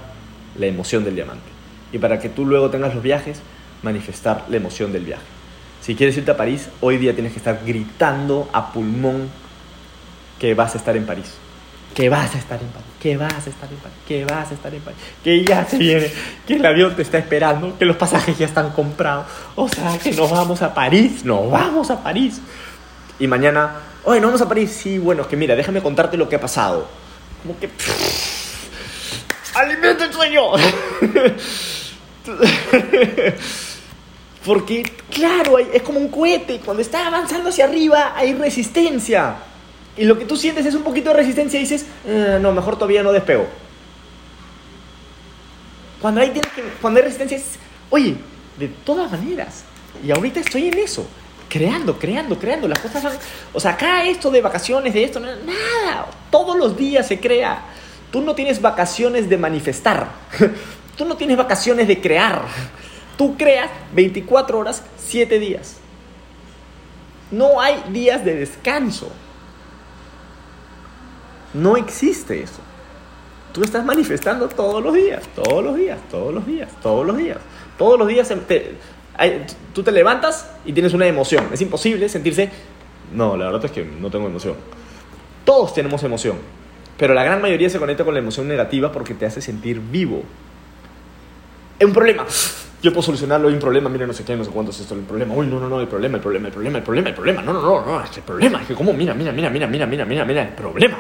la 0.57 0.65
emoción 0.65 1.03
del 1.03 1.15
diamante. 1.15 1.47
Y 1.91 1.97
para 1.97 2.19
que 2.19 2.29
tú 2.29 2.45
luego 2.45 2.69
tengas 2.69 2.93
los 2.93 3.03
viajes, 3.03 3.41
manifestar 3.83 4.45
la 4.49 4.57
emoción 4.57 4.93
del 4.93 5.05
viaje. 5.05 5.38
Si 5.89 5.95
quieres 5.95 6.15
irte 6.17 6.29
a 6.29 6.37
París, 6.37 6.69
hoy 6.81 6.99
día 6.99 7.15
tienes 7.15 7.31
que 7.31 7.39
estar 7.39 7.61
gritando 7.65 8.47
a 8.53 8.71
pulmón 8.71 9.27
que 10.37 10.53
vas 10.53 10.75
a 10.75 10.77
estar 10.77 10.95
en 10.95 11.03
París. 11.07 11.33
Que 11.95 12.09
vas 12.09 12.35
a 12.35 12.37
estar 12.37 12.61
en 12.61 12.67
París, 12.67 12.87
que 13.01 13.17
vas 13.17 13.33
a 13.33 13.49
estar 13.49 13.67
en 13.67 13.77
París, 13.77 13.97
que 14.07 14.23
vas 14.23 14.51
a 14.51 14.53
estar 14.53 14.71
en 14.71 14.81
París, 14.81 14.99
que 15.23 15.43
ya 15.43 15.65
se 15.65 15.79
viene, 15.79 16.11
que 16.45 16.57
el 16.57 16.65
avión 16.67 16.95
te 16.95 17.01
está 17.01 17.17
esperando, 17.17 17.75
que 17.75 17.85
los 17.85 17.95
pasajes 17.95 18.37
ya 18.37 18.45
están 18.45 18.69
comprados. 18.69 19.25
O 19.55 19.67
sea, 19.67 19.97
que 19.97 20.11
nos 20.11 20.29
vamos 20.29 20.61
a 20.61 20.75
París, 20.75 21.25
nos 21.25 21.49
vamos 21.49 21.89
a 21.89 22.03
París. 22.03 22.39
Y 23.17 23.25
mañana, 23.25 23.77
oye, 24.03 24.21
no 24.21 24.27
vamos 24.27 24.43
a 24.43 24.47
París. 24.47 24.69
Sí, 24.69 24.99
bueno, 24.99 25.23
es 25.23 25.27
que 25.27 25.37
mira, 25.37 25.55
déjame 25.55 25.81
contarte 25.81 26.17
lo 26.17 26.29
que 26.29 26.35
ha 26.35 26.39
pasado 26.39 26.87
como 27.41 27.59
que... 27.59 27.67
¡Alimenta 29.55 30.05
el 30.05 30.13
sueño! 30.13 30.51
Porque, 34.45 34.83
claro, 35.11 35.57
es 35.59 35.81
como 35.81 35.99
un 35.99 36.09
cohete. 36.09 36.59
Cuando 36.63 36.81
está 36.81 37.07
avanzando 37.07 37.49
hacia 37.49 37.65
arriba 37.65 38.13
hay 38.15 38.33
resistencia. 38.33 39.35
Y 39.97 40.05
lo 40.05 40.17
que 40.17 40.25
tú 40.25 40.37
sientes 40.37 40.65
es 40.65 40.75
un 40.75 40.83
poquito 40.83 41.09
de 41.09 41.17
resistencia 41.17 41.59
y 41.59 41.63
dices, 41.63 41.85
eh, 42.05 42.39
no, 42.41 42.53
mejor 42.53 42.75
todavía 42.75 43.03
no 43.03 43.11
despego. 43.11 43.47
Cuando 46.01 46.21
hay, 46.21 46.31
cuando 46.79 46.99
hay 46.99 47.03
resistencia 47.03 47.37
es, 47.37 47.55
oye, 47.89 48.15
de 48.57 48.67
todas 48.67 49.11
maneras. 49.11 49.63
Y 50.03 50.11
ahorita 50.11 50.39
estoy 50.39 50.67
en 50.67 50.77
eso. 50.77 51.05
Creando, 51.49 51.97
creando, 51.99 52.37
creando. 52.39 52.67
Las 52.67 52.79
cosas 52.79 53.19
O 53.51 53.59
sea, 53.59 53.71
acá 53.71 54.05
esto 54.05 54.31
de 54.31 54.41
vacaciones, 54.41 54.93
de 54.93 55.03
esto, 55.03 55.19
nada. 55.19 56.05
Todos 56.31 56.55
los 56.55 56.77
días 56.77 57.07
se 57.07 57.19
crea. 57.19 57.63
Tú 58.11 58.21
no 58.21 58.35
tienes 58.35 58.61
vacaciones 58.61 59.27
de 59.27 59.37
manifestar. 59.37 60.07
Tú 60.95 61.05
no 61.05 61.17
tienes 61.17 61.37
vacaciones 61.37 61.87
de 61.87 61.99
crear. 61.99 62.43
Tú 63.19 63.35
creas 63.35 63.69
24 63.93 64.57
horas, 64.57 64.81
7 64.97 65.39
días. 65.39 65.75
No 67.31 67.59
hay 67.59 67.83
días 67.91 68.23
de 68.23 68.33
descanso. 68.33 69.11
No 71.53 71.75
existe 71.75 72.41
eso. 72.41 72.61
Tú 73.51 73.61
estás 73.61 73.83
manifestando 73.83 74.47
todos 74.47 74.81
los 74.81 74.93
días, 74.93 75.27
todos 75.35 75.61
los 75.61 75.75
días, 75.75 75.99
todos 76.09 76.33
los 76.33 76.45
días, 76.45 76.69
todos 76.81 77.05
los 77.05 77.17
días. 77.17 77.39
Todos 77.77 77.99
los 77.99 78.07
días 78.07 78.33
tú 79.73 79.83
te 79.83 79.91
levantas 79.91 80.49
y 80.63 80.71
tienes 80.71 80.93
una 80.93 81.05
emoción. 81.05 81.49
Es 81.51 81.59
imposible 81.59 82.07
sentirse, 82.07 82.49
no, 83.13 83.35
la 83.35 83.47
verdad 83.47 83.65
es 83.65 83.71
que 83.71 83.83
no 83.83 84.09
tengo 84.09 84.27
emoción. 84.27 84.55
Todos 85.43 85.73
tenemos 85.73 86.01
emoción, 86.03 86.37
pero 86.97 87.13
la 87.13 87.25
gran 87.25 87.41
mayoría 87.41 87.69
se 87.69 87.79
conecta 87.79 88.05
con 88.05 88.13
la 88.13 88.21
emoción 88.21 88.47
negativa 88.47 88.93
porque 88.93 89.13
te 89.13 89.25
hace 89.25 89.41
sentir 89.41 89.81
vivo. 89.81 90.23
Es 91.77 91.85
un 91.85 91.91
problema 91.91 92.25
yo 92.81 92.91
puedo 92.91 93.01
solucionarlo, 93.01 93.49
hay 93.49 93.53
un 93.53 93.59
problema, 93.59 93.89
mira, 93.89 94.07
no 94.07 94.13
sé 94.13 94.23
qué, 94.23 94.35
no 94.35 94.43
sé 94.43 94.51
cuánto 94.51 94.71
es 94.71 94.79
esto, 94.79 94.95
el 94.95 95.01
problema, 95.01 95.33
uy, 95.33 95.47
no, 95.47 95.59
no, 95.59 95.67
no, 95.67 95.81
el 95.81 95.87
problema, 95.87 96.15
el 96.15 96.21
problema, 96.21 96.47
el 96.47 96.53
problema, 96.53 96.77
el 96.77 96.83
problema, 96.83 97.09
el 97.09 97.15
problema, 97.15 97.41
no, 97.41 97.51
no, 97.53 97.61
no, 97.61 97.85
no, 97.85 98.03
es 98.03 98.17
el 98.17 98.23
problema, 98.23 98.61
es 98.61 98.67
que 98.67 98.73
como, 98.73 98.93
mira, 98.93 99.13
mira, 99.13 99.33
mira, 99.33 99.49
mira, 99.49 99.67
mira, 99.67 99.85
mira, 99.85 100.05
mira, 100.05 100.25
mira, 100.25 100.41
el 100.43 100.53
problema. 100.53 100.97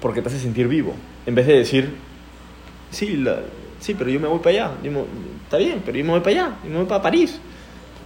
Porque 0.00 0.22
te 0.22 0.28
hace 0.28 0.38
sentir 0.38 0.66
vivo, 0.66 0.94
en 1.26 1.34
vez 1.34 1.46
de 1.46 1.58
decir, 1.58 1.94
sí, 2.90 3.18
la, 3.18 3.40
sí, 3.80 3.94
pero 3.94 4.08
yo 4.08 4.18
me 4.18 4.28
voy 4.28 4.38
para 4.38 4.66
allá, 4.66 4.70
está 5.44 5.58
bien, 5.58 5.82
pero 5.84 5.98
yo 5.98 6.04
me 6.04 6.10
voy 6.12 6.20
para 6.20 6.30
allá, 6.30 6.56
yo 6.64 6.70
me 6.70 6.76
voy 6.76 6.86
para 6.86 7.02
París. 7.02 7.38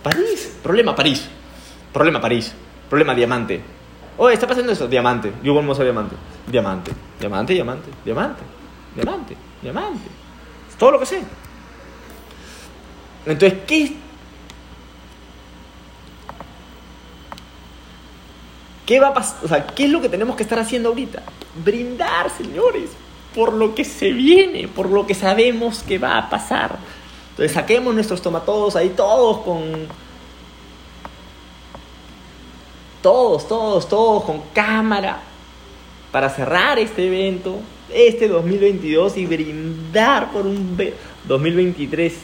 París, 0.03 0.59
problema 0.63 0.95
París, 0.95 1.29
problema 1.93 2.21
París, 2.21 2.53
problema 2.89 3.15
diamante. 3.15 3.61
Oye, 4.19 4.35
está 4.35 4.47
pasando 4.47 4.73
eso, 4.73 4.89
diamante, 4.89 5.33
yo 5.43 5.55
vuelvo 5.55 5.73
a 5.73 5.85
diamante, 5.85 6.17
diamante, 6.51 6.91
diamante, 7.21 7.53
diamante, 7.55 7.91
diamante, 8.05 8.43
diamante, 8.95 9.37
diamante 9.63 10.26
todo 10.79 10.91
lo 10.93 11.01
que 11.01 11.07
sé. 11.07 11.23
Entonces, 13.25 13.59
¿qué, 13.67 13.93
¿qué 18.85 19.01
va 19.01 19.09
a 19.09 19.15
pasar? 19.15 19.45
O 19.45 19.49
sea, 19.49 19.67
¿qué 19.67 19.85
es 19.85 19.91
lo 19.91 20.01
que 20.01 20.09
tenemos 20.09 20.37
que 20.37 20.43
estar 20.43 20.59
haciendo 20.59 20.91
ahorita? 20.91 21.23
Brindar, 21.65 22.31
señores, 22.31 22.91
por 23.35 23.53
lo 23.53 23.75
que 23.75 23.85
se 23.85 24.13
viene, 24.13 24.69
por 24.69 24.91
lo 24.91 25.07
que 25.07 25.15
sabemos 25.15 25.83
que 25.83 25.99
va 25.99 26.19
a 26.19 26.31
pasar. 26.31 26.79
Entonces, 27.31 27.53
saquemos 27.53 27.95
nuestros 27.95 28.23
tomatodos 28.23 28.77
ahí 28.77 28.91
todos 28.91 29.39
con... 29.39 30.07
Todos, 33.03 33.47
todos, 33.47 33.89
todos 33.89 34.25
con 34.25 34.41
cámara 34.53 35.21
para 36.11 36.29
cerrar 36.29 36.79
este 36.79 37.07
evento 37.07 37.61
este 37.93 38.29
2022 38.29 39.17
y 39.17 39.27
brindar 39.27 40.33
por 40.33 40.47
un 40.47 40.77
2023 41.27 42.15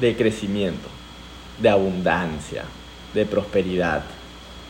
de 0.00 0.16
crecimiento, 0.16 0.88
de 1.60 1.68
abundancia, 1.68 2.64
de 3.14 3.26
prosperidad, 3.26 4.04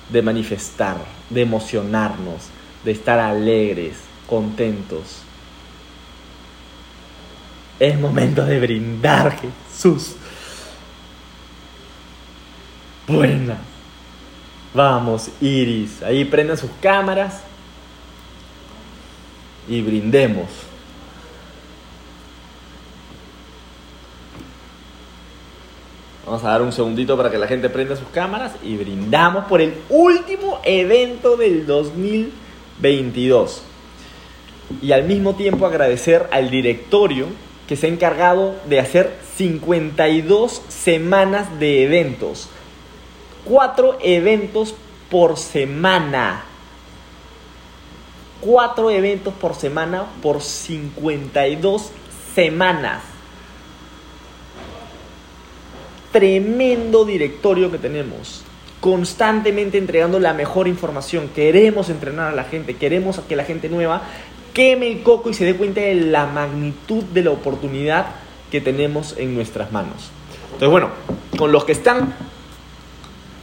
de 0.09 0.23
manifestar, 0.23 0.97
de 1.29 1.43
emocionarnos, 1.43 2.49
de 2.85 2.93
estar 2.93 3.19
alegres, 3.19 3.97
contentos. 4.27 5.23
Es 7.79 7.99
momento 7.99 8.45
de 8.45 8.59
brindar, 8.59 9.39
Jesús. 9.39 10.17
Buena. 13.07 13.59
Vamos, 14.75 15.31
Iris. 15.41 16.03
Ahí 16.03 16.25
prendan 16.25 16.59
sus 16.59 16.71
cámaras 16.81 17.43
y 19.69 19.83
brindemos. 19.83 20.47
Vamos 26.25 26.45
a 26.45 26.49
dar 26.51 26.63
un 26.63 26.73
segundito 26.73 27.17
para 27.17 27.31
que 27.31 27.39
la 27.39 27.47
gente 27.47 27.71
prenda 27.71 27.97
sus 27.97 28.09
cámaras 28.09 28.53
y 28.63 28.77
brindamos 28.77 29.47
por 29.47 29.63
el 29.63 29.75
último 29.89 30.61
evento 30.63 31.37
del 31.37 31.67
2022. 31.67 33.63
Y 34.83 34.93
al 34.93 35.05
mismo 35.05 35.37
tiempo 35.37 35.65
agradecer 35.65 36.29
al 36.31 36.51
directorio 36.51 37.29
que 37.67 37.77
se 37.77 37.87
ha 37.87 37.91
encargado 37.91 38.57
de 38.69 38.81
hacer 38.81 39.17
52 39.37 40.63
semanas 40.69 41.59
de 41.59 41.85
eventos. 41.85 42.51
Cuatro 43.47 43.97
eventos 44.03 44.75
por 45.11 45.39
semana 45.39 46.45
cuatro 48.41 48.91
eventos 48.91 49.35
por 49.35 49.55
semana 49.55 50.07
por 50.23 50.43
52 50.43 51.91
semanas. 52.35 53.03
Tremendo 56.13 57.05
directorio 57.05 57.71
que 57.71 57.79
tenemos. 57.79 58.45
Constantemente 58.81 59.77
entregando 59.77 60.21
la 60.21 60.35
mejor 60.35 60.69
información. 60.69 61.29
Queremos 61.35 61.91
entrenar 61.91 62.33
a 62.33 62.37
la 62.37 62.45
gente. 62.45 62.77
Queremos 62.77 63.21
que 63.21 63.37
la 63.37 63.45
gente 63.45 63.69
nueva 63.69 64.03
queme 64.59 64.91
el 64.91 65.03
coco 65.05 65.31
y 65.31 65.35
se 65.35 65.45
dé 65.45 65.55
cuenta 65.55 65.81
de 65.81 65.95
la 65.95 66.27
magnitud 66.27 67.05
de 67.05 67.23
la 67.23 67.31
oportunidad 67.31 68.07
que 68.51 68.61
tenemos 68.61 69.15
en 69.17 69.37
nuestras 69.37 69.71
manos. 69.71 70.11
Entonces, 70.47 70.69
bueno, 70.69 70.91
con 71.39 71.53
los 71.53 71.65
que 71.65 71.71
están, 71.71 72.13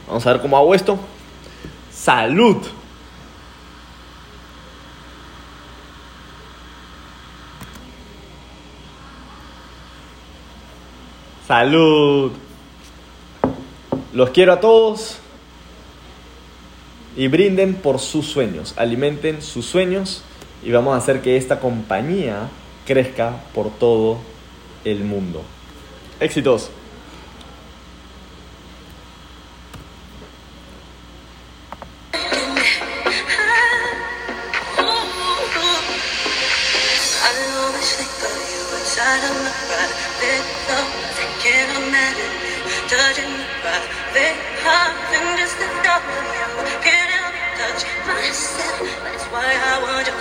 vamos 0.06 0.26
a 0.26 0.32
ver 0.32 0.42
cómo 0.42 0.58
hago 0.58 0.74
esto. 0.74 0.98
Salud. 1.90 2.58
Salud. 11.46 12.32
Los 14.12 14.30
quiero 14.30 14.52
a 14.52 14.60
todos 14.60 15.18
y 17.16 17.28
brinden 17.28 17.74
por 17.74 18.00
sus 18.00 18.26
sueños, 18.26 18.74
alimenten 18.76 19.40
sus 19.42 19.64
sueños 19.64 20.22
y 20.64 20.72
vamos 20.72 20.94
a 20.94 20.98
hacer 20.98 21.22
que 21.22 21.36
esta 21.36 21.60
compañía 21.60 22.48
crezca 22.84 23.44
por 23.54 23.70
todo 23.70 24.18
el 24.84 25.04
mundo. 25.04 25.42
Éxitos. 26.18 26.70